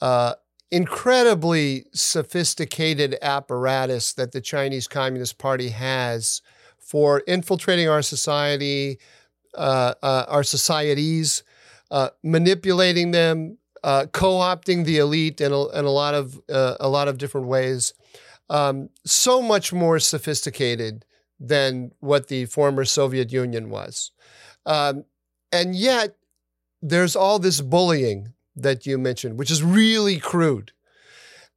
uh, 0.00 0.34
incredibly 0.70 1.84
sophisticated 1.92 3.16
apparatus 3.22 4.12
that 4.14 4.32
the 4.32 4.40
Chinese 4.40 4.88
Communist 4.88 5.38
Party 5.38 5.68
has 5.68 6.42
for 6.90 7.20
infiltrating 7.20 7.88
our 7.88 8.02
society, 8.02 8.98
uh, 9.54 9.94
uh, 10.02 10.24
our 10.26 10.42
societies, 10.42 11.44
uh, 11.92 12.08
manipulating 12.24 13.12
them, 13.12 13.58
uh, 13.84 14.06
co-opting 14.12 14.84
the 14.84 14.98
elite 14.98 15.40
in 15.40 15.52
a, 15.52 15.68
in 15.68 15.84
a 15.84 15.90
lot 15.90 16.14
of 16.14 16.40
uh, 16.48 16.74
a 16.80 16.88
lot 16.88 17.06
of 17.06 17.16
different 17.16 17.46
ways. 17.46 17.94
Um, 18.48 18.88
so 19.06 19.40
much 19.40 19.72
more 19.72 20.00
sophisticated 20.00 21.04
than 21.38 21.92
what 22.00 22.26
the 22.26 22.46
former 22.46 22.84
Soviet 22.84 23.30
Union 23.30 23.70
was, 23.70 24.10
um, 24.66 25.04
and 25.52 25.76
yet 25.76 26.16
there's 26.82 27.14
all 27.14 27.38
this 27.38 27.60
bullying 27.60 28.32
that 28.56 28.84
you 28.84 28.98
mentioned, 28.98 29.38
which 29.38 29.52
is 29.52 29.62
really 29.62 30.18
crude. 30.18 30.72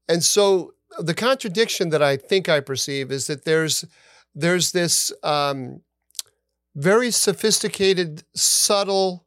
And 0.08 0.24
so 0.24 0.74
the 1.00 1.16
contradiction 1.16 1.90
that 1.90 2.04
I 2.04 2.18
think 2.18 2.48
I 2.48 2.60
perceive 2.60 3.12
is 3.12 3.26
that 3.26 3.46
there's 3.46 3.84
there's 4.36 4.72
this 4.72 5.12
um, 5.24 5.82
very 6.76 7.12
sophisticated, 7.12 8.24
subtle, 8.36 9.26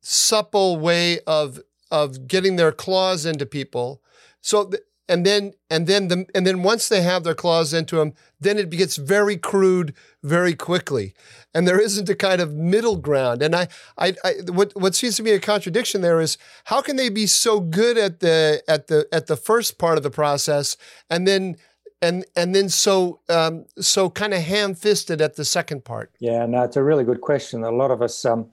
supple 0.00 0.78
way 0.78 1.20
of 1.26 1.60
of 1.90 2.28
getting 2.28 2.56
their 2.56 2.72
claws 2.72 3.24
into 3.24 3.46
people. 3.46 4.02
So 4.40 4.70
and 5.08 5.24
then 5.24 5.54
and 5.70 5.86
then 5.86 6.08
the 6.08 6.26
and 6.34 6.46
then 6.46 6.62
once 6.62 6.88
they 6.88 7.00
have 7.00 7.24
their 7.24 7.34
claws 7.34 7.72
into 7.72 7.96
them, 7.96 8.12
then 8.40 8.58
it 8.58 8.70
gets 8.70 8.96
very 8.96 9.36
crude 9.36 9.94
very 10.22 10.54
quickly, 10.54 11.14
and 11.54 11.66
there 11.66 11.80
isn't 11.80 12.08
a 12.08 12.14
kind 12.14 12.40
of 12.40 12.52
middle 12.54 12.96
ground. 12.96 13.42
And 13.42 13.56
I, 13.56 13.68
I, 13.96 14.14
I 14.22 14.34
what 14.48 14.72
what 14.76 14.94
seems 14.94 15.16
to 15.16 15.22
be 15.22 15.32
a 15.32 15.40
contradiction 15.40 16.02
there 16.02 16.20
is 16.20 16.36
how 16.64 16.82
can 16.82 16.96
they 16.96 17.08
be 17.08 17.26
so 17.26 17.58
good 17.58 17.96
at 17.96 18.20
the 18.20 18.62
at 18.68 18.88
the 18.88 19.08
at 19.10 19.26
the 19.26 19.36
first 19.36 19.78
part 19.78 19.96
of 19.96 20.02
the 20.04 20.10
process, 20.10 20.76
and 21.08 21.26
then 21.26 21.56
and 22.00 22.24
and 22.36 22.54
then 22.54 22.68
so 22.68 23.20
um, 23.28 23.66
so 23.78 24.10
kind 24.10 24.34
of 24.34 24.42
ham 24.42 24.74
fisted 24.74 25.20
at 25.20 25.36
the 25.36 25.44
second 25.44 25.84
part. 25.84 26.12
Yeah, 26.20 26.46
no, 26.46 26.62
it's 26.62 26.76
a 26.76 26.82
really 26.82 27.04
good 27.04 27.20
question. 27.20 27.64
A 27.64 27.70
lot 27.70 27.90
of 27.90 28.02
us. 28.02 28.24
Um, 28.24 28.50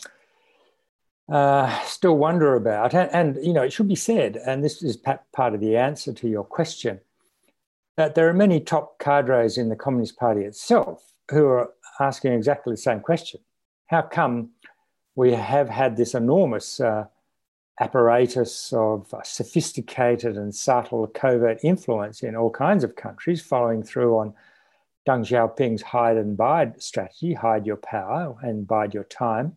uh, 1.27 1.81
still 1.85 2.17
wonder 2.17 2.55
about. 2.55 2.93
And, 2.93 3.09
and, 3.11 3.45
you 3.45 3.53
know, 3.53 3.63
it 3.63 3.73
should 3.73 3.87
be 3.87 3.95
said, 3.95 4.37
and 4.45 4.63
this 4.63 4.83
is 4.83 4.97
part 4.97 5.55
of 5.55 5.59
the 5.59 5.75
answer 5.75 6.13
to 6.13 6.27
your 6.27 6.43
question, 6.43 6.99
that 7.97 8.15
there 8.15 8.29
are 8.29 8.33
many 8.33 8.59
top 8.59 8.99
cadres 8.99 9.57
in 9.57 9.69
the 9.69 9.75
Communist 9.75 10.17
Party 10.17 10.41
itself 10.41 11.13
who 11.31 11.45
are 11.47 11.71
asking 11.99 12.33
exactly 12.33 12.73
the 12.73 12.77
same 12.77 12.99
question. 12.99 13.39
How 13.87 14.01
come 14.01 14.51
we 15.15 15.31
have 15.31 15.69
had 15.69 15.97
this 15.97 16.13
enormous 16.13 16.79
uh, 16.79 17.05
apparatus 17.79 18.71
of 18.73 19.13
sophisticated 19.23 20.37
and 20.37 20.55
subtle 20.55 21.07
covert 21.07 21.59
influence 21.63 22.23
in 22.23 22.35
all 22.35 22.49
kinds 22.49 22.83
of 22.83 22.95
countries, 22.95 23.41
following 23.41 23.83
through 23.83 24.17
on 24.17 24.33
Deng 25.07 25.25
Xiaoping's 25.25 25.81
hide 25.81 26.17
and 26.17 26.35
bide 26.37 26.81
strategy, 26.81 27.33
hide 27.33 27.65
your 27.65 27.75
power 27.77 28.35
and 28.41 28.65
bide 28.65 28.93
your 28.93 29.03
time. 29.03 29.55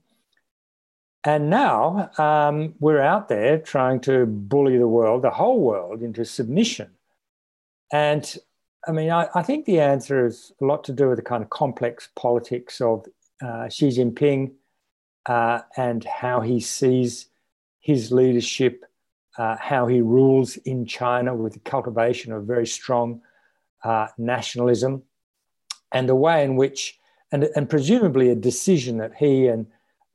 And 1.25 1.51
now 1.51 2.11
um, 2.19 2.75
we're 2.81 3.01
out 3.01 3.29
there 3.29 3.59
trying 3.59 4.01
to 4.01 4.27
bully 4.27 4.79
the 4.79 4.89
world, 4.89 5.23
the 5.23 5.31
whole 5.31 5.61
world, 5.61 6.03
into 6.03 6.25
submission. 6.25 6.91
And 7.93 8.37
I 8.87 8.93
mean, 8.93 9.11
I, 9.11 9.29
I 9.35 9.43
think 9.43 9.65
the 9.65 9.81
answer 9.81 10.27
is 10.27 10.53
a 10.61 10.65
lot 10.65 10.85
to 10.85 10.93
do 10.93 11.09
with 11.09 11.17
the 11.17 11.23
kind 11.23 11.43
of 11.43 11.51
complex 11.51 12.09
politics 12.15 12.81
of 12.81 13.07
uh, 13.43 13.69
Xi 13.69 13.89
Jinping 13.89 14.53
uh, 15.27 15.61
and 15.77 16.05
how 16.05 16.41
he 16.41 16.61
sees 16.61 17.27
his 17.89 18.13
leadership, 18.13 18.85
uh, 19.39 19.57
how 19.59 19.87
he 19.87 20.03
rules 20.03 20.59
in 20.59 20.85
China 20.85 21.35
with 21.35 21.55
the 21.55 21.59
cultivation 21.61 22.35
of 22.35 22.45
very 22.45 22.67
strong 22.67 23.23
uh, 23.83 24.09
nationalism, 24.19 25.03
and 25.91 26.07
the 26.07 26.15
way 26.15 26.45
in 26.45 26.55
which, 26.57 26.99
and, 27.33 27.45
and 27.57 27.71
presumably 27.71 28.29
a 28.29 28.35
decision 28.35 28.99
that 28.99 29.15
he 29.15 29.47
and 29.47 29.67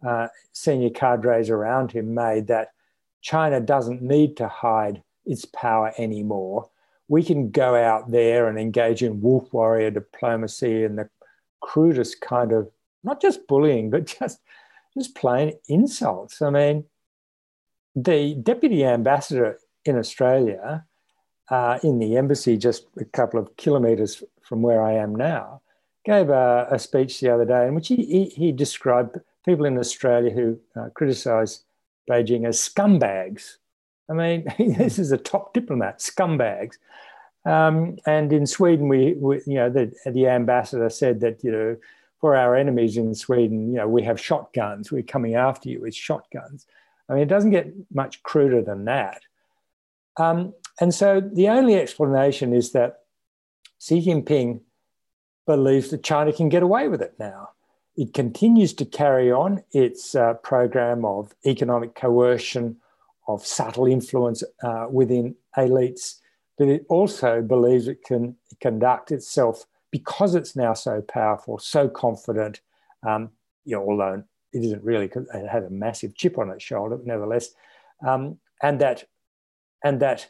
uh, 0.05 0.27
senior 0.51 0.91
cadres 0.91 1.49
around 1.49 1.91
him 1.91 2.13
made 2.13 2.45
that 2.45 2.73
China 3.21 3.59
doesn't 3.59 4.03
need 4.03 4.37
to 4.37 4.47
hide 4.47 5.01
its 5.25 5.45
power 5.45 5.95
anymore. 5.97 6.69
We 7.07 7.23
can 7.23 7.49
go 7.49 7.73
out 7.73 8.11
there 8.11 8.49
and 8.49 8.59
engage 8.59 9.01
in 9.01 9.19
wolf 9.19 9.51
warrior 9.51 9.89
diplomacy 9.89 10.83
and 10.83 10.95
the 10.95 11.09
crudest 11.59 12.21
kind 12.21 12.51
of 12.51 12.69
not 13.03 13.19
just 13.19 13.47
bullying, 13.47 13.89
but 13.89 14.05
just 14.19 14.41
just 14.95 15.15
plain 15.15 15.53
insults. 15.67 16.39
I 16.39 16.51
mean, 16.51 16.85
the 17.95 18.35
deputy 18.35 18.85
ambassador 18.85 19.59
in 19.85 19.97
Australia, 19.97 20.85
uh, 21.49 21.79
in 21.83 21.99
the 21.99 22.17
embassy 22.17 22.57
just 22.57 22.87
a 22.99 23.05
couple 23.05 23.39
of 23.39 23.55
kilometres 23.57 24.23
from 24.41 24.61
where 24.61 24.81
I 24.81 24.93
am 24.93 25.15
now, 25.15 25.61
gave 26.05 26.29
a, 26.29 26.67
a 26.71 26.79
speech 26.79 27.19
the 27.19 27.29
other 27.29 27.45
day 27.45 27.67
in 27.67 27.75
which 27.75 27.87
he, 27.87 27.97
he, 27.97 28.25
he 28.25 28.51
described 28.51 29.19
people 29.45 29.65
in 29.65 29.77
Australia 29.77 30.31
who 30.31 30.59
uh, 30.75 30.89
criticise 30.93 31.63
Beijing 32.09 32.47
as 32.47 32.59
scumbags. 32.59 33.57
I 34.09 34.13
mean, 34.13 34.45
this 34.77 34.99
is 34.99 35.11
a 35.11 35.17
top 35.17 35.53
diplomat, 35.53 35.99
scumbags. 35.99 36.75
Um, 37.45 37.97
and 38.05 38.31
in 38.31 38.47
Sweden, 38.47 38.87
we, 38.87 39.13
we, 39.13 39.41
you 39.45 39.55
know, 39.55 39.69
the, 39.69 39.93
the 40.05 40.27
ambassador 40.27 40.89
said 40.89 41.19
that, 41.21 41.43
you 41.43 41.51
know, 41.51 41.77
for 42.19 42.37
our 42.37 42.55
enemies 42.55 42.95
in 42.95 43.13
Sweden, 43.15 43.67
you 43.73 43.77
know, 43.77 43.87
we 43.87 44.01
have 44.03 44.19
shotguns. 44.19 44.91
We're 44.91 45.03
coming 45.03 45.35
after 45.35 45.67
you 45.67 45.81
with 45.81 45.93
shotguns. 45.93 46.65
I 47.09 47.13
mean, 47.13 47.23
it 47.23 47.29
doesn't 47.29 47.51
get 47.51 47.73
much 47.93 48.23
cruder 48.23 48.61
than 48.61 48.85
that. 48.85 49.21
Um, 50.17 50.53
and 50.79 50.93
so 50.93 51.19
the 51.21 51.49
only 51.49 51.75
explanation 51.75 52.53
is 52.53 52.71
that 52.71 52.99
Xi 53.79 54.05
Jinping 54.05 54.61
believes 55.45 55.89
that 55.89 56.03
China 56.03 56.31
can 56.31 56.49
get 56.49 56.63
away 56.63 56.87
with 56.87 57.01
it 57.01 57.15
now. 57.19 57.49
It 57.95 58.13
continues 58.13 58.73
to 58.73 58.85
carry 58.85 59.31
on 59.31 59.63
its 59.71 60.15
uh, 60.15 60.35
program 60.35 61.05
of 61.05 61.33
economic 61.45 61.93
coercion, 61.95 62.77
of 63.27 63.45
subtle 63.45 63.85
influence 63.85 64.43
uh, 64.63 64.87
within 64.89 65.35
elites, 65.57 66.19
but 66.57 66.67
it 66.67 66.85
also 66.89 67.41
believes 67.41 67.87
it 67.87 68.03
can 68.03 68.35
conduct 68.61 69.11
itself 69.11 69.65
because 69.91 70.33
it's 70.33 70.55
now 70.55 70.73
so 70.73 71.01
powerful, 71.01 71.59
so 71.59 71.87
confident. 71.87 72.61
Um, 73.07 73.29
you 73.63 73.75
know, 73.75 73.83
although 73.87 74.23
it 74.53 74.63
isn't 74.63 74.83
really 74.83 75.07
because 75.07 75.27
it 75.33 75.47
had 75.47 75.63
a 75.63 75.69
massive 75.69 76.15
chip 76.15 76.37
on 76.37 76.49
its 76.49 76.63
shoulder, 76.63 76.97
but 76.97 77.05
nevertheless, 77.05 77.49
um, 78.05 78.37
and 78.61 78.79
that 78.79 79.05
and 79.83 79.99
that 80.01 80.29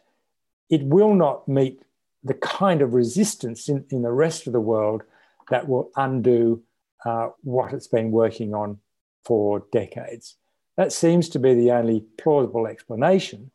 it 0.69 0.84
will 0.84 1.13
not 1.13 1.47
meet 1.47 1.82
the 2.24 2.34
kind 2.34 2.82
of 2.82 2.93
resistance 2.93 3.69
in, 3.69 3.86
in 3.89 4.01
the 4.01 4.11
rest 4.11 4.47
of 4.47 4.53
the 4.53 4.61
world 4.61 5.03
that 5.49 5.67
will 5.67 5.91
undo 5.95 6.63
uh, 7.05 7.30
what 7.41 7.74
it's 7.74 7.88
been 7.88 8.11
working 8.11 8.53
on 8.53 8.80
for 9.26 9.65
decades. 9.71 10.38
That 10.78 10.91
seems 10.91 11.30
to 11.30 11.39
be 11.39 11.53
the 11.53 11.71
only 11.71 12.05
plausible 12.17 12.65
explanation. 12.65 13.51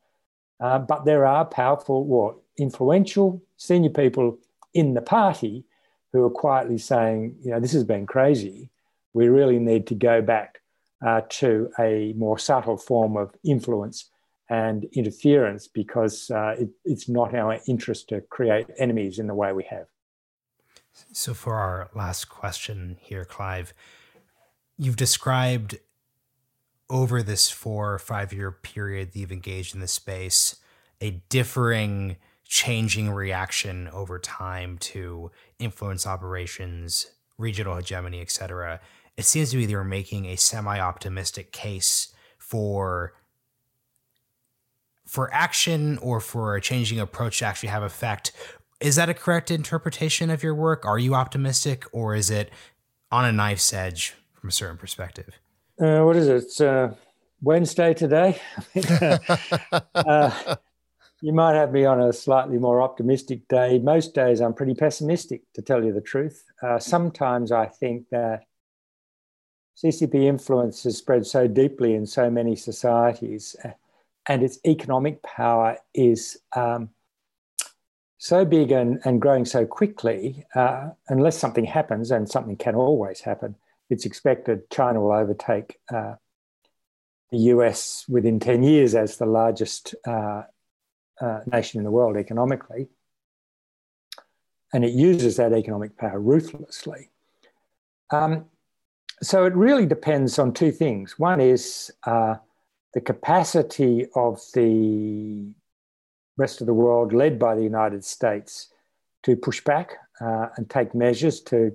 Uh, 0.61 0.79
but 0.79 1.05
there 1.05 1.27
are 1.27 1.45
powerful, 1.45 2.05
what 2.05 2.37
influential 2.57 3.43
senior 3.57 3.91
people 3.91 4.39
in 4.75 4.95
the 4.95 5.01
party 5.01 5.65
who 6.13 6.25
are 6.25 6.31
quietly 6.31 6.79
saying, 6.79 7.37
you 7.43 7.51
know, 7.51 7.61
this 7.61 7.73
has 7.73 7.85
been 7.85 8.07
crazy. 8.07 8.71
We 9.15 9.29
really 9.29 9.59
need 9.59 9.87
to 9.89 9.95
go 9.95 10.21
back 10.21 10.58
uh, 11.05 11.23
to 11.29 11.71
a 11.79 12.13
more 12.17 12.39
subtle 12.39 12.77
form 12.77 13.17
of 13.17 13.35
influence 13.45 14.11
and 14.51 14.85
interference 14.93 15.69
because 15.69 16.31
uh, 16.31 16.55
it, 16.59 16.71
it's 16.85 17.09
not 17.09 17.35
our 17.35 17.59
interest 17.67 18.09
to 18.09 18.21
create 18.23 18.67
enemies 18.79 19.19
in 19.19 19.27
the 19.27 19.35
way 19.35 19.53
we 19.53 19.65
have. 19.65 19.87
So, 21.13 21.35
for 21.35 21.55
our 21.55 21.91
last 21.95 22.29
question 22.29 22.97
here, 23.01 23.25
Clive, 23.25 23.73
you've 24.77 24.97
described 24.97 25.79
over 26.91 27.23
this 27.23 27.51
four 27.51 27.93
or 27.93 27.99
five 27.99 28.33
year 28.33 28.51
period 28.51 29.13
that 29.13 29.19
you've 29.19 29.33
engaged 29.33 29.75
in 29.75 29.81
this 29.81 29.93
space 29.93 30.57
a 31.01 31.23
differing, 31.29 32.17
changing 32.45 33.11
reaction 33.11 33.89
over 33.89 34.19
time 34.19 34.79
to 34.79 35.31
influence 35.59 36.07
operations, 36.07 37.13
regional 37.37 37.77
hegemony, 37.77 38.21
etc. 38.21 38.81
It 39.19 39.27
seems 39.27 39.51
to 39.51 39.59
me 39.59 39.67
they're 39.67 39.85
making 39.85 40.25
a 40.25 40.37
semi 40.37 40.81
optimistic 40.81 41.53
case 41.53 42.15
for 42.39 43.13
for 45.07 45.33
action 45.35 45.99
or 45.99 46.21
for 46.21 46.55
a 46.55 46.61
changing 46.61 47.01
approach 47.01 47.41
to 47.41 47.45
actually 47.45 47.71
have 47.71 47.83
effect 47.83 48.33
is 48.81 48.97
that 48.97 49.09
a 49.09 49.15
correct 49.15 49.51
interpretation 49.51 50.31
of 50.31 50.43
your 50.43 50.55
work? 50.55 50.87
Are 50.87 50.99
you 50.99 51.15
optimistic, 51.15 51.85
or 51.93 52.15
is 52.15 52.31
it 52.31 52.51
on 53.11 53.25
a 53.25 53.33
knife's 53.33 53.73
edge 53.73 54.15
from 54.35 54.51
a 54.51 54.53
certain 54.53 54.77
perspective? 54.77 55.41
Uh, 55.81 56.03
what 56.03 56.17
is 56.17 56.29
it? 56.29 56.37
It's 56.37 56.61
uh, 56.61 56.95
Wednesday 57.43 57.93
today. 57.93 58.41
uh, 59.95 60.57
you 61.21 61.33
might 61.33 61.55
have 61.55 61.73
me 61.73 61.85
on 61.85 62.01
a 62.01 62.13
slightly 62.13 62.59
more 62.59 62.81
optimistic 62.81 63.49
day. 63.49 63.81
Most 63.81 64.15
days 64.15 64.41
I'm 64.41 64.55
pretty 64.55 64.75
pessimistic, 64.75 65.43
to 65.55 65.63
tell 65.63 65.85
you 65.85 65.93
the 65.93 66.01
truth. 66.01 66.45
Uh, 66.63 66.79
sometimes 66.79 67.51
I 67.51 67.67
think 67.67 68.09
that 68.11 68.45
CCP 69.83 70.25
influence 70.25 70.83
has 70.83 70.97
spread 70.97 71.25
so 71.25 71.47
deeply 71.47 71.95
in 71.95 72.05
so 72.05 72.29
many 72.29 72.57
societies, 72.57 73.55
and 74.27 74.43
its 74.43 74.59
economic 74.67 75.23
power 75.23 75.79
is 75.95 76.39
um, 76.57 76.91
so 78.19 78.45
big 78.45 78.73
and, 78.73 79.01
and 79.05 79.23
growing 79.23 79.45
so 79.45 79.65
quickly, 79.65 80.45
uh, 80.57 80.91
unless 81.09 81.39
something 81.39 81.65
happens, 81.65 82.11
and 82.11 82.29
something 82.29 82.57
can 82.57 82.75
always 82.75 83.21
happen, 83.21 83.55
it's 83.89 84.05
expected 84.05 84.69
China 84.69 85.01
will 85.01 85.13
overtake 85.13 85.79
uh, 85.95 86.15
the 87.31 87.39
US 87.39 88.05
within 88.09 88.41
10 88.41 88.65
years 88.65 88.97
as 88.97 89.17
the 89.17 89.27
largest 89.27 89.95
uh, 90.05 90.43
uh, 91.21 91.41
nation 91.47 91.79
in 91.79 91.85
the 91.85 91.91
world 91.93 92.17
economically. 92.17 92.89
And 94.73 94.85
it 94.85 94.93
uses 94.93 95.37
that 95.37 95.53
economic 95.53 95.97
power 95.97 96.19
ruthlessly. 96.19 97.11
Um, 98.11 98.47
so 99.23 99.45
it 99.45 99.55
really 99.55 99.87
depends 99.87 100.39
on 100.39 100.53
two 100.53 100.73
things. 100.73 101.19
One 101.19 101.41
is 101.41 101.91
uh, 102.05 102.37
the 102.95 103.01
capacity 103.01 104.07
of 104.15 104.41
the 104.55 105.53
rest 106.37 106.61
of 106.61 106.67
the 106.67 106.75
world, 106.75 107.13
led 107.13 107.39
by 107.39 107.55
the 107.55 107.63
United 107.63 108.05
States, 108.05 108.73
to 109.25 109.37
push 109.37 109.63
back 109.63 109.95
uh, 110.21 110.49
and 110.57 110.71
take 110.71 110.95
measures 110.95 111.41
to 111.41 111.73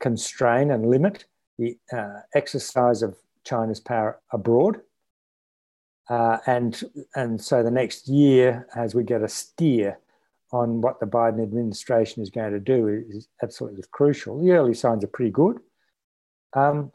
constrain 0.00 0.70
and 0.72 0.86
limit 0.86 1.24
the 1.58 1.78
uh, 1.92 2.20
exercise 2.34 3.02
of 3.02 3.16
China's 3.44 3.80
power 3.80 4.20
abroad. 4.32 4.80
Uh, 6.08 6.38
and, 6.46 6.82
and 7.14 7.40
so 7.40 7.62
the 7.62 7.70
next 7.70 8.08
year, 8.08 8.66
as 8.74 8.94
we 8.94 9.04
get 9.04 9.22
a 9.22 9.28
steer 9.28 9.98
on 10.52 10.80
what 10.80 11.00
the 11.00 11.06
Biden 11.06 11.42
administration 11.42 12.22
is 12.22 12.30
going 12.30 12.52
to 12.52 12.60
do, 12.60 13.04
is 13.08 13.28
absolutely 13.42 13.84
crucial. 13.92 14.42
The 14.42 14.50
early 14.50 14.74
signs 14.74 15.04
are 15.04 15.08
pretty 15.08 15.30
good. 15.30 15.60
Um, 16.54 16.92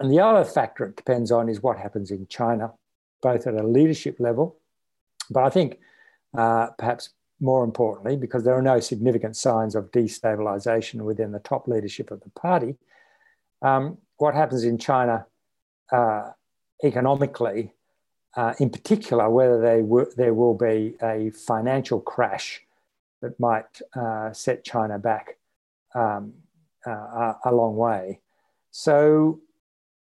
and 0.00 0.10
the 0.10 0.20
other 0.20 0.44
factor 0.44 0.84
it 0.84 0.96
depends 0.96 1.30
on 1.30 1.48
is 1.48 1.62
what 1.62 1.78
happens 1.78 2.10
in 2.10 2.26
China, 2.28 2.72
both 3.20 3.46
at 3.46 3.54
a 3.54 3.66
leadership 3.66 4.16
level, 4.18 4.56
but 5.30 5.44
I 5.44 5.50
think 5.50 5.78
uh, 6.36 6.68
perhaps 6.78 7.10
more 7.40 7.64
importantly, 7.64 8.16
because 8.16 8.44
there 8.44 8.54
are 8.54 8.62
no 8.62 8.78
significant 8.78 9.36
signs 9.36 9.74
of 9.74 9.90
destabilization 9.90 11.02
within 11.02 11.32
the 11.32 11.40
top 11.40 11.66
leadership 11.66 12.10
of 12.10 12.20
the 12.20 12.30
party, 12.30 12.76
um, 13.62 13.98
what 14.18 14.34
happens 14.34 14.64
in 14.64 14.78
China 14.78 15.26
uh, 15.90 16.30
economically, 16.84 17.72
uh, 18.36 18.54
in 18.60 18.70
particular, 18.70 19.28
whether 19.28 19.60
there 20.16 20.34
will 20.34 20.54
be 20.54 20.94
a 21.02 21.30
financial 21.30 22.00
crash 22.00 22.62
that 23.20 23.38
might 23.38 23.80
uh, 23.94 24.32
set 24.32 24.64
China 24.64 24.98
back 24.98 25.36
um, 25.94 26.32
uh, 26.86 27.34
a 27.44 27.52
long 27.52 27.76
way. 27.76 28.20
So 28.72 29.40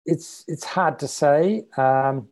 it's 0.06 0.46
it's 0.48 0.64
hard 0.64 1.00
to 1.00 1.08
say. 1.08 1.66
Um, 1.76 2.30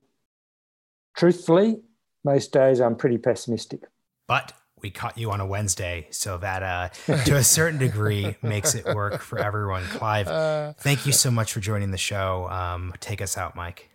truthfully, 1.15 1.81
most 2.23 2.53
days 2.53 2.79
I'm 2.79 2.95
pretty 2.95 3.17
pessimistic. 3.17 3.81
But 4.27 4.53
we 4.81 4.91
caught 4.91 5.17
you 5.17 5.31
on 5.31 5.41
a 5.41 5.45
Wednesday, 5.45 6.07
so 6.11 6.37
that 6.37 6.63
uh, 6.63 6.89
to 7.25 7.35
a 7.35 7.43
certain 7.43 7.79
degree 7.79 8.35
makes 8.41 8.75
it 8.75 8.85
work 8.85 9.21
for 9.21 9.39
everyone. 9.39 9.83
Clive, 9.83 10.27
uh, 10.27 10.73
thank 10.73 11.05
you 11.05 11.11
so 11.11 11.31
much 11.31 11.51
for 11.51 11.59
joining 11.59 11.91
the 11.91 11.97
show. 11.97 12.47
Um, 12.49 12.93
take 12.99 13.21
us 13.21 13.37
out, 13.37 13.55
Mike. 13.55 13.89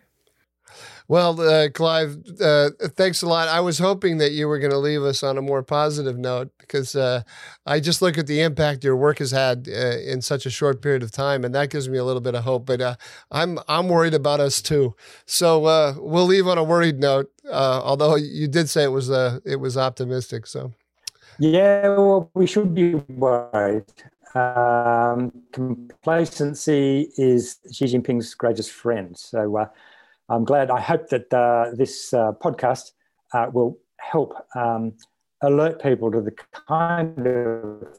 Well, 1.12 1.38
uh, 1.42 1.68
Clive, 1.68 2.16
uh, 2.40 2.70
thanks 2.96 3.20
a 3.20 3.28
lot. 3.28 3.46
I 3.46 3.60
was 3.60 3.78
hoping 3.78 4.16
that 4.16 4.32
you 4.32 4.48
were 4.48 4.58
going 4.58 4.70
to 4.70 4.78
leave 4.78 5.02
us 5.02 5.22
on 5.22 5.36
a 5.36 5.42
more 5.42 5.62
positive 5.62 6.16
note 6.16 6.50
because 6.56 6.96
uh, 6.96 7.20
I 7.66 7.80
just 7.80 8.00
look 8.00 8.16
at 8.16 8.26
the 8.26 8.40
impact 8.40 8.82
your 8.82 8.96
work 8.96 9.18
has 9.18 9.30
had 9.30 9.68
uh, 9.70 9.98
in 9.98 10.22
such 10.22 10.46
a 10.46 10.50
short 10.50 10.80
period 10.80 11.02
of 11.02 11.12
time, 11.12 11.44
and 11.44 11.54
that 11.54 11.68
gives 11.68 11.86
me 11.86 11.98
a 11.98 12.04
little 12.04 12.22
bit 12.22 12.34
of 12.34 12.44
hope. 12.44 12.64
But 12.64 12.80
uh, 12.80 12.94
I'm 13.30 13.58
I'm 13.68 13.90
worried 13.90 14.14
about 14.14 14.40
us 14.40 14.62
too. 14.62 14.96
So 15.26 15.66
uh, 15.66 15.96
we'll 15.98 16.24
leave 16.24 16.48
on 16.48 16.56
a 16.56 16.64
worried 16.64 16.98
note. 16.98 17.30
although 17.52 18.16
you 18.16 18.48
did 18.48 18.70
say 18.70 18.84
it 18.84 18.92
was 18.92 19.10
it 19.44 19.60
was 19.60 19.76
optimistic. 19.76 20.46
So 20.46 20.72
yeah, 21.38 21.88
well, 21.88 22.30
we 22.32 22.46
should 22.46 22.74
be 22.74 22.94
worried. 22.94 23.84
Um, 24.34 25.30
complacency 25.52 27.10
is 27.18 27.58
Xi 27.70 27.84
Jinping's 27.84 28.32
greatest 28.32 28.70
friend. 28.70 29.14
So 29.14 29.68
I'm 30.28 30.44
glad. 30.44 30.70
I 30.70 30.80
hope 30.80 31.08
that 31.08 31.32
uh, 31.32 31.74
this 31.74 32.14
uh, 32.14 32.32
podcast 32.32 32.92
uh, 33.32 33.48
will 33.52 33.78
help 33.98 34.34
um, 34.54 34.94
alert 35.42 35.82
people 35.82 36.10
to 36.10 36.20
the 36.20 36.32
kind 36.68 37.26
of 37.26 37.98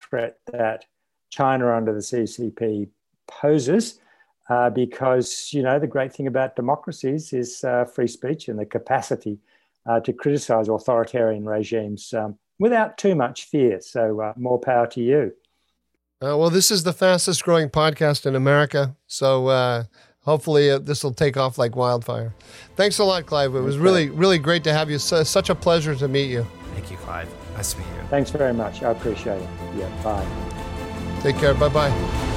threat 0.00 0.38
that 0.52 0.84
China 1.30 1.74
under 1.74 1.92
the 1.92 2.00
CCP 2.00 2.88
poses. 3.26 4.00
Uh, 4.48 4.70
because 4.70 5.50
you 5.52 5.62
know 5.62 5.78
the 5.78 5.86
great 5.86 6.10
thing 6.10 6.26
about 6.26 6.56
democracies 6.56 7.34
is 7.34 7.62
uh, 7.64 7.84
free 7.84 8.06
speech 8.06 8.48
and 8.48 8.58
the 8.58 8.64
capacity 8.64 9.38
uh, 9.84 10.00
to 10.00 10.10
criticize 10.10 10.68
authoritarian 10.68 11.44
regimes 11.44 12.14
um, 12.14 12.34
without 12.58 12.96
too 12.96 13.14
much 13.14 13.44
fear. 13.44 13.78
So 13.82 14.32
more 14.38 14.58
power 14.58 14.86
to 14.86 15.02
you. 15.02 15.34
well, 16.22 16.48
this 16.48 16.70
is 16.70 16.84
the 16.84 16.94
fastest 16.94 17.44
growing 17.44 17.68
podcast 17.68 18.24
in 18.24 18.34
America. 18.34 18.96
So 19.06 19.86
hopefully 20.22 20.70
uh, 20.70 20.78
this 20.78 21.02
will 21.02 21.12
take 21.12 21.36
off 21.36 21.58
like 21.58 21.76
wildfire. 21.76 22.34
Thanks 22.76 22.98
a 22.98 23.04
lot, 23.04 23.26
Clive. 23.26 23.54
It 23.54 23.60
was 23.60 23.76
okay. 23.76 23.84
really, 23.84 24.10
really 24.10 24.38
great 24.38 24.64
to 24.64 24.72
have 24.72 24.90
you. 24.90 24.98
such 24.98 25.50
a 25.50 25.54
pleasure 25.54 25.94
to 25.94 26.08
meet 26.08 26.30
you. 26.30 26.46
Thank 26.74 26.90
you, 26.90 26.96
Clive. 26.98 27.28
Nice 27.54 27.72
to 27.72 27.78
meet 27.80 27.86
you. 27.86 28.08
Thanks 28.08 28.30
very 28.30 28.54
much. 28.54 28.82
I 28.82 28.90
appreciate 28.90 29.42
it. 29.42 29.48
Yeah, 29.76 30.02
bye. 30.02 30.26
Take 31.22 31.36
care. 31.36 31.54
Bye 31.54 31.68
bye. 31.68 32.28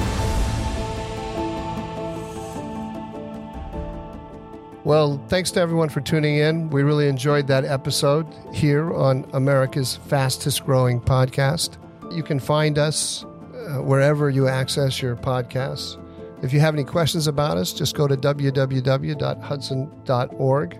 Well, 4.84 5.24
thanks 5.28 5.52
to 5.52 5.60
everyone 5.60 5.90
for 5.90 6.00
tuning 6.00 6.38
in. 6.38 6.68
We 6.70 6.82
really 6.82 7.06
enjoyed 7.06 7.46
that 7.46 7.64
episode 7.64 8.26
here 8.52 8.92
on 8.92 9.24
America's 9.32 9.94
fastest 10.08 10.66
growing 10.66 11.00
podcast. 11.00 11.76
You 12.10 12.24
can 12.24 12.40
find 12.40 12.78
us 12.78 13.24
uh, 13.24 13.80
wherever 13.80 14.28
you 14.28 14.48
access 14.48 15.00
your 15.00 15.14
podcasts. 15.14 16.01
If 16.42 16.52
you 16.52 16.60
have 16.60 16.74
any 16.74 16.84
questions 16.84 17.26
about 17.28 17.56
us, 17.56 17.72
just 17.72 17.94
go 17.94 18.08
to 18.08 18.16
www.hudson.org. 18.16 20.78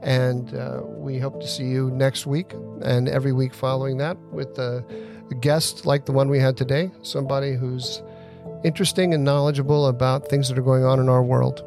And 0.00 0.54
uh, 0.54 0.82
we 0.84 1.18
hope 1.18 1.40
to 1.40 1.48
see 1.48 1.64
you 1.64 1.90
next 1.90 2.24
week 2.26 2.52
and 2.82 3.08
every 3.08 3.32
week 3.32 3.52
following 3.52 3.96
that 3.98 4.16
with 4.30 4.56
a, 4.58 4.84
a 5.30 5.34
guest 5.34 5.84
like 5.86 6.06
the 6.06 6.12
one 6.12 6.28
we 6.28 6.38
had 6.38 6.56
today, 6.56 6.92
somebody 7.02 7.54
who's 7.54 8.00
interesting 8.64 9.14
and 9.14 9.24
knowledgeable 9.24 9.86
about 9.86 10.28
things 10.28 10.48
that 10.48 10.58
are 10.58 10.62
going 10.62 10.84
on 10.84 11.00
in 11.00 11.08
our 11.08 11.22
world. 11.22 11.64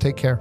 Take 0.00 0.16
care. 0.16 0.40